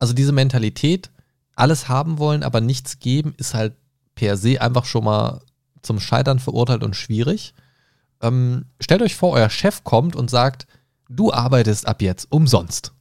also 0.00 0.12
diese 0.12 0.32
Mentalität, 0.32 1.10
alles 1.54 1.88
haben 1.88 2.18
wollen, 2.18 2.42
aber 2.42 2.60
nichts 2.60 2.98
geben, 2.98 3.34
ist 3.36 3.54
halt 3.54 3.74
per 4.16 4.36
se 4.36 4.60
einfach 4.60 4.84
schon 4.86 5.04
mal 5.04 5.40
zum 5.82 6.00
Scheitern 6.00 6.40
verurteilt 6.40 6.82
und 6.82 6.96
schwierig. 6.96 7.54
Ähm, 8.20 8.64
stellt 8.80 9.02
euch 9.02 9.14
vor, 9.14 9.32
euer 9.32 9.48
Chef 9.50 9.84
kommt 9.84 10.16
und 10.16 10.30
sagt, 10.30 10.66
du 11.08 11.32
arbeitest 11.32 11.86
ab 11.86 12.02
jetzt 12.02 12.26
umsonst. 12.30 12.92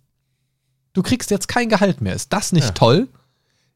Du 0.93 1.01
kriegst 1.03 1.29
jetzt 1.31 1.47
kein 1.47 1.69
Gehalt 1.69 2.01
mehr. 2.01 2.13
Ist 2.15 2.31
das 2.33 2.51
nicht 2.51 2.67
Ja. 2.67 2.71
toll? 2.71 3.07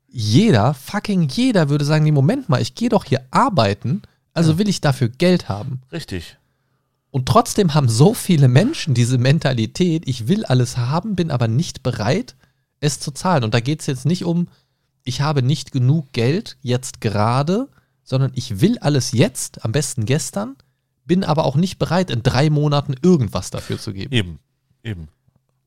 Jeder, 0.08 0.74
fucking 0.74 1.28
jeder 1.30 1.70
würde 1.70 1.86
sagen, 1.86 2.04
nee, 2.04 2.12
Moment 2.12 2.48
mal, 2.50 2.62
ich 2.62 2.76
gehe 2.76 2.90
doch 2.90 3.06
hier 3.06 3.26
arbeiten, 3.32 4.04
also 4.34 4.58
will 4.58 4.70
ich 4.70 4.80
dafür 4.82 5.10
Geld 5.10 5.50
haben. 5.50 5.82
Richtig. 5.92 6.38
Und 7.12 7.28
trotzdem 7.28 7.74
haben 7.74 7.90
so 7.90 8.14
viele 8.14 8.48
Menschen 8.48 8.94
diese 8.94 9.18
Mentalität, 9.18 10.04
ich 10.08 10.28
will 10.28 10.46
alles 10.46 10.78
haben, 10.78 11.16
bin 11.16 11.30
aber 11.32 11.48
nicht 11.48 11.84
bereit, 11.84 12.36
es 12.84 13.00
zu 13.00 13.12
zahlen. 13.12 13.44
Und 13.44 13.54
da 13.54 13.60
geht 13.60 13.82
es 13.82 13.88
jetzt 13.88 14.06
nicht 14.06 14.26
um, 14.26 14.48
ich 15.04 15.22
habe 15.22 15.42
nicht 15.42 15.72
genug 15.72 16.12
Geld 16.12 16.58
jetzt 16.62 17.02
gerade, 17.02 17.70
sondern 18.04 18.32
ich 18.36 18.62
will 18.62 18.78
alles 18.80 19.12
jetzt, 19.12 19.64
am 19.64 19.72
besten 19.72 20.06
gestern, 20.06 20.56
bin 21.06 21.24
aber 21.24 21.46
auch 21.46 21.56
nicht 21.56 21.80
bereit, 21.80 22.10
in 22.10 22.24
drei 22.24 22.50
Monaten 22.50 22.96
irgendwas 23.02 23.50
dafür 23.50 23.80
zu 23.80 23.94
geben. 23.94 24.14
Eben. 24.14 24.40
Eben. 24.84 25.08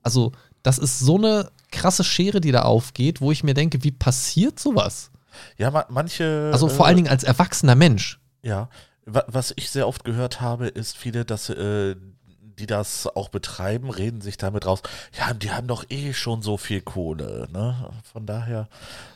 Also, 0.02 0.32
das 0.62 0.78
ist 0.78 0.98
so 0.98 1.16
eine 1.16 1.50
krasse 1.70 2.04
Schere, 2.04 2.40
die 2.40 2.52
da 2.52 2.62
aufgeht, 2.62 3.20
wo 3.20 3.32
ich 3.32 3.44
mir 3.44 3.54
denke, 3.54 3.82
wie 3.82 3.90
passiert 3.90 4.58
sowas? 4.58 5.10
Ja, 5.58 5.70
ma 5.70 5.86
manche. 5.88 6.50
Also 6.52 6.68
vor 6.68 6.86
allen 6.86 6.96
Dingen 6.96 7.08
als 7.08 7.24
erwachsener 7.24 7.74
Mensch. 7.74 8.20
Ja, 8.42 8.68
wa 9.04 9.24
was 9.26 9.52
ich 9.56 9.70
sehr 9.70 9.88
oft 9.88 10.04
gehört 10.04 10.40
habe, 10.40 10.68
ist 10.68 10.96
viele, 10.96 11.24
dass 11.24 11.50
äh, 11.50 11.96
die 12.58 12.66
das 12.66 13.06
auch 13.14 13.28
betreiben, 13.28 13.90
reden 13.90 14.20
sich 14.20 14.36
damit 14.36 14.66
raus, 14.66 14.80
ja, 15.18 15.34
die 15.34 15.50
haben 15.50 15.66
doch 15.66 15.84
eh 15.90 16.12
schon 16.14 16.42
so 16.42 16.56
viel 16.56 16.80
Kohle, 16.80 17.48
ne? 17.52 17.90
Von 18.12 18.26
daher. 18.26 18.68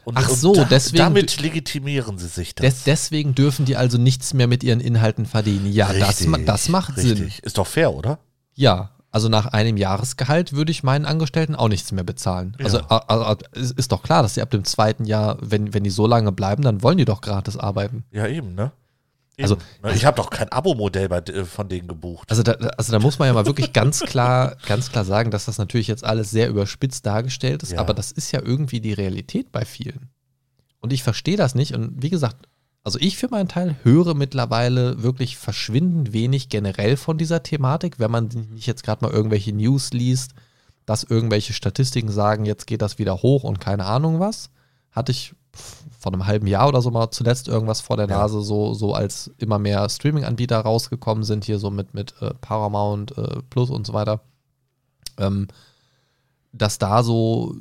Und, 0.05 0.16
Ach 0.16 0.28
so, 0.28 0.55
da, 0.55 0.64
deswegen- 0.64 0.99
damit 0.99 1.41
legitimieren 1.41 2.18
sie 2.18 2.28
sich 2.28 2.55
das. 2.55 2.64
Des, 2.66 2.84
deswegen 2.84 3.34
dürfen 3.34 3.64
die 3.64 3.76
also 3.76 3.99
nichts 3.99 4.34
mehr 4.34 4.47
mit 4.47 4.62
ihren 4.62 4.80
Inhalten 4.80 5.26
verdienen. 5.26 5.72
Ja, 5.72 5.93
das, 5.93 6.20
Richtig, 6.20 6.47
das 6.47 6.68
macht 6.68 6.97
Sinn. 6.97 7.11
richtig. 7.18 7.43
Ist 7.43 7.59
doch 7.59 7.66
fair, 7.66 7.93
oder? 7.95 8.18
Ja, 8.55 8.91
also 9.12 9.28
nach 9.28 9.47
einem 9.47 9.76
Jahresgehalt 9.76 10.53
würde 10.53 10.70
ich 10.70 10.82
meinen 10.82 11.05
Angestellten 11.05 11.57
auch 11.57 11.68
nichts 11.68 11.91
mehr 11.93 12.05
bezahlen. 12.05 12.57
Ja. 12.59 12.66
Also 12.66 12.78
a- 12.80 13.05
a- 13.09 13.32
a- 13.32 13.36
es 13.53 13.72
ist 13.72 13.91
doch 13.91 14.03
klar, 14.03 14.22
dass 14.22 14.34
die 14.34 14.43
ab 14.43 14.51
dem 14.51 14.64
zweiten 14.64 15.05
Jahr, 15.05 15.36
wenn, 15.41 15.74
wenn 15.74 15.82
die 15.82 15.91
so 15.91 16.07
lange 16.07 16.30
bleiben, 16.30 16.62
dann 16.62 16.82
wollen 16.82 16.99
die 16.99 17.05
doch 17.07 17.20
gratis 17.20 17.57
arbeiten. 17.57 18.05
Ja, 18.12 18.26
eben, 18.26 18.55
ne? 18.55 18.70
Also- 19.43 19.57
ich 19.95 20.05
habe 20.05 20.16
doch 20.16 20.30
kein 20.30 20.49
Abo-Modell 20.51 21.11
äh, 21.11 21.45
von 21.45 21.68
denen 21.68 21.88
gebucht. 21.88 22.30
Also 22.30 22.43
da, 22.43 22.53
also 22.53 22.93
da 22.93 22.99
muss 22.99 23.18
man 23.18 23.28
ja 23.28 23.34
mal 23.34 23.47
wirklich 23.47 23.72
ganz 23.72 24.01
klar, 24.01 24.57
ganz 24.66 24.91
klar 24.91 25.05
sagen, 25.05 25.30
dass 25.30 25.45
das 25.47 25.59
natürlich 25.59 25.88
jetzt 25.88 26.05
alles 26.05 26.30
sehr 26.30 26.49
überspitzt 26.49 27.07
dargestellt 27.07 27.62
ist, 27.62 27.72
Ja. 27.72 27.80
aber 27.80 27.95
das 27.95 28.12
ist 28.12 28.32
ja 28.32 28.41
irgendwie 28.43 28.80
die 28.80 28.93
Realität 28.93 29.53
bei 29.53 29.64
vielen. 29.64 30.09
Und 30.80 30.93
ich 30.93 31.03
verstehe 31.03 31.36
das 31.36 31.55
nicht. 31.55 31.74
Und 31.74 32.03
wie 32.03 32.11
gesagt, 32.11 32.36
also 32.82 32.99
ich 33.01 33.18
für 33.18 33.28
meinen 33.28 33.49
Teil 33.49 33.76
höre 33.82 34.14
mittlerweile 34.14 35.03
wirklich 35.03 35.36
verschwindend 35.36 36.12
wenig 36.14 36.49
generell 36.49 36.97
von 36.97 37.18
dieser 37.18 37.43
Thematik, 37.43 37.99
wenn 37.99 38.11
man 38.11 38.28
nicht 38.55 38.66
jetzt 38.66 38.82
gerade 38.84 39.05
mal 39.05 39.12
irgendwelche 39.12 39.53
News 39.53 39.93
liest, 39.93 40.32
dass 40.86 41.05
irgendwelche 41.05 41.53
Statistiken 41.53 42.11
sagen, 42.11 42.47
jetzt 42.47 42.66
geht 42.66 42.80
das 42.80 42.99
wieder 42.99 43.16
hoch 43.22 43.45
und 43.45 43.61
keine 43.61 43.84
Ahnung 43.84 44.18
was. 44.18 44.51
Hatte 44.91 45.12
ich 45.12 45.34
vor 45.98 46.12
einem 46.12 46.26
halben 46.26 46.46
Jahr 46.46 46.68
oder 46.68 46.80
so 46.80 46.90
mal 46.90 47.11
zuletzt 47.11 47.48
irgendwas 47.48 47.80
vor 47.80 47.96
der 47.96 48.09
Ja. 48.09 48.18
Nase, 48.18 48.40
so, 48.42 48.74
so 48.74 48.94
als 48.94 49.30
immer 49.38 49.59
mehr 49.59 49.88
Streaming-Anbieter 49.88 50.59
rausgekommen 50.61 51.24
sind, 51.24 51.44
hier 51.44 51.59
so 51.59 51.70
mit, 51.70 51.94
mit 51.94 52.14
äh, 52.20 52.32
Paramount 52.40 53.16
äh, 53.18 53.42
Plus 53.51 53.70
und 53.70 53.86
so 53.86 53.92
weiter. 53.92 54.20
Ähm, 55.18 55.48
dass 56.53 56.78
da 56.78 57.03
so 57.03 57.55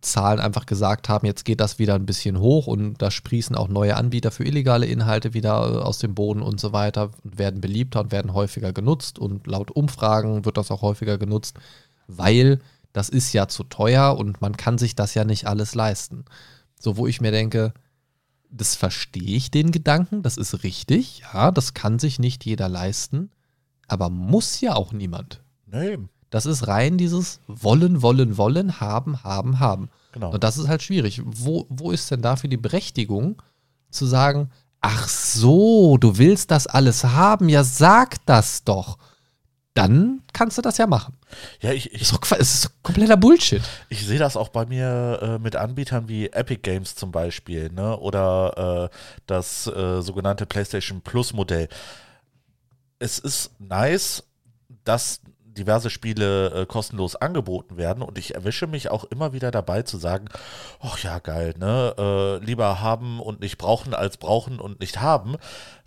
Zahlen 0.00 0.40
einfach 0.40 0.66
gesagt 0.66 1.08
haben, 1.08 1.26
jetzt 1.26 1.44
geht 1.44 1.60
das 1.60 1.78
wieder 1.78 1.94
ein 1.94 2.06
bisschen 2.06 2.38
hoch 2.40 2.66
und 2.66 3.02
da 3.02 3.10
sprießen 3.10 3.54
auch 3.54 3.68
neue 3.68 3.96
Anbieter 3.96 4.30
für 4.30 4.44
illegale 4.44 4.86
Inhalte 4.86 5.34
wieder 5.34 5.50
äh, 5.50 5.78
aus 5.78 5.98
dem 5.98 6.14
Boden 6.14 6.42
und 6.42 6.60
so 6.60 6.72
weiter 6.72 7.10
und 7.22 7.38
werden 7.38 7.60
beliebter 7.60 8.00
und 8.00 8.12
werden 8.12 8.32
häufiger 8.32 8.72
genutzt 8.72 9.18
und 9.18 9.46
laut 9.46 9.70
Umfragen 9.70 10.44
wird 10.44 10.56
das 10.56 10.70
auch 10.70 10.82
häufiger 10.82 11.18
genutzt, 11.18 11.56
weil 12.06 12.60
das 12.92 13.08
ist 13.08 13.32
ja 13.32 13.46
zu 13.46 13.64
teuer 13.64 14.16
und 14.16 14.40
man 14.40 14.56
kann 14.56 14.78
sich 14.78 14.94
das 14.94 15.14
ja 15.14 15.24
nicht 15.24 15.46
alles 15.46 15.74
leisten. 15.74 16.24
So, 16.80 16.96
wo 16.96 17.06
ich 17.06 17.20
mir 17.20 17.30
denke, 17.30 17.72
das 18.50 18.74
verstehe 18.74 19.36
ich 19.36 19.52
den 19.52 19.70
Gedanken, 19.70 20.22
das 20.22 20.36
ist 20.36 20.64
richtig, 20.64 21.22
ja, 21.32 21.52
das 21.52 21.74
kann 21.74 22.00
sich 22.00 22.18
nicht 22.18 22.44
jeder 22.44 22.68
leisten, 22.68 23.30
aber 23.86 24.10
muss 24.10 24.60
ja 24.60 24.74
auch 24.74 24.92
niemand. 24.92 25.42
Ne, 25.66 25.92
eben. 25.92 26.08
Das 26.30 26.46
ist 26.46 26.66
rein 26.66 26.96
dieses 26.96 27.40
Wollen, 27.46 28.02
Wollen, 28.02 28.36
Wollen, 28.36 28.80
haben, 28.80 29.22
haben, 29.24 29.60
haben. 29.60 29.90
Genau. 30.12 30.32
Und 30.32 30.42
das 30.42 30.58
ist 30.58 30.68
halt 30.68 30.82
schwierig. 30.82 31.22
Wo, 31.24 31.66
wo 31.68 31.90
ist 31.90 32.10
denn 32.10 32.22
dafür 32.22 32.48
die 32.48 32.56
Berechtigung 32.56 33.42
zu 33.90 34.06
sagen, 34.06 34.50
ach 34.80 35.08
so, 35.08 35.96
du 35.98 36.18
willst 36.18 36.50
das 36.50 36.66
alles 36.66 37.04
haben, 37.04 37.48
ja 37.48 37.64
sag 37.64 38.24
das 38.26 38.64
doch. 38.64 38.98
Dann 39.80 40.20
kannst 40.34 40.58
du 40.58 40.62
das 40.62 40.76
ja 40.76 40.86
machen. 40.86 41.16
Ja, 41.60 41.72
ich, 41.72 41.94
ich, 41.94 42.02
Ist 42.02 42.12
es 42.12 42.38
ist 42.38 42.64
doch 42.66 42.70
kompletter 42.82 43.16
Bullshit. 43.16 43.62
Ich 43.88 44.06
sehe 44.06 44.18
das 44.18 44.36
auch 44.36 44.50
bei 44.50 44.66
mir 44.66 45.18
äh, 45.22 45.38
mit 45.38 45.56
Anbietern 45.56 46.06
wie 46.06 46.26
Epic 46.26 46.60
Games 46.60 46.94
zum 46.96 47.12
Beispiel, 47.12 47.70
ne? 47.72 47.96
Oder 47.98 48.90
äh, 48.92 48.96
das 49.26 49.66
äh, 49.68 50.02
sogenannte 50.02 50.44
PlayStation 50.44 51.00
Plus 51.00 51.32
Modell. 51.32 51.70
Es 52.98 53.18
ist 53.18 53.52
nice, 53.58 54.22
dass 54.84 55.22
diverse 55.38 55.88
Spiele 55.88 56.50
äh, 56.50 56.66
kostenlos 56.66 57.16
angeboten 57.16 57.78
werden 57.78 58.02
und 58.02 58.18
ich 58.18 58.34
erwische 58.34 58.66
mich 58.66 58.90
auch 58.90 59.04
immer 59.04 59.32
wieder 59.32 59.50
dabei 59.50 59.80
zu 59.80 59.96
sagen, 59.96 60.26
ach 60.80 60.98
ja, 60.98 61.20
geil, 61.20 61.54
ne? 61.58 61.94
Äh, 61.98 62.44
lieber 62.44 62.82
haben 62.82 63.18
und 63.18 63.40
nicht 63.40 63.56
brauchen 63.56 63.94
als 63.94 64.18
brauchen 64.18 64.60
und 64.60 64.80
nicht 64.80 65.00
haben. 65.00 65.36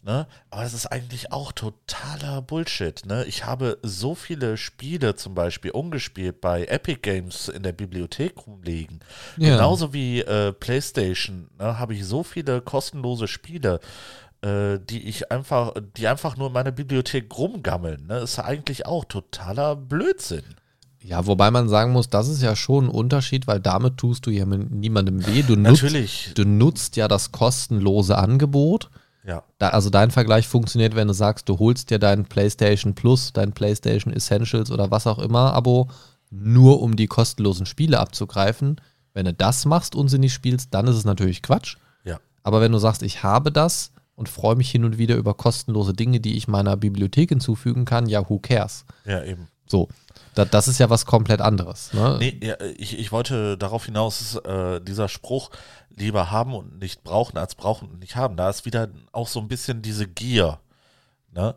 Ne? 0.05 0.27
Aber 0.49 0.63
das 0.63 0.73
ist 0.73 0.87
eigentlich 0.87 1.31
auch 1.31 1.53
totaler 1.53 2.41
Bullshit. 2.41 3.05
Ne? 3.05 3.23
Ich 3.23 3.45
habe 3.45 3.77
so 3.83 4.15
viele 4.15 4.57
Spiele 4.57 5.15
zum 5.15 5.33
Beispiel 5.33 5.71
ungespielt 5.71 6.41
bei 6.41 6.65
Epic 6.65 6.99
Games 7.01 7.47
in 7.47 7.63
der 7.63 7.71
Bibliothek 7.71 8.45
rumliegen. 8.45 8.99
Ja. 9.37 9.55
Genauso 9.55 9.93
wie 9.93 10.19
äh, 10.19 10.51
PlayStation 10.51 11.49
ne, 11.57 11.79
habe 11.79 11.93
ich 11.93 12.05
so 12.05 12.23
viele 12.23 12.59
kostenlose 12.59 13.29
Spiele, 13.29 13.79
äh, 14.41 14.77
die 14.77 15.07
ich 15.07 15.31
einfach, 15.31 15.73
die 15.95 16.07
einfach 16.09 16.35
nur 16.35 16.47
in 16.47 16.53
meiner 16.53 16.73
Bibliothek 16.73 17.33
rumgammeln. 17.37 18.05
Ne? 18.07 18.17
Ist 18.17 18.39
eigentlich 18.39 18.85
auch 18.85 19.05
totaler 19.05 19.77
Blödsinn. 19.77 20.43
Ja, 21.01 21.25
wobei 21.27 21.49
man 21.49 21.69
sagen 21.69 21.93
muss, 21.93 22.09
das 22.09 22.27
ist 22.27 22.41
ja 22.41 22.57
schon 22.57 22.85
ein 22.85 22.89
Unterschied, 22.89 23.47
weil 23.47 23.61
damit 23.61 23.97
tust 23.97 24.25
du 24.25 24.31
ja 24.31 24.45
mit 24.45 24.69
niemandem 24.71 25.25
weh. 25.25 25.43
Du 25.43 25.55
nutzt, 25.55 25.83
Natürlich. 25.83 26.31
du 26.35 26.45
nutzt 26.45 26.97
ja 26.97 27.07
das 27.07 27.31
kostenlose 27.31 28.17
Angebot. 28.17 28.89
Ja. 29.25 29.43
Da, 29.57 29.69
also 29.69 29.89
dein 29.89 30.11
Vergleich 30.11 30.47
funktioniert, 30.47 30.95
wenn 30.95 31.07
du 31.07 31.13
sagst, 31.13 31.47
du 31.47 31.59
holst 31.59 31.89
dir 31.89 31.99
dein 31.99 32.25
PlayStation 32.25 32.93
Plus, 32.93 33.33
dein 33.33 33.53
PlayStation 33.53 34.13
Essentials 34.13 34.71
oder 34.71 34.91
was 34.91 35.07
auch 35.07 35.19
immer 35.19 35.53
Abo, 35.53 35.89
nur 36.29 36.81
um 36.81 36.95
die 36.95 37.07
kostenlosen 37.07 37.65
Spiele 37.65 37.99
abzugreifen. 37.99 38.81
Wenn 39.13 39.25
du 39.25 39.33
das 39.33 39.65
machst, 39.65 39.95
unsinnig 39.95 40.33
spielst, 40.33 40.73
dann 40.73 40.87
ist 40.87 40.95
es 40.95 41.05
natürlich 41.05 41.41
Quatsch. 41.41 41.77
Ja. 42.03 42.19
Aber 42.41 42.61
wenn 42.61 42.71
du 42.71 42.79
sagst, 42.79 43.03
ich 43.03 43.23
habe 43.23 43.51
das 43.51 43.91
und 44.15 44.29
freue 44.29 44.55
mich 44.55 44.69
hin 44.69 44.83
und 44.83 44.97
wieder 44.97 45.15
über 45.15 45.33
kostenlose 45.33 45.93
Dinge, 45.93 46.19
die 46.19 46.35
ich 46.35 46.47
meiner 46.47 46.75
Bibliothek 46.75 47.29
hinzufügen 47.29 47.85
kann, 47.85 48.07
ja, 48.07 48.27
who 48.29 48.39
cares? 48.39 48.85
Ja, 49.05 49.23
eben. 49.23 49.47
So, 49.67 49.87
da, 50.33 50.45
das 50.45 50.67
ist 50.67 50.79
ja 50.79 50.89
was 50.89 51.05
komplett 51.05 51.41
anderes. 51.41 51.93
Ne? 51.93 52.17
Nee, 52.19 52.39
ja, 52.43 52.55
ich, 52.77 52.97
ich 52.97 53.11
wollte 53.11 53.57
darauf 53.57 53.85
hinaus, 53.85 54.35
äh, 54.35 54.81
dieser 54.81 55.07
Spruch, 55.07 55.49
lieber 55.95 56.31
haben 56.31 56.53
und 56.53 56.79
nicht 56.79 57.03
brauchen 57.03 57.37
als 57.37 57.55
brauchen 57.55 57.89
und 57.89 57.99
nicht 57.99 58.15
haben, 58.15 58.35
da 58.35 58.49
ist 58.49 58.65
wieder 58.65 58.89
auch 59.11 59.27
so 59.27 59.39
ein 59.39 59.47
bisschen 59.47 59.81
diese 59.81 60.07
Gier. 60.07 60.59
Ne? 61.31 61.55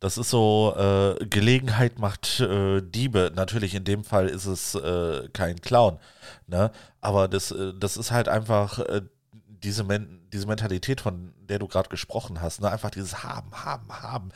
Das 0.00 0.18
ist 0.18 0.30
so, 0.30 0.74
äh, 0.76 1.24
Gelegenheit 1.26 1.98
macht 1.98 2.40
äh, 2.40 2.82
Diebe. 2.82 3.32
Natürlich, 3.34 3.74
in 3.74 3.84
dem 3.84 4.04
Fall 4.04 4.28
ist 4.28 4.46
es 4.46 4.74
äh, 4.74 5.28
kein 5.32 5.60
Clown. 5.60 5.98
Ne? 6.46 6.70
Aber 7.00 7.28
das, 7.28 7.50
äh, 7.50 7.72
das 7.78 7.96
ist 7.96 8.10
halt 8.10 8.28
einfach 8.28 8.78
äh, 8.80 9.02
diese, 9.48 9.84
Men 9.84 10.15
diese 10.36 10.46
Mentalität, 10.46 11.00
von 11.00 11.32
der 11.48 11.58
du 11.58 11.66
gerade 11.66 11.88
gesprochen 11.88 12.40
hast. 12.40 12.60
Ne? 12.60 12.70
Einfach 12.70 12.90
dieses 12.90 13.24
Haben, 13.24 13.50
Haben, 13.52 13.88
Haben. 13.90 14.28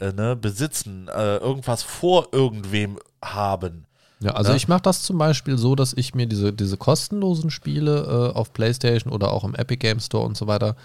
Äh, 0.00 0.12
ne? 0.12 0.36
Besitzen, 0.36 1.08
äh, 1.08 1.36
irgendwas 1.36 1.82
vor 1.82 2.28
irgendwem 2.32 2.98
haben. 3.22 3.84
Ja, 4.20 4.32
also 4.32 4.50
Ne? 4.52 4.56
ich 4.56 4.68
mache 4.68 4.82
das 4.82 5.02
zum 5.02 5.18
Beispiel 5.18 5.58
so, 5.58 5.74
dass 5.74 5.92
ich 5.92 6.14
mir 6.14 6.26
diese, 6.26 6.52
diese 6.52 6.76
kostenlosen 6.76 7.50
Spiele 7.50 8.32
äh, 8.32 8.36
auf 8.36 8.52
PlayStation 8.52 9.12
oder 9.12 9.32
auch 9.32 9.44
im 9.44 9.54
Epic 9.54 9.78
Game 9.78 10.00
Store 10.00 10.24
und 10.24 10.36
so 10.36 10.46
weiter, 10.46 10.76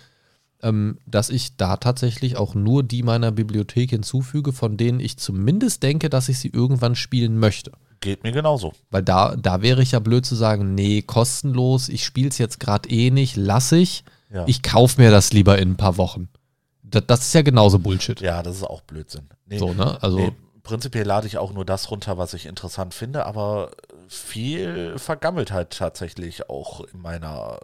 ähm, 0.61 0.97
dass 1.05 1.29
ich 1.29 1.57
da 1.57 1.77
tatsächlich 1.77 2.37
auch 2.37 2.55
nur 2.55 2.83
die 2.83 3.03
meiner 3.03 3.31
Bibliothek 3.31 3.91
hinzufüge, 3.91 4.53
von 4.53 4.77
denen 4.77 4.99
ich 4.99 5.17
zumindest 5.17 5.83
denke, 5.83 6.09
dass 6.09 6.29
ich 6.29 6.39
sie 6.39 6.49
irgendwann 6.49 6.95
spielen 6.95 7.37
möchte. 7.37 7.71
Geht 7.99 8.23
mir 8.23 8.33
genauso. 8.33 8.73
Weil 8.91 9.03
da, 9.03 9.35
da 9.35 9.61
wäre 9.61 9.81
ich 9.81 9.93
ja 9.93 9.99
blöd 9.99 10.25
zu 10.25 10.35
sagen, 10.35 10.75
nee, 10.75 11.01
kostenlos, 11.01 11.87
ich 11.89 12.03
spiele 12.03 12.29
es 12.29 12.37
jetzt 12.37 12.59
gerade 12.59 12.89
eh 12.89 13.11
nicht, 13.11 13.35
lass 13.35 13.71
ich. 13.71 14.03
Ja. 14.33 14.45
Ich 14.47 14.63
kaufe 14.63 14.99
mir 14.99 15.11
das 15.11 15.31
lieber 15.31 15.59
in 15.59 15.71
ein 15.71 15.77
paar 15.77 15.97
Wochen. 15.97 16.27
Das, 16.81 17.03
das 17.07 17.21
ist 17.21 17.33
ja 17.33 17.43
genauso 17.43 17.79
Bullshit. 17.79 18.19
Ja, 18.19 18.41
das 18.41 18.57
ist 18.57 18.63
auch 18.63 18.81
Blödsinn. 18.81 19.29
Nee, 19.45 19.59
So, 19.59 19.73
ne? 19.73 20.01
Also, 20.01 20.17
nee, 20.17 20.33
prinzipiell 20.63 21.05
lade 21.05 21.27
ich 21.27 21.37
auch 21.37 21.53
nur 21.53 21.65
das 21.65 21.91
runter, 21.91 22.17
was 22.17 22.33
ich 22.33 22.47
interessant 22.47 22.93
finde, 22.93 23.25
aber 23.25 23.71
viel 24.07 24.97
vergammelt 24.97 25.51
halt 25.51 25.71
tatsächlich 25.77 26.49
auch 26.49 26.81
in 26.81 26.99
meiner, 26.99 27.59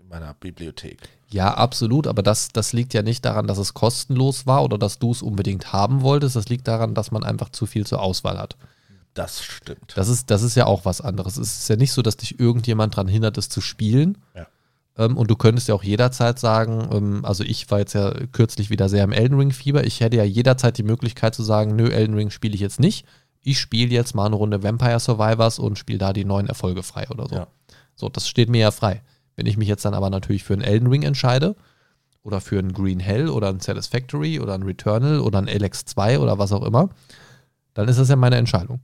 in 0.00 0.08
meiner 0.08 0.34
Bibliothek. 0.34 0.98
Ja, 1.30 1.54
absolut, 1.54 2.06
aber 2.06 2.22
das, 2.22 2.48
das 2.48 2.72
liegt 2.72 2.94
ja 2.94 3.02
nicht 3.02 3.24
daran, 3.24 3.46
dass 3.46 3.58
es 3.58 3.74
kostenlos 3.74 4.46
war 4.46 4.64
oder 4.64 4.78
dass 4.78 4.98
du 4.98 5.12
es 5.12 5.22
unbedingt 5.22 5.72
haben 5.72 6.02
wolltest. 6.02 6.36
Das 6.36 6.48
liegt 6.48 6.66
daran, 6.66 6.94
dass 6.94 7.10
man 7.10 7.22
einfach 7.22 7.50
zu 7.50 7.66
viel 7.66 7.86
zur 7.86 8.00
Auswahl 8.00 8.38
hat. 8.38 8.56
Das 9.14 9.42
stimmt. 9.42 9.92
Das 9.96 10.08
ist, 10.08 10.30
das 10.30 10.42
ist 10.42 10.54
ja 10.54 10.66
auch 10.66 10.84
was 10.84 11.00
anderes. 11.00 11.36
Es 11.36 11.58
ist 11.58 11.68
ja 11.68 11.76
nicht 11.76 11.92
so, 11.92 12.02
dass 12.02 12.16
dich 12.16 12.40
irgendjemand 12.40 12.94
daran 12.94 13.08
hindert, 13.08 13.36
es 13.36 13.48
zu 13.48 13.60
spielen. 13.60 14.18
Ja. 14.34 14.46
Ähm, 14.98 15.16
und 15.16 15.30
du 15.30 15.36
könntest 15.36 15.68
ja 15.68 15.74
auch 15.74 15.84
jederzeit 15.84 16.38
sagen, 16.38 16.88
ähm, 16.92 17.24
also 17.24 17.44
ich 17.44 17.70
war 17.70 17.78
jetzt 17.78 17.94
ja 17.94 18.12
kürzlich 18.32 18.68
wieder 18.68 18.88
sehr 18.88 19.04
im 19.04 19.12
Elden 19.12 19.38
Ring-Fieber. 19.38 19.86
Ich 19.86 20.00
hätte 20.00 20.16
ja 20.16 20.24
jederzeit 20.24 20.76
die 20.76 20.82
Möglichkeit 20.82 21.34
zu 21.34 21.42
sagen, 21.42 21.76
nö, 21.76 21.88
Elden 21.88 22.16
Ring 22.16 22.30
spiele 22.30 22.54
ich 22.54 22.60
jetzt 22.60 22.80
nicht. 22.80 23.06
Ich 23.40 23.60
spiele 23.60 23.94
jetzt 23.94 24.14
mal 24.14 24.26
eine 24.26 24.34
Runde 24.34 24.62
Vampire 24.62 24.98
Survivors 24.98 25.58
und 25.58 25.78
spiele 25.78 25.98
da 25.98 26.12
die 26.12 26.24
neuen 26.24 26.48
Erfolge 26.48 26.82
frei 26.82 27.06
oder 27.08 27.28
so. 27.28 27.36
Ja. 27.36 27.46
So, 27.94 28.08
das 28.08 28.28
steht 28.28 28.50
mir 28.50 28.60
ja 28.60 28.70
frei. 28.72 29.02
Wenn 29.36 29.46
ich 29.46 29.56
mich 29.56 29.68
jetzt 29.68 29.84
dann 29.84 29.94
aber 29.94 30.10
natürlich 30.10 30.42
für 30.42 30.54
einen 30.54 30.62
Elden 30.62 30.88
Ring 30.88 31.02
entscheide 31.02 31.54
oder 32.24 32.40
für 32.40 32.58
einen 32.58 32.72
Green 32.72 32.98
Hell 32.98 33.28
oder 33.28 33.48
einen 33.48 33.60
Satisfactory 33.60 34.40
oder 34.40 34.54
einen 34.54 34.64
Returnal 34.64 35.20
oder 35.20 35.38
einen 35.38 35.48
LX2 35.48 36.18
oder 36.18 36.38
was 36.38 36.50
auch 36.52 36.64
immer, 36.64 36.90
dann 37.74 37.88
ist 37.88 38.00
das 38.00 38.08
ja 38.08 38.16
meine 38.16 38.36
Entscheidung. 38.36 38.80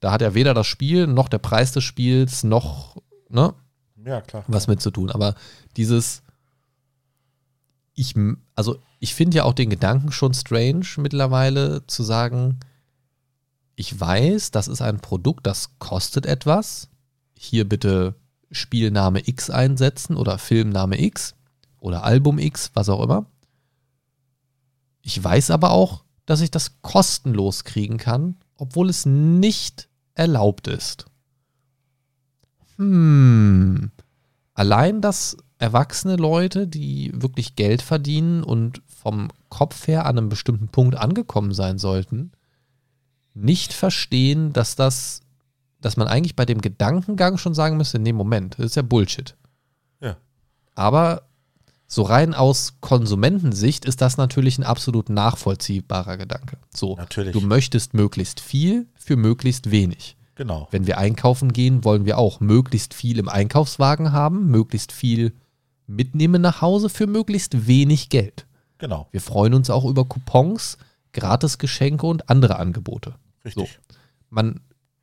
Da 0.00 0.10
hat 0.12 0.22
ja 0.22 0.34
weder 0.34 0.54
das 0.54 0.66
Spiel 0.66 1.06
noch 1.06 1.28
der 1.28 1.38
Preis 1.38 1.72
des 1.72 1.84
Spiels 1.84 2.42
noch 2.42 2.96
ne, 3.28 3.52
Ja, 4.04 4.20
klar. 4.20 4.44
was 4.48 4.66
mit 4.66 4.80
zu 4.80 4.90
tun. 4.90 5.10
Aber 5.10 5.34
dieses, 5.76 6.22
ich, 7.94 8.14
also 8.54 8.78
ich 8.98 9.14
finde 9.14 9.38
ja 9.38 9.44
auch 9.44 9.54
den 9.54 9.70
Gedanken 9.70 10.12
schon 10.12 10.34
strange 10.34 10.86
mittlerweile 10.98 11.86
zu 11.86 12.02
sagen, 12.02 12.60
ich 13.74 13.98
weiß, 13.98 14.50
das 14.50 14.68
ist 14.68 14.82
ein 14.82 15.00
Produkt, 15.00 15.46
das 15.46 15.78
kostet 15.78 16.26
etwas. 16.26 16.88
Hier 17.34 17.68
bitte 17.68 18.14
Spielname 18.50 19.26
X 19.26 19.48
einsetzen 19.48 20.16
oder 20.16 20.38
Filmname 20.38 21.00
X 21.00 21.34
oder 21.78 22.04
Album 22.04 22.38
X, 22.38 22.70
was 22.74 22.88
auch 22.88 23.02
immer. 23.02 23.26
Ich 25.02 25.22
weiß 25.22 25.50
aber 25.50 25.70
auch, 25.70 26.04
dass 26.26 26.42
ich 26.42 26.50
das 26.50 26.82
kostenlos 26.82 27.64
kriegen 27.64 27.96
kann, 27.96 28.36
obwohl 28.56 28.90
es 28.90 29.06
nicht 29.06 29.88
erlaubt 30.14 30.68
ist. 30.68 31.06
Hm. 32.80 33.90
Allein, 34.54 35.02
dass 35.02 35.36
erwachsene 35.58 36.16
Leute, 36.16 36.66
die 36.66 37.12
wirklich 37.14 37.54
Geld 37.54 37.82
verdienen 37.82 38.42
und 38.42 38.80
vom 38.86 39.28
Kopf 39.50 39.86
her 39.86 40.06
an 40.06 40.16
einem 40.16 40.30
bestimmten 40.30 40.68
Punkt 40.68 40.96
angekommen 40.96 41.52
sein 41.52 41.78
sollten, 41.78 42.32
nicht 43.34 43.74
verstehen, 43.74 44.54
dass 44.54 44.76
das, 44.76 45.20
dass 45.82 45.98
man 45.98 46.08
eigentlich 46.08 46.36
bei 46.36 46.46
dem 46.46 46.62
Gedankengang 46.62 47.36
schon 47.36 47.54
sagen 47.54 47.76
müsste, 47.76 47.98
nee, 47.98 48.14
Moment, 48.14 48.58
das 48.58 48.66
ist 48.66 48.76
ja 48.76 48.82
Bullshit. 48.82 49.36
Ja. 50.00 50.16
Aber 50.74 51.24
so 51.86 52.02
rein 52.02 52.32
aus 52.32 52.76
Konsumentensicht 52.80 53.84
ist 53.84 54.00
das 54.00 54.16
natürlich 54.16 54.58
ein 54.58 54.64
absolut 54.64 55.10
nachvollziehbarer 55.10 56.16
Gedanke. 56.16 56.56
So, 56.74 56.96
Natürlich. 56.96 57.32
du 57.32 57.42
möchtest 57.42 57.92
möglichst 57.92 58.40
viel 58.40 58.86
für 58.94 59.16
möglichst 59.16 59.70
wenig. 59.70 60.16
Genau. 60.40 60.68
Wenn 60.70 60.86
wir 60.86 60.96
einkaufen 60.96 61.52
gehen, 61.52 61.84
wollen 61.84 62.06
wir 62.06 62.16
auch 62.16 62.40
möglichst 62.40 62.94
viel 62.94 63.18
im 63.18 63.28
Einkaufswagen 63.28 64.12
haben, 64.12 64.50
möglichst 64.50 64.90
viel 64.90 65.34
mitnehmen 65.86 66.40
nach 66.40 66.62
Hause 66.62 66.88
für 66.88 67.06
möglichst 67.06 67.66
wenig 67.66 68.08
Geld. 68.08 68.46
Genau. 68.78 69.06
Wir 69.10 69.20
freuen 69.20 69.52
uns 69.52 69.68
auch 69.68 69.84
über 69.84 70.06
Coupons, 70.06 70.78
Gratisgeschenke 71.12 72.06
und 72.06 72.30
andere 72.30 72.58
Angebote. 72.58 73.16
Richtig. 73.44 73.80
Man 74.30 74.60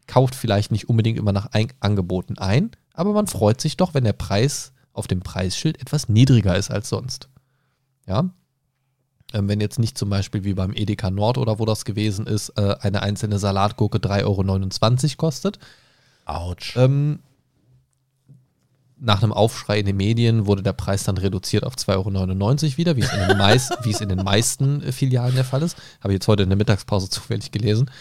kauft 0.08 0.34
vielleicht 0.34 0.72
nicht 0.72 0.90
unbedingt 0.90 1.20
immer 1.20 1.34
nach 1.34 1.52
ein 1.52 1.72
Angeboten 1.82 2.40
ein, 2.40 2.72
aber 2.96 3.14
man 3.14 3.28
freut 3.28 3.62
sich 3.62 3.78
doch, 3.78 3.94
wenn 3.94 4.06
der 4.06 4.14
Preis 4.14 4.74
auf 4.92 5.06
dem 5.06 5.20
Preisschild 5.20 5.80
etwas 5.80 6.10
niedriger 6.10 6.58
ist 6.58 6.72
als 6.72 6.90
sonst. 6.90 7.30
Ja. 8.08 8.32
Ähm, 9.34 9.49
wenn 9.49 9.59
jetzt 9.59 9.80
nicht 9.80 9.97
zum 9.97 10.09
Beispiel 10.09 10.43
wie 10.43 10.53
beim 10.53 10.73
Edeka 10.73 11.09
Nord 11.09 11.38
oder 11.38 11.59
wo 11.59 11.65
das 11.65 11.84
gewesen 11.84 12.28
ist, 12.28 12.49
äh, 12.57 12.75
eine 12.80 13.01
einzelne 13.01 13.39
Salatgurke 13.39 13.97
3,29 13.97 14.23
Euro 14.23 15.17
kostet. 15.17 15.59
Autsch. 16.25 16.75
Ähm, 16.78 17.19
nach 18.99 19.21
einem 19.21 19.34
Aufschrei 19.34 19.80
in 19.80 19.86
den 19.86 19.97
Medien 19.97 20.45
wurde 20.47 20.63
der 20.63 20.73
Preis 20.73 21.03
dann 21.03 21.17
reduziert 21.17 21.63
auf 21.63 21.75
2,99 21.75 21.97
Euro 21.97 22.78
wieder, 22.78 22.95
wie 22.95 23.01
es, 23.01 23.13
in 23.13 23.28
den 23.28 23.38
meist, 23.38 23.78
wie 23.84 23.91
es 23.91 24.01
in 24.01 24.09
den 24.09 24.23
meisten 24.23 24.82
äh, 24.82 24.91
Filialen 24.91 25.36
der 25.36 25.43
Fall 25.43 25.61
ist. 25.61 25.78
Habe 26.01 26.13
ich 26.13 26.17
jetzt 26.17 26.28
heute 26.28 26.43
in 26.43 26.49
der 26.49 26.57
Mittagspause 26.57 27.09
zufällig 27.09 27.51
gelesen. 27.51 27.91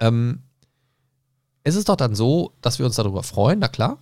Ähm, 0.00 0.40
es 1.62 1.76
ist 1.76 1.88
doch 1.88 1.96
dann 1.96 2.14
so, 2.14 2.52
dass 2.60 2.78
wir 2.78 2.86
uns 2.86 2.96
darüber 2.96 3.22
freuen, 3.22 3.58
na 3.58 3.68
klar. 3.68 3.98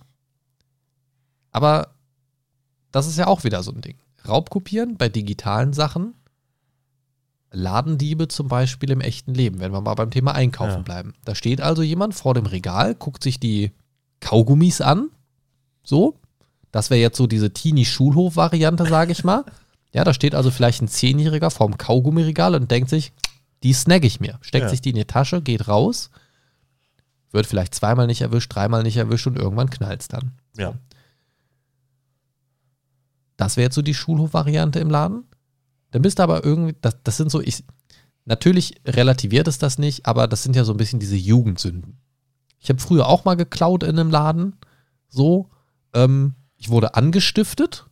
Aber 1.51 1.93
das 2.91 3.07
ist 3.07 3.17
ja 3.17 3.27
auch 3.27 3.43
wieder 3.43 3.63
so 3.63 3.71
ein 3.71 3.81
Ding. 3.81 3.95
Raubkopieren 4.27 4.97
bei 4.97 5.09
digitalen 5.09 5.73
Sachen, 5.73 6.13
Ladendiebe 7.53 8.27
zum 8.27 8.47
Beispiel 8.47 8.91
im 8.91 8.99
echten 9.01 9.33
Leben, 9.33 9.59
wenn 9.59 9.71
wir 9.71 9.79
mal 9.81 9.93
beim 9.93 10.11
Thema 10.11 10.33
Einkaufen 10.33 10.77
Ja. 10.77 10.81
bleiben. 10.81 11.13
Da 11.23 11.35
steht 11.35 11.61
also 11.61 11.81
jemand 11.83 12.15
vor 12.15 12.33
dem 12.33 12.45
Regal, 12.47 12.95
guckt 12.95 13.23
sich 13.23 13.39
die 13.39 13.71
Kaugummis 14.19 14.81
an, 14.81 15.09
so. 15.83 16.17
Das 16.71 16.89
wäre 16.89 16.99
jetzt 16.99 17.17
so 17.17 17.27
diese 17.27 17.53
Teenie-Schulhof-Variante, 17.53 18.85
sage 18.85 19.11
ich 19.11 19.23
mal. 19.23 19.45
Ja, 19.95 20.03
da 20.03 20.11
steht 20.15 20.33
also 20.33 20.49
vielleicht 20.49 20.81
ein 20.81 20.87
Zehnjähriger 20.87 21.51
vorm 21.51 21.77
Kaugummiregal 21.77 22.55
und 22.55 22.71
denkt 22.71 22.89
sich, 22.89 23.13
die 23.61 23.73
snag 23.73 23.99
ich 24.01 24.19
mir. 24.19 24.39
Steckt 24.41 24.63
Ja. 24.63 24.69
sich 24.69 24.81
die 24.81 24.89
in 24.89 24.95
die 24.95 25.05
Tasche, 25.05 25.39
geht 25.43 25.67
raus, 25.67 26.09
wird 27.31 27.45
vielleicht 27.45 27.75
zweimal 27.75 28.07
nicht 28.07 28.21
erwischt, 28.21 28.55
dreimal 28.55 28.81
nicht 28.81 28.97
erwischt 28.97 29.27
und 29.27 29.37
irgendwann 29.37 29.69
knallt's 29.69 30.07
dann. 30.07 30.31
ja. 30.57 30.73
Das 33.37 33.55
wäre 33.57 33.65
jetzt 33.65 33.75
so 33.75 33.81
die 33.83 33.93
Schulhof-Variante 33.93 34.79
im 34.79 34.89
Laden. 34.89 35.25
Dann 35.93 36.01
bist 36.01 36.17
du 36.17 36.23
aber 36.23 36.43
irgendwie, 36.43 36.75
das, 36.81 36.97
das 37.03 37.17
sind 37.17 37.29
so, 37.29 37.39
ich, 37.39 37.63
natürlich 38.25 38.81
relativiert 38.83 39.47
es 39.47 39.59
das 39.59 39.77
nicht, 39.77 40.07
aber 40.07 40.27
das 40.27 40.41
sind 40.41 40.55
ja 40.55 40.63
so 40.63 40.73
ein 40.73 40.77
bisschen 40.77 40.99
diese 40.99 41.15
Jugendsünden. 41.15 41.99
Ich 42.59 42.69
habe 42.69 42.79
früher 42.79 43.07
auch 43.07 43.25
mal 43.25 43.35
geklaut 43.35 43.83
in 43.83 43.99
einem 43.99 44.09
Laden, 44.09 44.57
so. 45.07 45.49
Ähm, 45.93 46.33
ich 46.57 46.69
wurde 46.69 46.95
angestiftet 46.95 47.85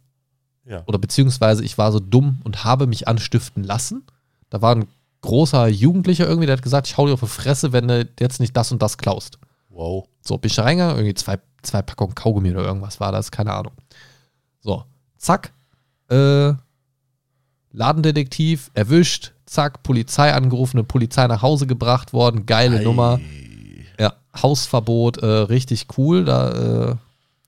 Ja. 0.66 0.84
oder 0.88 0.98
beziehungsweise 0.98 1.64
ich 1.64 1.78
war 1.78 1.92
so 1.92 2.00
dumm 2.00 2.40
und 2.44 2.64
habe 2.64 2.88
mich 2.88 3.08
anstiften 3.08 3.64
lassen. 3.64 4.04
Da 4.50 4.64
war 4.64 4.76
ein 4.76 4.88
großer 5.22 5.68
Jugendlicher 5.68 6.28
irgendwie, 6.28 6.48
der 6.48 6.58
hat 6.58 6.64
gesagt, 6.64 6.88
ich 6.88 6.98
hau 6.98 7.06
dir 7.06 7.14
auf 7.14 7.20
die 7.20 7.28
Fresse, 7.28 7.72
wenn 7.72 7.88
du 7.88 8.10
jetzt 8.20 8.40
nicht 8.40 8.58
das 8.58 8.72
und 8.72 8.82
das 8.82 8.98
klaust. 8.98 9.38
Wow. 9.70 10.08
So, 10.22 10.40
bin 10.40 10.50
ich 10.50 10.56
da 10.56 10.64
reingegangen, 10.64 10.96
irgendwie 10.98 11.14
zwei, 11.14 11.38
zwei 11.62 11.84
Packungen 11.84 12.16
Kaugummi 12.16 12.50
oder 12.50 12.64
irgendwas 12.64 13.00
war 13.00 13.12
das, 13.12 13.30
keine 13.30 13.54
Ahnung. 13.54 13.74
So, 14.62 14.86
zack, 15.18 15.54
äh, 16.10 16.54
Ladendetektiv 17.72 18.72
erwischt, 18.74 19.34
zack, 19.46 19.84
Polizei 19.84 20.34
angerufen, 20.34 20.86
Polizei 20.86 21.28
nach 21.28 21.42
Hause 21.42 21.68
gebracht 21.68 22.14
worden, 22.14 22.46
geile 22.46 22.80
Ei. 22.80 22.84
Nummer. 22.84 23.20
Ja, 24.00 24.14
Hausverbot, 24.36 25.18
äh, 25.18 25.26
richtig 25.26 25.88
cool, 25.98 26.26
da, 26.26 26.92
äh, 26.92 26.96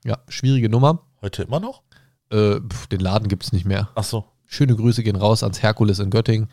ja, 0.04 0.18
schwierige 0.28 0.68
Nummer. 0.68 1.00
Heute 1.20 1.42
immer 1.42 1.60
noch? 1.60 1.82
Äh, 2.30 2.60
pf, 2.60 2.86
den 2.88 3.00
Laden 3.00 3.28
gibt 3.28 3.44
es 3.44 3.52
nicht 3.52 3.64
mehr. 3.64 3.88
Ach 3.94 4.04
so. 4.04 4.24
Schöne 4.46 4.76
Grüße 4.76 5.02
gehen 5.02 5.16
raus 5.16 5.42
ans 5.42 5.62
Herkules 5.62 5.98
in 5.98 6.10
Göttingen. 6.10 6.48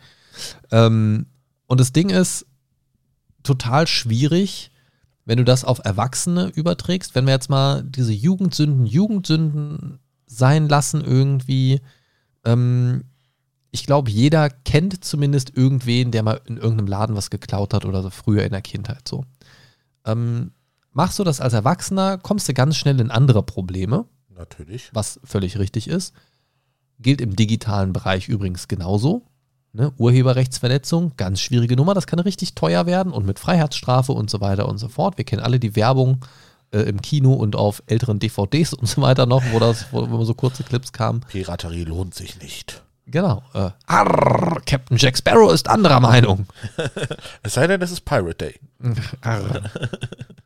Ähm, 0.70 1.26
und 1.66 1.80
das 1.80 1.92
Ding 1.92 2.10
ist 2.10 2.46
total 3.42 3.86
schwierig, 3.86 4.70
wenn 5.24 5.38
du 5.38 5.44
das 5.44 5.64
auf 5.64 5.80
Erwachsene 5.84 6.50
überträgst. 6.54 7.14
Wenn 7.14 7.26
wir 7.26 7.32
jetzt 7.32 7.50
mal 7.50 7.82
diese 7.84 8.12
Jugendsünden, 8.12 8.86
Jugendsünden 8.86 10.00
sein 10.26 10.68
lassen 10.68 11.02
irgendwie. 11.02 11.80
Ähm, 12.44 13.04
ich 13.72 13.86
glaube, 13.86 14.10
jeder 14.10 14.50
kennt 14.50 15.02
zumindest 15.02 15.56
irgendwen, 15.56 16.10
der 16.10 16.22
mal 16.22 16.40
in 16.44 16.58
irgendeinem 16.58 16.88
Laden 16.88 17.16
was 17.16 17.30
geklaut 17.30 17.72
hat 17.72 17.86
oder 17.86 18.02
so 18.02 18.10
früher 18.10 18.44
in 18.44 18.52
der 18.52 18.60
Kindheit 18.60 19.08
so. 19.08 19.24
Ähm, 20.04 20.52
machst 20.92 21.18
du 21.18 21.24
das 21.24 21.40
als 21.40 21.54
Erwachsener, 21.54 22.18
kommst 22.18 22.48
du 22.48 22.54
ganz 22.54 22.76
schnell 22.76 23.00
in 23.00 23.10
andere 23.10 23.42
Probleme 23.42 24.04
Natürlich. 24.28 24.90
was 24.92 25.18
völlig 25.24 25.58
richtig 25.58 25.88
ist. 25.88 26.14
Gilt 26.98 27.22
im 27.22 27.34
digitalen 27.34 27.94
Bereich 27.94 28.28
übrigens 28.28 28.68
genauso. 28.68 29.22
Ne? 29.72 29.90
Urheberrechtsverletzung, 29.96 31.12
ganz 31.16 31.40
schwierige 31.40 31.74
Nummer, 31.74 31.94
das 31.94 32.06
kann 32.06 32.18
richtig 32.18 32.54
teuer 32.54 32.84
werden 32.84 33.10
und 33.10 33.24
mit 33.24 33.38
Freiheitsstrafe 33.38 34.12
und 34.12 34.28
so 34.28 34.42
weiter 34.42 34.68
und 34.68 34.76
so 34.76 34.88
fort. 34.88 35.16
Wir 35.16 35.24
kennen 35.24 35.42
alle 35.42 35.58
die 35.58 35.76
Werbung 35.76 36.22
äh, 36.72 36.80
im 36.80 37.00
Kino 37.00 37.32
und 37.32 37.56
auf 37.56 37.82
älteren 37.86 38.18
DVDs 38.18 38.74
und 38.74 38.86
so 38.86 39.00
weiter 39.00 39.24
noch, 39.24 39.42
wo 39.50 39.58
das, 39.58 39.86
wo, 39.90 40.10
wo 40.10 40.24
so 40.24 40.34
kurze 40.34 40.62
Clips 40.62 40.92
kamen. 40.92 41.20
Piraterie 41.20 41.84
lohnt 41.84 42.12
sich 42.14 42.38
nicht. 42.38 42.82
Genau. 43.06 43.42
Äh, 43.52 43.70
arr, 43.86 44.62
Captain 44.64 44.96
Jack 44.96 45.18
Sparrow 45.18 45.52
ist 45.52 45.68
anderer 45.68 46.00
Meinung. 46.00 46.46
Es 47.42 47.54
sei 47.54 47.66
denn, 47.66 47.82
es 47.82 47.90
ist 47.90 48.04
Pirate 48.04 48.34
Day. 48.36 48.60
Arr. 49.20 49.70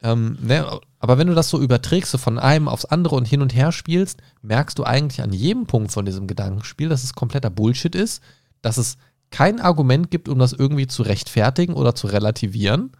ähm, 0.02 0.38
ne, 0.40 0.66
aber 0.98 1.18
wenn 1.18 1.26
du 1.26 1.34
das 1.34 1.50
so 1.50 1.61
überträgst, 1.61 2.11
so 2.11 2.18
von 2.18 2.38
einem 2.38 2.68
aufs 2.68 2.86
andere 2.86 3.16
und 3.16 3.26
hin 3.26 3.42
und 3.42 3.54
her 3.54 3.72
spielst, 3.72 4.22
merkst 4.42 4.78
du 4.78 4.84
eigentlich 4.84 5.20
an 5.20 5.32
jedem 5.32 5.66
Punkt 5.66 5.92
von 5.92 6.07
diesem 6.07 6.26
Gedankenspiel, 6.26 6.88
dass 6.88 7.04
es 7.04 7.12
kompletter 7.12 7.50
Bullshit 7.50 7.94
ist, 7.94 8.22
dass 8.62 8.78
es 8.78 8.96
kein 9.30 9.61
Argument 9.61 10.11
gibt, 10.11 10.28
um 10.28 10.38
das 10.38 10.52
irgendwie 10.52 10.86
zu 10.86 11.02
rechtfertigen 11.02 11.74
oder 11.74 11.94
zu 11.94 12.07
relativieren. 12.07 12.92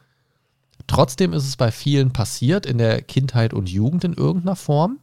Trotzdem 0.87 1.33
ist 1.33 1.47
es 1.47 1.57
bei 1.57 1.73
vielen 1.73 2.13
passiert 2.13 2.67
in 2.67 2.79
der 2.79 3.03
Kindheit 3.03 3.55
und 3.55 3.69
Jugend 3.69 4.05
in 4.05 4.13
irgendeiner 4.13 4.57
Form. 4.57 4.99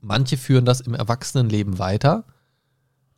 Manche 0.00 0.36
führen 0.36 0.64
das 0.64 0.80
im 0.80 0.94
Erwachsenenleben 0.94 1.78
weiter. 1.78 2.24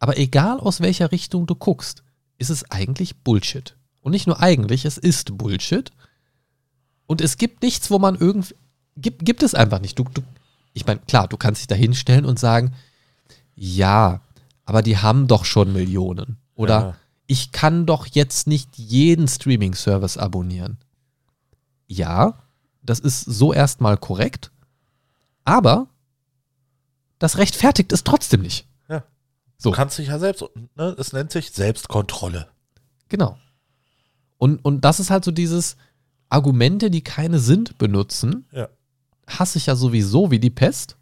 Aber 0.03 0.19
egal 0.19 0.59
aus 0.59 0.81
welcher 0.81 1.13
Richtung 1.13 1.47
du 1.47 1.55
guckst, 1.55 2.03
ist 2.37 2.51
es 2.51 2.69
eigentlich 2.73 3.19
Bullshit. 3.19 3.77
Und 4.01 4.11
nicht 4.11 4.27
nur 4.27 4.41
eigentlich, 4.41 4.85
es 4.85 4.99
ist 4.99 5.39
Bullshit. 5.39 5.93
Und 7.07 7.21
es 7.21 7.37
gibt 7.37 7.63
nichts, 7.63 7.89
wo 7.89 8.01
man 8.01 8.17
irgendwie. 8.17 8.57
Gibt, 8.97 9.25
gibt 9.25 9.45
es 9.45 9.55
einfach 9.55 9.81
nicht. 9.81 9.97
Du, 9.97 10.03
du, 10.03 10.21
ich 10.73 10.87
meine, 10.87 10.99
klar, 11.07 11.29
du 11.29 11.37
kannst 11.37 11.61
dich 11.61 11.69
da 11.69 11.77
hinstellen 11.77 12.25
und 12.25 12.41
sagen, 12.41 12.75
ja, 13.55 14.23
aber 14.65 14.83
die 14.83 14.99
haben 14.99 15.29
doch 15.29 15.45
schon 15.45 15.73
Millionen. 15.73 16.37
Oder 16.57 16.81
Ja. 16.81 16.97
ich 17.29 17.53
kann 17.53 17.87
doch 17.87 18.07
jetzt 18.07 18.49
nicht 18.49 18.77
jeden 18.77 19.29
Streaming-Service 19.29 20.19
abonnieren. 20.19 20.79
Ja, 21.87 22.43
das 22.83 22.99
ist 22.99 23.21
so 23.21 23.53
erstmal 23.53 23.99
korrekt, 23.99 24.51
aber 25.45 25.87
das 27.21 27.39
rechtfertigt 27.39 27.93
es 27.93 28.03
trotzdem 28.03 28.43
nicht. 28.43 28.67
So. 29.63 29.71
Du 29.71 29.77
kannst 29.77 29.97
dich 29.99 30.09
ja 30.09 30.19
selbst, 30.19 30.45
ne, 30.75 30.97
es 30.99 31.13
nennt 31.13 31.31
sich 31.31 31.51
Selbstkontrolle. 31.53 32.49
Genau. 33.09 33.39
Und, 34.39 34.65
und 34.65 34.81
das 34.85 34.99
ist 34.99 35.11
halt 35.11 35.25
so 35.25 35.31
dieses 35.31 35.77
Argumente, 36.29 36.91
die 36.91 37.03
keine 37.05 37.39
sind, 37.39 37.79
benutzen, 37.79 38.47
Ja. 38.51 38.69
hasse 39.29 39.59
ich 39.59 39.67
ja 39.67 39.77
sowieso 39.77 40.31
wie 40.31 40.41
die 40.41 40.51
Pest. 40.51 40.97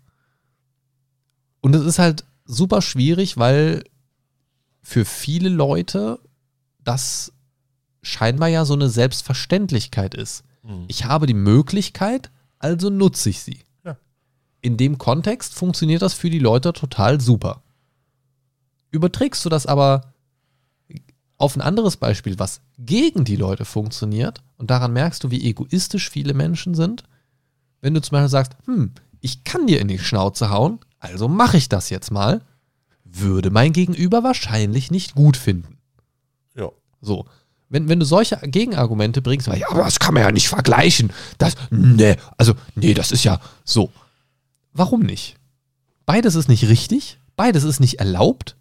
Und 1.63 1.75
es 1.75 1.85
ist 1.85 1.99
halt 1.99 2.25
super 2.45 2.83
schwierig, 2.83 3.39
weil 3.39 3.85
für 4.83 5.05
viele 5.05 5.49
Leute 5.49 6.19
das 6.85 7.33
scheinbar 8.03 8.49
ja 8.49 8.65
so 8.65 8.75
eine 8.75 8.89
Selbstverständlichkeit 8.89 10.15
ist. 10.15 10.43
Mhm. 10.63 10.85
Ich 10.89 11.05
habe 11.05 11.27
die 11.27 11.35
Möglichkeit, 11.35 12.31
also 12.59 12.91
nutze 12.91 13.31
ich 13.31 13.41
sie. 13.41 13.61
Ja. 13.85 13.97
In 14.61 14.77
dem 14.77 14.99
Kontext 14.99 15.55
funktioniert 15.55 16.03
das 16.03 16.13
für 16.15 16.29
die 16.29 16.39
Leute 16.39 16.73
total 16.73 17.21
super. 17.21 17.63
Überträgst 18.91 19.45
du 19.45 19.49
das 19.49 19.67
aber 19.67 20.13
auf 21.41 21.57
ein 21.57 21.63
anderes 21.63 21.97
Beispiel, 21.97 22.39
was 22.39 22.61
gegen 22.79 23.25
die 23.25 23.37
Leute 23.37 23.65
funktioniert, 23.65 24.43
und 24.59 24.71
daran 24.71 24.93
merkst 24.93 25.25
du, 25.25 25.31
wie 25.31 25.49
egoistisch 25.49 26.11
viele 26.11 26.35
Menschen 26.35 26.75
sind, 26.75 27.05
wenn 27.81 27.95
du 27.95 28.03
zum 28.03 28.13
Beispiel 28.13 28.29
sagst, 28.29 28.53
hm, 28.67 28.93
ich 29.21 29.43
kann 29.43 29.67
dir 29.67 29.81
in 29.81 29.89
die 29.89 29.99
Schnauze 29.99 30.51
hauen, 30.51 30.81
also 30.99 31.29
mache 31.29 31.57
ich 31.57 31.71
das 31.71 31.89
jetzt 31.89 32.11
mal, 32.11 32.43
würde 33.05 33.51
mein 33.51 33.73
Gegenüber 33.73 34.23
wahrscheinlich 34.23 34.91
nicht 34.91 35.15
gut 35.15 35.39
finden. 35.39 35.79
Ja. 36.55 36.69
So. 37.01 37.25
Wenn, 37.71 37.89
wenn 37.89 38.01
du 38.01 38.05
solche 38.05 38.37
Gegenargumente 38.37 39.23
bringst, 39.23 39.47
ja, 39.47 39.71
aber 39.71 39.85
das 39.85 39.99
kann 39.99 40.13
man 40.13 40.25
ja 40.25 40.33
nicht 40.33 40.49
vergleichen. 40.49 41.11
Das, 41.39 41.55
nee, 41.71 42.17
also, 42.37 42.55
nee, 42.75 42.95
das 42.95 43.13
ist 43.13 43.25
ja 43.25 43.41
so. 43.65 43.91
Warum 44.73 45.01
nicht? 45.01 45.37
Beides 46.05 46.35
ist 46.35 46.49
nicht 46.49 46.69
richtig, 46.69 47.19
beides 47.37 47.65
ist 47.65 47.81
nicht 47.81 48.01
erlaubt 48.01 48.57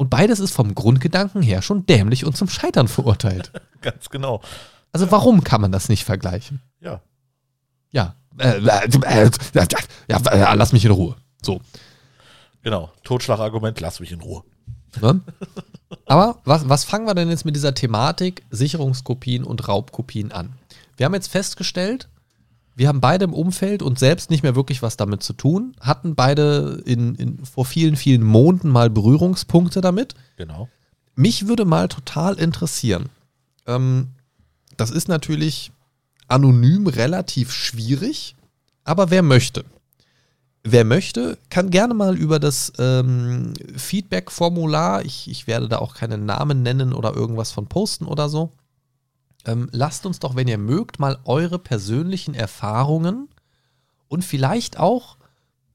und 0.00 0.08
beides 0.08 0.40
ist 0.40 0.52
vom 0.52 0.74
Grundgedanken 0.74 1.42
her 1.42 1.60
schon 1.60 1.84
dämlich 1.84 2.24
und 2.24 2.34
zum 2.34 2.48
Scheitern 2.48 2.88
verurteilt. 2.88 3.52
Ganz 3.82 4.08
genau. 4.08 4.40
Also 4.92 5.10
warum 5.10 5.44
kann 5.44 5.60
man 5.60 5.72
das 5.72 5.90
nicht 5.90 6.04
vergleichen? 6.04 6.62
Ja. 6.80 7.02
Ja, 7.90 8.14
äh, 8.38 8.56
äh, 8.56 8.88
äh, 9.02 9.30
ja, 10.08 10.18
äh, 10.30 10.54
lass 10.54 10.72
mich 10.72 10.86
in 10.86 10.90
Ruhe. 10.90 11.16
So. 11.42 11.60
Genau. 12.62 12.90
Totschlagargument, 13.04 13.78
lass 13.80 14.00
mich 14.00 14.10
in 14.10 14.22
Ruhe. 14.22 14.42
Ne? 15.02 15.20
Aber 16.06 16.38
was, 16.46 16.66
was 16.66 16.84
fangen 16.84 17.06
wir 17.06 17.14
denn 17.14 17.28
jetzt 17.28 17.44
mit 17.44 17.54
dieser 17.54 17.74
Thematik 17.74 18.42
Sicherungskopien 18.48 19.44
und 19.44 19.68
Raubkopien 19.68 20.32
an? 20.32 20.54
Wir 20.96 21.04
haben 21.04 21.14
jetzt 21.14 21.28
festgestellt, 21.30 22.08
wir 22.74 22.88
haben 22.88 23.00
beide 23.00 23.24
im 23.24 23.34
Umfeld 23.34 23.82
und 23.82 23.98
selbst 23.98 24.30
nicht 24.30 24.42
mehr 24.42 24.54
wirklich 24.54 24.82
was 24.82 24.96
damit 24.96 25.22
zu 25.22 25.32
tun, 25.32 25.74
hatten 25.80 26.14
beide 26.14 26.82
in, 26.86 27.14
in, 27.16 27.44
vor 27.44 27.64
vielen, 27.64 27.96
vielen 27.96 28.22
Monaten 28.22 28.68
mal 28.68 28.90
Berührungspunkte 28.90 29.80
damit. 29.80 30.14
Genau. 30.36 30.68
Mich 31.14 31.46
würde 31.48 31.64
mal 31.64 31.88
total 31.88 32.38
interessieren. 32.38 33.10
Ähm, 33.66 34.08
das 34.76 34.90
ist 34.90 35.08
natürlich 35.08 35.72
anonym 36.28 36.86
relativ 36.86 37.52
schwierig, 37.52 38.36
aber 38.84 39.10
wer 39.10 39.22
möchte? 39.22 39.64
Wer 40.62 40.84
möchte, 40.84 41.38
kann 41.48 41.70
gerne 41.70 41.94
mal 41.94 42.16
über 42.16 42.38
das 42.38 42.72
ähm, 42.78 43.54
Feedback-Formular, 43.76 45.04
ich, 45.04 45.28
ich 45.30 45.46
werde 45.46 45.68
da 45.68 45.78
auch 45.78 45.94
keine 45.94 46.18
Namen 46.18 46.62
nennen 46.62 46.92
oder 46.92 47.14
irgendwas 47.14 47.50
von 47.50 47.66
posten 47.66 48.04
oder 48.04 48.28
so. 48.28 48.52
Ähm, 49.46 49.68
lasst 49.72 50.06
uns 50.06 50.18
doch, 50.18 50.36
wenn 50.36 50.48
ihr 50.48 50.58
mögt, 50.58 50.98
mal 50.98 51.18
eure 51.24 51.58
persönlichen 51.58 52.34
Erfahrungen 52.34 53.28
und 54.08 54.24
vielleicht 54.24 54.78
auch, 54.78 55.16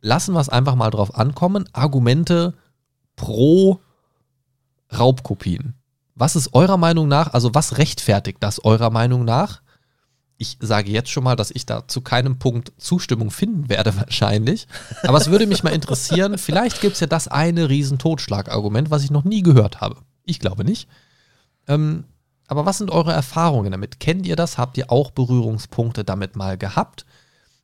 lassen 0.02 0.34
wir 0.34 0.42
es 0.42 0.50
einfach 0.50 0.76
mal 0.76 0.92
drauf 0.92 1.16
ankommen, 1.16 1.68
Argumente 1.74 2.54
pro 3.16 3.80
Raubkopien. 4.96 5.74
Was 6.16 6.36
ist 6.36 6.54
eurer 6.54 6.78
Meinung 6.78 7.08
nach, 7.08 7.34
also 7.34 7.54
was 7.54 7.78
rechtfertigt 7.78 8.38
das 8.42 8.64
eurer 8.64 8.90
Meinung 8.90 9.26
nach? 9.26 9.62
Ich 10.38 10.58
sage 10.60 10.92
jetzt 10.92 11.10
schon 11.10 11.24
mal, 11.24 11.36
dass 11.36 11.52
ich 11.52 11.66
da 11.66 11.88
zu 11.88 12.02
keinem 12.02 12.40
Punkt 12.40 12.74
Zustimmung 12.78 13.32
finden 13.32 13.70
werde 13.70 13.96
wahrscheinlich. 13.98 14.68
Aber 15.04 15.18
es 15.18 15.32
würde 15.32 15.48
mich 15.48 15.64
mal 15.64 15.74
interessieren, 15.74 16.38
vielleicht 16.38 16.82
gibt 16.82 16.94
es 16.94 17.00
ja 17.00 17.08
das 17.08 17.28
eine 17.28 17.70
riesen 17.70 17.98
Totschlagargument, 17.98 18.92
was 18.92 19.04
ich 19.04 19.12
noch 19.12 19.24
nie 19.24 19.42
gehört 19.42 19.82
habe. 19.82 19.98
Ich 20.24 20.40
glaube 20.40 20.64
nicht. 20.64 20.88
Ähm, 21.68 22.06
aber 22.48 22.66
was 22.66 22.78
sind 22.78 22.92
eure 22.92 23.12
Erfahrungen 23.12 23.72
damit? 23.72 24.00
Kennt 24.00 24.26
ihr 24.26 24.36
das? 24.36 24.58
Habt 24.58 24.78
ihr 24.78 24.92
auch 24.92 25.12
Berührungspunkte 25.12 26.04
damit 26.04 26.36
mal 26.36 26.58
gehabt? 26.58 27.06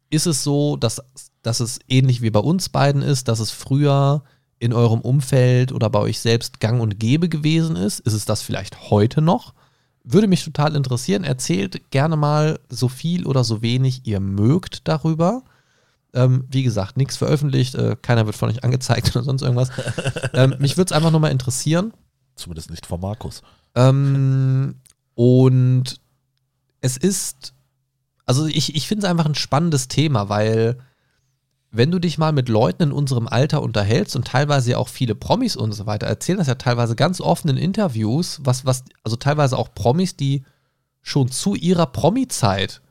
Ist 0.09 0.25
es 0.25 0.43
so, 0.43 0.75
dass, 0.75 1.01
dass 1.41 1.59
es 1.59 1.79
ähnlich 1.87 2.21
wie 2.21 2.31
bei 2.31 2.39
uns 2.39 2.69
beiden 2.69 3.01
ist, 3.01 3.27
dass 3.27 3.39
es 3.39 3.51
früher 3.51 4.23
in 4.59 4.73
eurem 4.73 5.01
Umfeld 5.01 5.71
oder 5.71 5.89
bei 5.89 5.99
euch 5.99 6.19
selbst 6.19 6.59
gang 6.59 6.81
und 6.81 6.99
gäbe 6.99 7.29
gewesen 7.29 7.75
ist? 7.75 7.99
Ist 8.01 8.13
es 8.13 8.25
das 8.25 8.41
vielleicht 8.41 8.91
heute 8.91 9.21
noch? 9.21 9.53
Würde 10.03 10.27
mich 10.27 10.43
total 10.43 10.75
interessieren. 10.75 11.23
Erzählt 11.23 11.91
gerne 11.91 12.15
mal 12.15 12.59
so 12.69 12.87
viel 12.87 13.25
oder 13.25 13.43
so 13.43 13.61
wenig 13.61 14.05
ihr 14.05 14.19
mögt 14.19 14.87
darüber. 14.87 15.43
Ähm, 16.13 16.45
wie 16.49 16.63
gesagt, 16.63 16.97
nichts 16.97 17.15
veröffentlicht, 17.15 17.75
äh, 17.75 17.95
keiner 18.01 18.25
wird 18.25 18.35
von 18.35 18.49
euch 18.49 18.63
angezeigt 18.63 19.11
oder 19.15 19.23
sonst 19.23 19.43
irgendwas. 19.43 19.69
ähm, 20.33 20.55
mich 20.59 20.75
würde 20.75 20.89
es 20.89 20.91
einfach 20.91 21.11
nur 21.11 21.19
mal 21.21 21.31
interessieren. 21.31 21.93
Zumindest 22.35 22.69
nicht 22.69 22.85
von 22.85 22.99
Markus. 22.99 23.43
Ähm, 23.75 24.75
und 25.15 26.01
es 26.81 26.97
ist, 26.97 27.53
also 28.25 28.47
ich, 28.47 28.75
ich 28.75 28.87
finde 28.87 29.05
es 29.05 29.09
einfach 29.09 29.25
ein 29.25 29.35
spannendes 29.35 29.87
Thema, 29.87 30.29
weil 30.29 30.77
wenn 31.71 31.91
du 31.91 31.99
dich 31.99 32.17
mal 32.17 32.33
mit 32.33 32.49
Leuten 32.49 32.83
in 32.83 32.91
unserem 32.91 33.27
Alter 33.27 33.61
unterhältst 33.61 34.15
und 34.15 34.27
teilweise 34.27 34.71
ja 34.71 34.77
auch 34.77 34.89
viele 34.89 35.15
Promis 35.15 35.55
und 35.55 35.71
so 35.71 35.85
weiter, 35.85 36.05
erzählen 36.05 36.37
das 36.37 36.47
ja 36.47 36.55
teilweise 36.55 36.95
ganz 36.95 37.21
offen 37.21 37.49
in 37.49 37.57
Interviews, 37.57 38.41
was, 38.43 38.65
was, 38.65 38.83
also 39.03 39.15
teilweise 39.15 39.57
auch 39.57 39.73
Promis, 39.73 40.17
die 40.17 40.43
schon 41.01 41.31
zu 41.31 41.55
ihrer 41.55 41.85
Promi-Zeit 41.85 42.81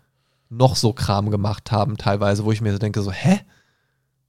noch 0.48 0.76
so 0.76 0.92
Kram 0.92 1.30
gemacht 1.30 1.70
haben, 1.70 1.96
teilweise, 1.96 2.44
wo 2.44 2.52
ich 2.52 2.60
mir 2.60 2.72
so 2.72 2.78
denke, 2.78 3.02
so, 3.02 3.12
hä? 3.12 3.40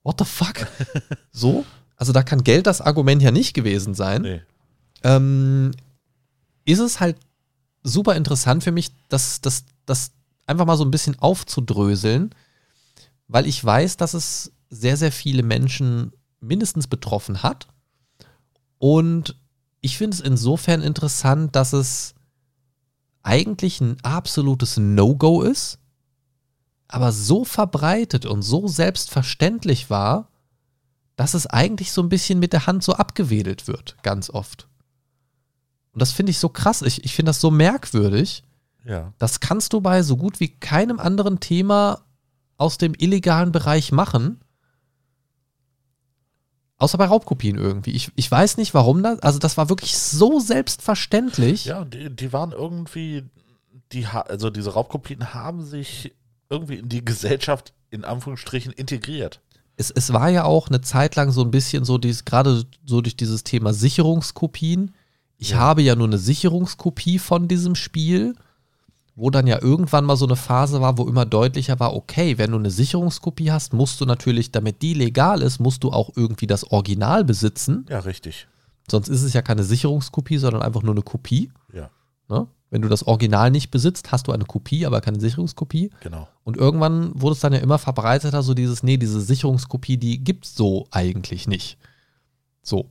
What 0.03 0.19
the 0.19 0.25
fuck? 0.25 0.67
so? 1.31 1.65
Also 1.95 2.11
da 2.11 2.23
kann 2.23 2.43
Geld 2.43 2.67
das 2.67 2.81
Argument 2.81 3.21
ja 3.21 3.31
nicht 3.31 3.53
gewesen 3.53 3.93
sein. 3.93 4.21
Nee. 4.23 4.41
Ähm, 5.03 5.71
ist 6.65 6.79
es 6.79 6.99
halt 6.99 7.17
super 7.83 8.15
interessant 8.15 8.63
für 8.63 8.71
mich, 8.71 8.91
das, 9.09 9.41
das, 9.41 9.65
das 9.85 10.11
einfach 10.45 10.65
mal 10.65 10.77
so 10.77 10.85
ein 10.85 10.91
bisschen 10.91 11.17
aufzudröseln, 11.19 12.33
weil 13.27 13.47
ich 13.47 13.63
weiß, 13.63 13.97
dass 13.97 14.13
es 14.13 14.51
sehr, 14.69 14.97
sehr 14.97 15.11
viele 15.11 15.43
Menschen 15.43 16.11
mindestens 16.39 16.87
betroffen 16.87 17.43
hat. 17.43 17.67
Und 18.77 19.39
ich 19.81 19.97
finde 19.97 20.15
es 20.15 20.21
insofern 20.21 20.81
interessant, 20.81 21.55
dass 21.55 21.73
es 21.73 22.13
eigentlich 23.23 23.81
ein 23.81 23.97
absolutes 24.03 24.77
No-Go 24.77 25.41
ist, 25.41 25.79
aber 26.87 27.11
so 27.11 27.45
verbreitet 27.45 28.25
und 28.25 28.41
so 28.41 28.67
selbstverständlich 28.67 29.89
war, 29.89 30.29
dass 31.15 31.33
es 31.33 31.47
eigentlich 31.47 31.91
so 31.91 32.01
ein 32.01 32.09
bisschen 32.09 32.39
mit 32.39 32.53
der 32.53 32.67
Hand 32.67 32.83
so 32.83 32.93
abgewedelt 32.93 33.67
wird, 33.67 33.95
ganz 34.01 34.29
oft. 34.29 34.67
Und 35.93 36.01
das 36.01 36.11
finde 36.11 36.31
ich 36.31 36.39
so 36.39 36.49
krass. 36.49 36.81
Ich, 36.81 37.03
ich 37.03 37.15
finde 37.15 37.29
das 37.29 37.41
so 37.41 37.51
merkwürdig. 37.51 38.43
Ja. 38.85 39.13
Das 39.17 39.39
kannst 39.39 39.73
du 39.73 39.81
bei 39.81 40.03
so 40.03 40.17
gut 40.17 40.39
wie 40.39 40.49
keinem 40.49 40.99
anderen 40.99 41.39
Thema 41.39 42.01
aus 42.57 42.77
dem 42.77 42.93
illegalen 42.97 43.51
Bereich 43.51 43.91
machen. 43.91 44.39
Außer 46.77 46.97
bei 46.97 47.05
Raubkopien 47.05 47.57
irgendwie. 47.57 47.91
Ich, 47.91 48.11
ich 48.15 48.31
weiß 48.31 48.57
nicht, 48.57 48.73
warum 48.73 49.03
das. 49.03 49.19
Also, 49.19 49.37
das 49.37 49.55
war 49.55 49.69
wirklich 49.69 49.97
so 49.97 50.39
selbstverständlich. 50.39 51.65
Ja, 51.65 51.85
die, 51.85 52.09
die 52.09 52.33
waren 52.33 52.53
irgendwie, 52.53 53.23
die, 53.91 54.07
also 54.07 54.49
diese 54.49 54.73
Raubkopien 54.73 55.33
haben 55.33 55.63
sich 55.63 56.15
irgendwie 56.49 56.75
in 56.75 56.89
die 56.89 57.05
Gesellschaft 57.05 57.73
in 57.91 58.03
Anführungsstrichen 58.03 58.73
integriert. 58.73 59.41
Es, 59.75 59.91
es 59.91 60.11
war 60.11 60.29
ja 60.29 60.43
auch 60.43 60.69
eine 60.69 60.81
Zeit 60.81 61.15
lang 61.15 61.31
so 61.31 61.43
ein 61.43 61.51
bisschen 61.51 61.85
so, 61.85 61.97
dieses, 61.97 62.25
gerade 62.25 62.65
so 62.83 63.01
durch 63.01 63.15
dieses 63.15 63.43
Thema 63.43 63.73
Sicherungskopien. 63.73 64.95
Ich 65.41 65.49
Ja. 65.51 65.57
habe 65.57 65.81
ja 65.81 65.95
nur 65.95 66.05
eine 66.05 66.19
Sicherungskopie 66.19 67.17
von 67.17 67.47
diesem 67.47 67.73
Spiel, 67.73 68.35
wo 69.15 69.31
dann 69.31 69.47
ja 69.47 69.59
irgendwann 69.59 70.05
mal 70.05 70.15
so 70.15 70.25
eine 70.25 70.35
Phase 70.35 70.81
war, 70.81 70.99
wo 70.99 71.07
immer 71.07 71.25
deutlicher 71.25 71.79
war, 71.79 71.95
okay, 71.95 72.37
wenn 72.37 72.51
du 72.51 72.57
eine 72.59 72.69
Sicherungskopie 72.69 73.51
hast, 73.51 73.73
musst 73.73 73.99
du 73.99 74.05
natürlich, 74.05 74.51
damit 74.51 74.83
die 74.83 74.93
legal 74.93 75.41
ist, 75.41 75.59
musst 75.59 75.83
du 75.83 75.91
auch 75.91 76.11
irgendwie 76.15 76.45
das 76.45 76.63
Original 76.71 77.25
besitzen. 77.25 77.87
Ja, 77.89 77.99
richtig. 77.99 78.47
Sonst 78.89 79.07
ist 79.09 79.23
es 79.23 79.33
ja 79.33 79.41
keine 79.41 79.63
Sicherungskopie, 79.63 80.37
sondern 80.37 80.61
einfach 80.61 80.83
nur 80.83 80.93
eine 80.93 81.01
Kopie. 81.03 81.51
Ja, 81.73 81.89
Ne? 82.29 82.45
Wenn 82.69 82.83
du 82.83 82.87
das 82.87 83.03
Original 83.07 83.49
nicht 83.51 83.71
besitzt, 83.71 84.11
hast 84.11 84.27
du 84.27 84.31
eine 84.31 84.45
Kopie, 84.45 84.85
aber 84.85 85.01
keine 85.01 85.19
Sicherungskopie. 85.19 85.89
genau. 86.01 86.27
Und 86.43 86.55
irgendwann 86.55 87.11
wurde 87.19 87.33
es 87.33 87.39
dann 87.41 87.51
ja 87.51 87.59
immer 87.59 87.79
verbreiteter, 87.79 88.43
so 88.43 88.53
dieses, 88.53 88.83
nee, 88.83 88.97
diese 88.97 89.19
Sicherungskopie, 89.21 89.97
die 89.97 90.23
gibt 90.23 90.45
es 90.45 90.55
so 90.55 90.87
eigentlich 90.91 91.47
nicht. 91.47 91.77
So. 92.61 92.89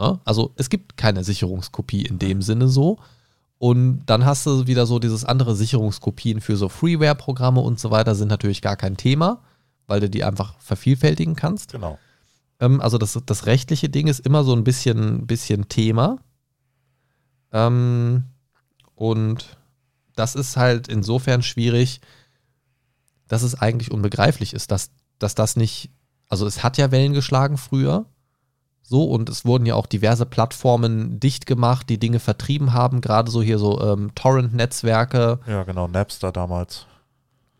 Ne? 0.00 0.18
Also 0.24 0.52
es 0.56 0.70
gibt 0.70 0.96
keine 0.96 1.22
Sicherungskopie 1.22 2.02
in 2.06 2.18
dem 2.18 2.40
Sinne 2.42 2.68
so. 2.68 2.98
Und 3.58 4.06
dann 4.06 4.24
hast 4.24 4.46
du 4.46 4.66
wieder 4.66 4.86
so 4.86 4.98
dieses 4.98 5.26
andere 5.26 5.54
Sicherungskopien 5.54 6.40
für 6.40 6.56
so 6.56 6.70
Freeware-Programme 6.70 7.60
und 7.60 7.78
so 7.78 7.90
weiter, 7.90 8.14
sind 8.14 8.28
natürlich 8.28 8.62
gar 8.62 8.76
kein 8.76 8.96
Thema, 8.96 9.42
weil 9.86 10.00
du 10.00 10.08
die 10.08 10.24
einfach 10.24 10.58
vervielfältigen 10.60 11.36
kannst. 11.36 11.72
Genau. 11.72 11.98
Ähm, 12.58 12.80
also 12.80 12.96
das, 12.96 13.20
das 13.26 13.44
rechtliche 13.44 13.90
Ding 13.90 14.06
ist 14.06 14.20
immer 14.20 14.44
so 14.44 14.54
ein 14.54 14.64
bisschen, 14.64 15.26
bisschen 15.26 15.68
Thema. 15.68 16.16
Ähm, 17.52 18.24
und 18.94 19.58
das 20.16 20.34
ist 20.34 20.56
halt 20.56 20.88
insofern 20.88 21.42
schwierig, 21.42 22.00
dass 23.28 23.42
es 23.42 23.54
eigentlich 23.54 23.90
unbegreiflich 23.90 24.54
ist, 24.54 24.70
dass, 24.70 24.90
dass 25.18 25.34
das 25.34 25.56
nicht, 25.56 25.90
also 26.28 26.46
es 26.46 26.62
hat 26.62 26.78
ja 26.78 26.90
Wellen 26.90 27.12
geschlagen 27.12 27.58
früher, 27.58 28.06
So, 28.90 29.04
und 29.04 29.28
es 29.28 29.44
wurden 29.44 29.66
ja 29.66 29.76
auch 29.76 29.86
diverse 29.86 30.26
Plattformen 30.26 31.20
dicht 31.20 31.46
gemacht, 31.46 31.88
die 31.88 32.00
Dinge 32.00 32.18
vertrieben 32.18 32.72
haben, 32.72 33.00
gerade 33.00 33.30
so 33.30 33.40
hier 33.40 33.60
so 33.60 33.80
ähm, 33.80 34.12
Torrent-Netzwerke. 34.16 35.38
Ja, 35.46 35.62
genau, 35.62 35.86
Napster 35.86 36.32
damals. 36.32 36.86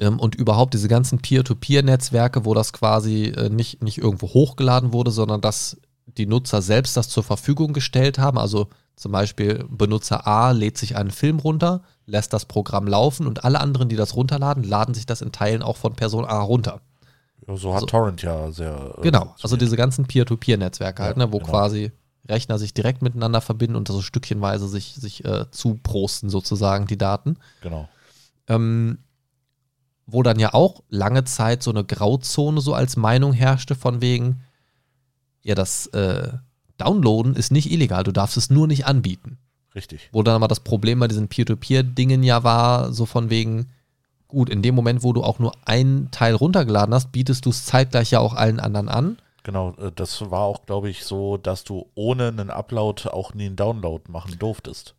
Ähm, 0.01 0.19
und 0.19 0.35
überhaupt 0.35 0.75
diese 0.75 0.89
ganzen 0.89 1.21
Peer-to-Peer-Netzwerke, 1.21 2.45
wo 2.45 2.53
das 2.53 2.73
quasi 2.73 3.27
äh, 3.27 3.49
nicht, 3.49 3.81
nicht 3.81 3.99
irgendwo 3.99 4.31
hochgeladen 4.31 4.93
wurde, 4.93 5.13
sondern 5.13 5.41
dass 5.41 5.77
die 6.07 6.27
Nutzer 6.27 6.63
selbst 6.63 6.97
das 6.97 7.09
zur 7.09 7.23
Verfügung 7.23 7.75
gestellt 7.75 8.19
haben. 8.19 8.37
Also 8.37 8.67
zum 8.97 9.13
Beispiel 9.13 9.65
Benutzer 9.71 10.27
A 10.27 10.51
lädt 10.51 10.79
sich 10.79 10.97
einen 10.97 11.13
Film 11.13 11.39
runter, 11.39 11.83
lässt 12.07 12.33
das 12.33 12.47
Programm 12.47 12.89
laufen 12.89 13.29
und 13.29 13.45
alle 13.45 13.61
anderen, 13.61 13.89
die 13.89 13.95
das 13.95 14.17
runterladen, 14.17 14.65
laden 14.65 14.95
sich 14.95 15.07
das 15.07 15.23
in 15.23 15.31
Teilen 15.31 15.63
auch 15.63 15.77
von 15.77 15.95
Person 15.95 16.25
A 16.25 16.41
runter. 16.41 16.81
Ja, 17.47 17.57
so 17.57 17.75
hat 17.75 17.81
So. 17.81 17.87
Torrent 17.87 18.23
ja 18.23 18.51
sehr. 18.53 18.95
äh, 18.99 19.03
Genau, 19.03 19.35
also 19.43 19.57
diese 19.57 19.77
ganzen 19.77 20.07
Peer-to-Peer-Netzwerke 20.07 21.03
halt, 21.03 21.17
Ja, 21.17 21.27
ne, 21.27 21.33
wo 21.33 21.39
genau. 21.39 21.51
quasi 21.51 21.93
Rechner 22.29 22.59
sich 22.59 22.75
direkt 22.75 23.03
miteinander 23.03 23.41
verbinden 23.41 23.77
und 23.77 23.89
so 23.89 24.03
stückchenweise 24.03 24.69
sich, 24.69 24.95
sich 24.95 25.25
äh, 25.25 25.51
zuprosten 25.51 26.31
sozusagen 26.31 26.87
die 26.87 26.99
Daten. 26.99 27.37
Genau. 27.63 27.89
Ähm, 28.49 28.99
wo 30.07 30.23
dann 30.23 30.39
ja 30.39 30.55
auch 30.55 30.83
lange 30.89 31.25
Zeit 31.25 31.63
so 31.63 31.71
eine 31.71 31.85
Grauzone 31.85 32.61
so 32.61 32.75
als 32.75 32.97
Meinung 32.97 33.33
herrschte 33.33 33.75
von 33.75 34.01
wegen, 34.01 34.41
ja, 35.43 35.55
das 35.55 35.87
äh, 35.89 36.33
Downloaden 36.79 37.35
ist 37.35 37.53
nicht 37.53 37.71
illegal, 37.71 38.05
du 38.05 38.13
darfst 38.13 38.37
es 38.37 38.51
nur 38.51 38.67
nicht 38.67 38.87
anbieten. 38.87 39.39
Richtig. 39.75 40.09
Wo 40.13 40.23
dann 40.23 40.35
aber 40.35 40.49
das 40.49 40.61
Problem 40.61 40.99
bei 40.99 41.09
diesen 41.09 41.29
Peer-to-Peer-Dingen 41.29 42.23
ja 42.23 42.43
war, 42.43 42.93
so 42.93 43.07
von 43.07 43.31
wegen, 43.31 43.71
gut, 44.31 44.49
in 44.51 44.63
dem 44.63 44.75
Moment, 44.75 45.03
wo 45.03 45.13
du 45.13 45.23
auch 45.23 45.39
nur 45.39 45.53
einen 45.65 46.11
Teil 46.11 46.35
runtergeladen 46.35 46.95
hast, 46.95 47.13
bietest 47.13 47.45
du 47.47 47.51
es 47.51 47.65
zeitgleich 47.67 48.11
ja 48.11 48.21
auch 48.21 48.35
allen 48.35 48.61
anderen 48.61 48.89
an. 48.89 49.19
Genau, 49.43 49.73
äh, 49.79 49.91
das 49.95 50.31
war 50.31 50.43
auch, 50.43 50.67
glaube 50.67 50.91
ich, 50.91 51.05
so, 51.05 51.37
dass 51.37 51.65
du 51.65 51.87
ohne 51.95 52.29
einen 52.29 52.51
Upload 52.51 53.09
auch 53.09 53.35
nie 53.35 53.47
einen 53.47 53.57
Download 53.57 54.03
machen 54.11 54.39
durftest. 54.39 54.95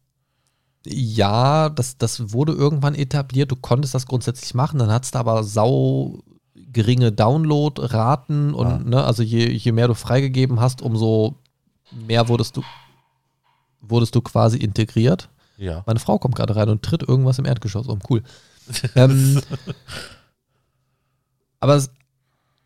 Ja, 0.85 1.69
das, 1.69 1.97
das 1.97 2.33
wurde 2.33 2.53
irgendwann 2.53 2.95
etabliert, 2.95 3.51
du 3.51 3.55
konntest 3.55 3.93
das 3.93 4.07
grundsätzlich 4.07 4.55
machen, 4.55 4.79
dann 4.79 4.89
hattest 4.91 5.13
du 5.13 5.19
aber 5.19 5.43
sau 5.43 6.19
geringe 6.55 7.11
Download-Raten 7.11 8.53
und 8.53 8.67
Ah. 8.67 8.79
ne, 8.83 9.03
also 9.03 9.21
je, 9.23 9.49
je 9.51 9.71
mehr 9.73 9.87
du 9.87 9.93
freigegeben 9.93 10.59
hast, 10.59 10.81
umso 10.81 11.35
mehr 11.91 12.27
wurdest 12.29 12.57
du 12.57 12.63
wurdest 13.81 14.15
du 14.15 14.21
quasi 14.21 14.57
integriert. 14.57 15.29
Ja. 15.57 15.83
Meine 15.85 15.99
Frau 15.99 16.17
kommt 16.17 16.35
gerade 16.35 16.55
rein 16.55 16.69
und 16.69 16.81
tritt 16.83 17.03
irgendwas 17.07 17.39
im 17.39 17.45
Erdgeschoss 17.45 17.87
um. 17.87 17.99
Cool. 18.09 18.23
Ähm, 18.95 19.41
aber 21.59 21.81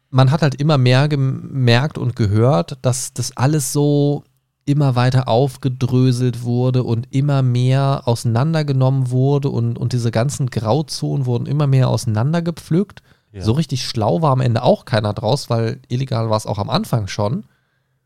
man 0.09 0.31
hat 0.31 0.41
halt 0.41 0.55
immer 0.55 0.77
mehr 0.77 1.07
gemerkt 1.07 1.97
und 1.97 2.15
gehört, 2.15 2.77
dass 2.81 3.13
das 3.13 3.35
alles 3.35 3.73
so 3.73 4.23
immer 4.65 4.95
weiter 4.95 5.27
aufgedröselt 5.27 6.41
wurde 6.43 6.83
und 6.83 7.13
immer 7.13 7.41
mehr 7.41 8.03
auseinandergenommen 8.05 9.11
wurde 9.11 9.49
und, 9.49 9.77
und 9.77 9.93
diese 9.93 10.11
ganzen 10.11 10.49
Grauzonen 10.49 11.25
wurden 11.25 11.45
immer 11.45 11.67
mehr 11.67 11.89
auseinandergepflückt. 11.89 13.03
Ja. 13.31 13.43
So 13.43 13.51
richtig 13.51 13.85
schlau 13.85 14.21
war 14.21 14.31
am 14.31 14.41
Ende 14.41 14.63
auch 14.63 14.85
keiner 14.85 15.13
draus, 15.13 15.49
weil 15.49 15.79
illegal 15.87 16.29
war 16.29 16.37
es 16.37 16.47
auch 16.47 16.57
am 16.57 16.69
Anfang 16.69 17.07
schon. 17.07 17.43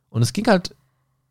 Und 0.10 0.22
es 0.22 0.34
ging 0.34 0.47
halt 0.47 0.76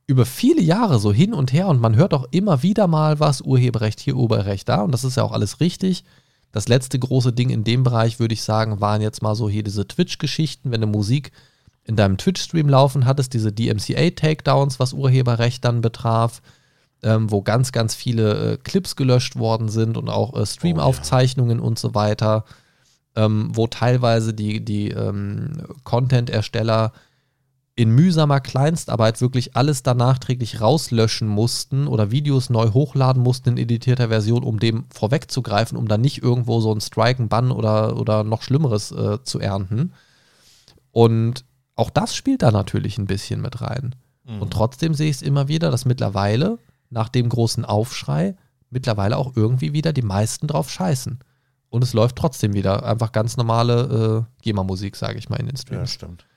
über 0.07 0.25
viele 0.25 0.63
Jahre 0.63 0.99
so 0.99 1.13
hin 1.13 1.35
und 1.35 1.53
her 1.53 1.69
und 1.69 1.81
man 1.81 1.97
hört 1.97 2.15
auch 2.15 2.27
immer 2.31 2.63
wieder 2.63 2.87
mal 2.87 3.21
was, 3.21 3.43
Urheberrecht 3.43 4.01
hier, 4.01 4.17
Urheberrecht 4.17 4.69
da 4.69 4.81
und 4.81 4.93
das 4.93 5.05
ist 5.05 5.17
ja 5.17 5.25
auch 5.25 5.33
alles 5.33 5.61
richtig. 5.61 6.05
Das 6.53 6.69
letzte 6.69 6.99
große 6.99 7.33
Ding 7.33 7.51
in 7.51 7.65
dem 7.65 7.83
Bereich, 7.83 8.21
würde 8.21 8.35
ich 8.35 8.43
sagen, 8.43 8.81
waren 8.81 9.03
jetzt 9.03 9.23
mal 9.23 9.35
so 9.35 9.49
hier 9.49 9.63
diese 9.63 9.87
Twitch-Geschichten, 9.87 10.71
wenn 10.71 10.81
du 10.81 10.87
Musik 10.87 11.33
in 11.85 11.97
deinem 11.97 12.17
Twitch-Stream 12.17 12.69
laufen 12.69 13.07
hattest, 13.07 13.35
diese 13.35 13.53
DMCA-Takedowns, 13.53 14.79
was 14.79 14.93
Urheberrecht 14.93 15.65
dann 15.65 15.81
betraf, 15.81 16.43
ähm, 17.03 17.31
wo 17.31 17.43
ganz, 17.43 17.73
ganz 17.73 17.95
viele 17.95 18.53
äh, 18.53 18.57
Clips 18.59 18.97
gelöscht 18.97 19.37
worden 19.37 19.69
sind 19.69 19.97
und 19.97 20.09
auch 20.09 20.35
äh, 20.35 20.45
Stream-Aufzeichnungen 20.45 21.61
und 21.61 21.79
so 21.79 21.95
weiter, 21.95 22.45
ähm, 23.17 23.51
wo 23.53 23.67
teilweise 23.67 24.35
die, 24.35 24.65
die 24.65 24.91
ähm, 24.91 25.65
Content-Ersteller 25.85 26.93
in 27.79 27.91
mühsamer 27.91 28.41
Kleinstarbeit 28.41 29.21
wirklich 29.21 29.55
alles 29.55 29.85
da 29.85 29.95
nachträglich 29.95 30.61
rauslöschen 30.61 31.29
mussten 31.29 31.87
oder 31.87 32.11
Videos 32.11 32.51
neu 32.51 32.73
hochladen 32.73 33.23
mussten 33.23 33.51
in 33.51 33.57
editierter 33.57 34.09
Version, 34.09 34.43
um 34.43 34.59
dem 34.59 34.87
vorwegzugreifen, 34.93 35.79
um 35.79 35.87
dann 35.87 36.01
nicht 36.01 36.21
irgendwo 36.21 36.59
so 36.59 36.73
einen 36.73 36.81
Strike, 36.81 37.21
einen 37.21 37.29
Bann 37.29 37.53
oder, 37.53 37.97
oder 37.97 38.25
noch 38.25 38.43
Schlimmeres 38.43 38.91
äh, 38.91 39.23
zu 39.23 39.39
ernten. 39.39 39.93
Und 40.91 41.45
auch 41.77 41.91
das 41.91 42.17
spielt 42.17 42.43
da 42.43 42.51
natürlich 42.51 42.99
ein 42.99 43.07
bisschen 43.07 43.41
mit 43.41 43.61
rein. 43.61 43.95
Mhm. 44.25 44.43
Und 44.43 44.53
trotzdem 44.53 44.93
sehe 44.93 45.11
ich 45.11 45.17
es 45.19 45.23
immer 45.23 45.47
wieder, 45.47 45.71
dass 45.71 45.85
mittlerweile, 45.85 46.59
nach 46.91 47.09
dem 47.09 47.29
großen 47.29 47.65
Aufschrei, 47.65 48.35
mittlerweile 48.71 49.17
auch 49.17 49.37
irgendwie 49.37 49.73
wieder 49.73 49.93
die 49.93 50.03
meisten 50.03 50.49
drauf 50.49 50.69
scheißen. 50.69 51.21
Und 51.69 51.85
es 51.85 51.93
läuft 51.93 52.17
trotzdem 52.17 52.55
wieder 52.55 52.85
einfach 52.85 53.13
ganz 53.13 53.37
normale 53.37 54.27
äh, 54.27 54.43
GEMA-Musik, 54.43 54.97
sage 54.97 55.19
ich 55.19 55.29
mal, 55.29 55.39
in 55.39 55.47
den 55.47 55.55
Ja, 55.55 55.63
Streams. 55.63 55.83
Das 55.83 55.93
stimmt. 55.93 56.28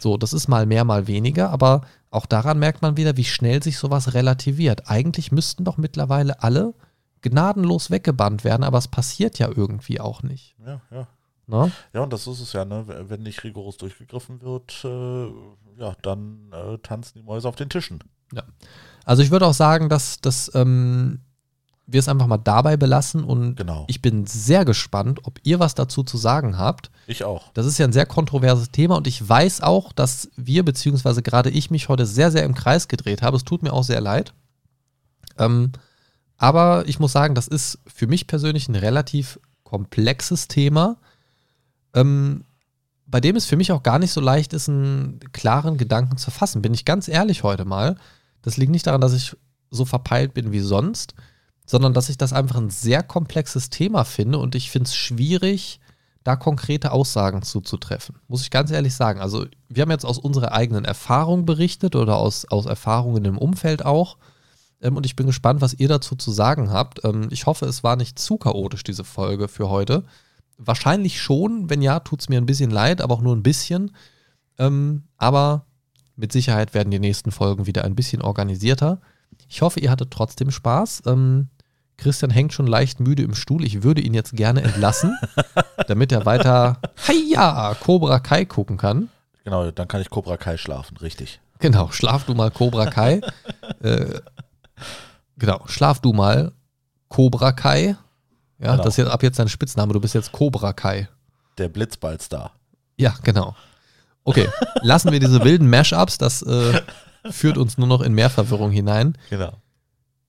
So, 0.00 0.16
das 0.16 0.32
ist 0.32 0.48
mal 0.48 0.66
mehr, 0.66 0.84
mal 0.84 1.06
weniger, 1.06 1.50
aber 1.50 1.82
auch 2.10 2.26
daran 2.26 2.58
merkt 2.58 2.82
man 2.82 2.96
wieder, 2.96 3.16
wie 3.16 3.24
schnell 3.24 3.62
sich 3.62 3.78
sowas 3.78 4.14
relativiert. 4.14 4.88
Eigentlich 4.90 5.32
müssten 5.32 5.64
doch 5.64 5.76
mittlerweile 5.76 6.42
alle 6.42 6.74
gnadenlos 7.22 7.90
weggebannt 7.90 8.44
werden, 8.44 8.62
aber 8.64 8.78
es 8.78 8.88
passiert 8.88 9.38
ja 9.38 9.48
irgendwie 9.48 10.00
auch 10.00 10.22
nicht. 10.22 10.56
Ja, 10.64 10.80
ja. 10.90 11.06
Ne? 11.48 11.70
Ja, 11.92 12.00
und 12.00 12.12
das 12.12 12.26
ist 12.26 12.40
es 12.40 12.52
ja, 12.52 12.64
ne? 12.64 12.84
Wenn 13.08 13.22
nicht 13.22 13.44
rigoros 13.44 13.76
durchgegriffen 13.76 14.42
wird, 14.42 14.84
äh, 14.84 15.80
ja, 15.80 15.94
dann 16.02 16.50
äh, 16.52 16.78
tanzen 16.78 17.18
die 17.18 17.22
Mäuse 17.22 17.48
auf 17.48 17.54
den 17.54 17.68
Tischen. 17.68 18.00
Also 19.04 19.22
ich 19.22 19.30
würde 19.30 19.46
auch 19.46 19.54
sagen, 19.54 19.88
dass, 19.88 20.20
dass 20.20 20.52
ähm, 20.54 21.20
wir 21.86 22.00
es 22.00 22.08
einfach 22.08 22.26
mal 22.26 22.38
dabei 22.38 22.76
belassen 22.76 23.22
und 23.22 23.54
Genau. 23.56 23.84
ich 23.88 24.02
bin 24.02 24.26
sehr 24.26 24.64
gespannt, 24.64 25.20
ob 25.22 25.38
ihr 25.44 25.60
was 25.60 25.74
dazu 25.74 26.02
zu 26.02 26.16
sagen 26.16 26.58
habt. 26.58 26.90
Ich 27.06 27.22
auch. 27.24 27.52
Das 27.54 27.64
ist 27.66 27.78
ja 27.78 27.86
ein 27.86 27.92
sehr 27.92 28.06
kontroverses 28.06 28.70
Thema 28.72 28.96
und 28.96 29.06
ich 29.06 29.26
weiß 29.26 29.60
auch, 29.60 29.92
dass 29.92 30.28
wir, 30.36 30.64
beziehungsweise 30.64 31.22
gerade 31.22 31.50
ich, 31.50 31.70
mich 31.70 31.88
heute 31.88 32.04
sehr, 32.04 32.30
sehr 32.32 32.42
im 32.44 32.54
Kreis 32.54 32.88
gedreht 32.88 33.22
habe. 33.22 33.36
Es 33.36 33.44
tut 33.44 33.62
mir 33.62 33.72
auch 33.72 33.84
sehr 33.84 34.00
leid. 34.00 34.34
Ähm, 35.38 35.72
aber 36.38 36.84
ich 36.86 36.98
muss 36.98 37.12
sagen, 37.12 37.34
das 37.34 37.46
ist 37.48 37.78
für 37.86 38.06
mich 38.06 38.26
persönlich 38.26 38.68
ein 38.68 38.74
relativ 38.74 39.38
komplexes 39.62 40.48
Thema, 40.48 40.96
ähm, 41.94 42.44
bei 43.06 43.20
dem 43.20 43.36
es 43.36 43.46
für 43.46 43.56
mich 43.56 43.70
auch 43.70 43.82
gar 43.84 43.98
nicht 44.00 44.10
so 44.12 44.20
leicht 44.20 44.52
ist, 44.52 44.68
einen 44.68 45.20
klaren 45.32 45.76
Gedanken 45.76 46.16
zu 46.16 46.30
fassen. 46.32 46.62
Bin 46.62 46.74
ich 46.74 46.84
ganz 46.84 47.06
ehrlich 47.06 47.44
heute 47.44 47.64
mal. 47.64 47.96
Das 48.42 48.56
liegt 48.56 48.72
nicht 48.72 48.86
daran, 48.86 49.00
dass 49.00 49.12
ich 49.12 49.36
so 49.70 49.84
verpeilt 49.84 50.34
bin 50.34 50.50
wie 50.52 50.60
sonst, 50.60 51.14
sondern 51.66 51.92
dass 51.92 52.08
ich 52.08 52.16
das 52.16 52.32
einfach 52.32 52.56
ein 52.56 52.70
sehr 52.70 53.02
komplexes 53.02 53.70
Thema 53.70 54.04
finde 54.04 54.38
und 54.38 54.54
ich 54.54 54.70
finde 54.70 54.86
es 54.86 54.96
schwierig, 54.96 55.80
da 56.26 56.34
konkrete 56.34 56.90
Aussagen 56.90 57.42
zuzutreffen. 57.42 58.16
Muss 58.26 58.42
ich 58.42 58.50
ganz 58.50 58.72
ehrlich 58.72 58.94
sagen. 58.94 59.20
Also, 59.20 59.46
wir 59.68 59.82
haben 59.82 59.90
jetzt 59.90 60.04
aus 60.04 60.18
unserer 60.18 60.52
eigenen 60.52 60.84
Erfahrung 60.84 61.44
berichtet 61.44 61.94
oder 61.94 62.16
aus, 62.16 62.46
aus 62.46 62.66
Erfahrungen 62.66 63.24
im 63.24 63.38
Umfeld 63.38 63.84
auch. 63.84 64.16
Ähm, 64.82 64.96
und 64.96 65.06
ich 65.06 65.14
bin 65.14 65.26
gespannt, 65.26 65.60
was 65.60 65.74
ihr 65.74 65.86
dazu 65.88 66.16
zu 66.16 66.32
sagen 66.32 66.72
habt. 66.72 67.04
Ähm, 67.04 67.28
ich 67.30 67.46
hoffe, 67.46 67.66
es 67.66 67.84
war 67.84 67.94
nicht 67.94 68.18
zu 68.18 68.38
chaotisch, 68.38 68.82
diese 68.82 69.04
Folge 69.04 69.46
für 69.46 69.68
heute. 69.70 70.02
Wahrscheinlich 70.58 71.20
schon. 71.20 71.70
Wenn 71.70 71.80
ja, 71.80 72.00
tut 72.00 72.22
es 72.22 72.28
mir 72.28 72.40
ein 72.40 72.46
bisschen 72.46 72.70
leid, 72.70 73.00
aber 73.00 73.14
auch 73.14 73.22
nur 73.22 73.36
ein 73.36 73.44
bisschen. 73.44 73.92
Ähm, 74.58 75.04
aber 75.18 75.66
mit 76.16 76.32
Sicherheit 76.32 76.74
werden 76.74 76.90
die 76.90 76.98
nächsten 76.98 77.30
Folgen 77.30 77.66
wieder 77.66 77.84
ein 77.84 77.94
bisschen 77.94 78.20
organisierter. 78.20 79.00
Ich 79.48 79.62
hoffe, 79.62 79.78
ihr 79.78 79.92
hattet 79.92 80.10
trotzdem 80.10 80.50
Spaß. 80.50 81.04
Ähm, 81.06 81.50
Christian 81.98 82.30
hängt 82.30 82.52
schon 82.52 82.66
leicht 82.66 83.00
müde 83.00 83.22
im 83.22 83.34
Stuhl. 83.34 83.64
Ich 83.64 83.82
würde 83.82 84.00
ihn 84.00 84.14
jetzt 84.14 84.32
gerne 84.36 84.62
entlassen, 84.62 85.16
damit 85.88 86.12
er 86.12 86.26
weiter 86.26 86.78
Hiya, 87.06 87.74
Cobra 87.80 88.18
Kai 88.20 88.44
gucken 88.44 88.76
kann. 88.76 89.08
Genau, 89.44 89.70
dann 89.70 89.88
kann 89.88 90.00
ich 90.00 90.10
Cobra 90.10 90.36
Kai 90.36 90.56
schlafen, 90.56 90.96
richtig. 90.98 91.40
Genau, 91.58 91.90
schlaf 91.90 92.24
du 92.24 92.34
mal 92.34 92.50
Cobra 92.50 92.86
Kai. 92.86 93.20
äh, 93.82 94.20
genau, 95.38 95.62
schlaf 95.66 96.00
du 96.00 96.12
mal 96.12 96.52
Cobra 97.08 97.52
Kai. 97.52 97.96
Ja, 98.58 98.72
Genau. 98.72 98.76
das 98.84 98.94
ist 98.94 98.98
jetzt 98.98 99.10
ab 99.10 99.22
jetzt 99.22 99.38
dein 99.38 99.48
Spitzname. 99.48 99.92
Du 99.92 100.00
bist 100.00 100.14
jetzt 100.14 100.32
Cobra 100.32 100.72
Kai. 100.72 101.08
Der 101.58 101.68
Blitzballstar. 101.68 102.52
Ja, 102.96 103.14
genau. 103.22 103.54
Okay, 104.24 104.48
lassen 104.82 105.12
wir 105.12 105.20
diese 105.20 105.44
wilden 105.44 105.70
Mashups. 105.70 106.18
Das 106.18 106.42
äh, 106.42 106.80
führt 107.30 107.58
uns 107.58 107.78
nur 107.78 107.86
noch 107.86 108.00
in 108.00 108.12
mehr 108.12 108.28
Verwirrung 108.30 108.70
hinein. 108.70 109.16
Genau. 109.30 109.52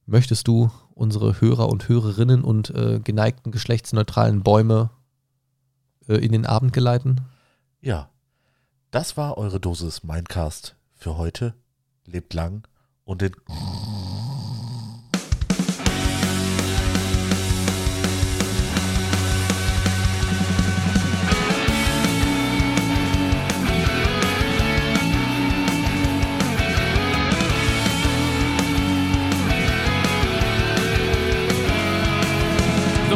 Möchtest 0.09 0.47
du 0.47 0.71
unsere 0.95 1.41
Hörer 1.41 1.67
und 1.67 1.89
Hörerinnen 1.89 2.45
und 2.45 2.69
äh, 2.69 3.01
geneigten 3.03 3.51
geschlechtsneutralen 3.51 4.41
Bäume 4.41 4.89
äh, 6.07 6.15
in 6.15 6.31
den 6.31 6.45
Abend 6.45 6.71
geleiten? 6.71 7.25
Ja, 7.81 8.09
das 8.89 9.17
war 9.17 9.37
eure 9.37 9.59
Dosis 9.59 10.03
Mindcast 10.03 10.77
für 10.95 11.17
heute. 11.17 11.55
Lebt 12.05 12.33
lang 12.33 12.65
und 13.03 13.21
in 13.21 13.35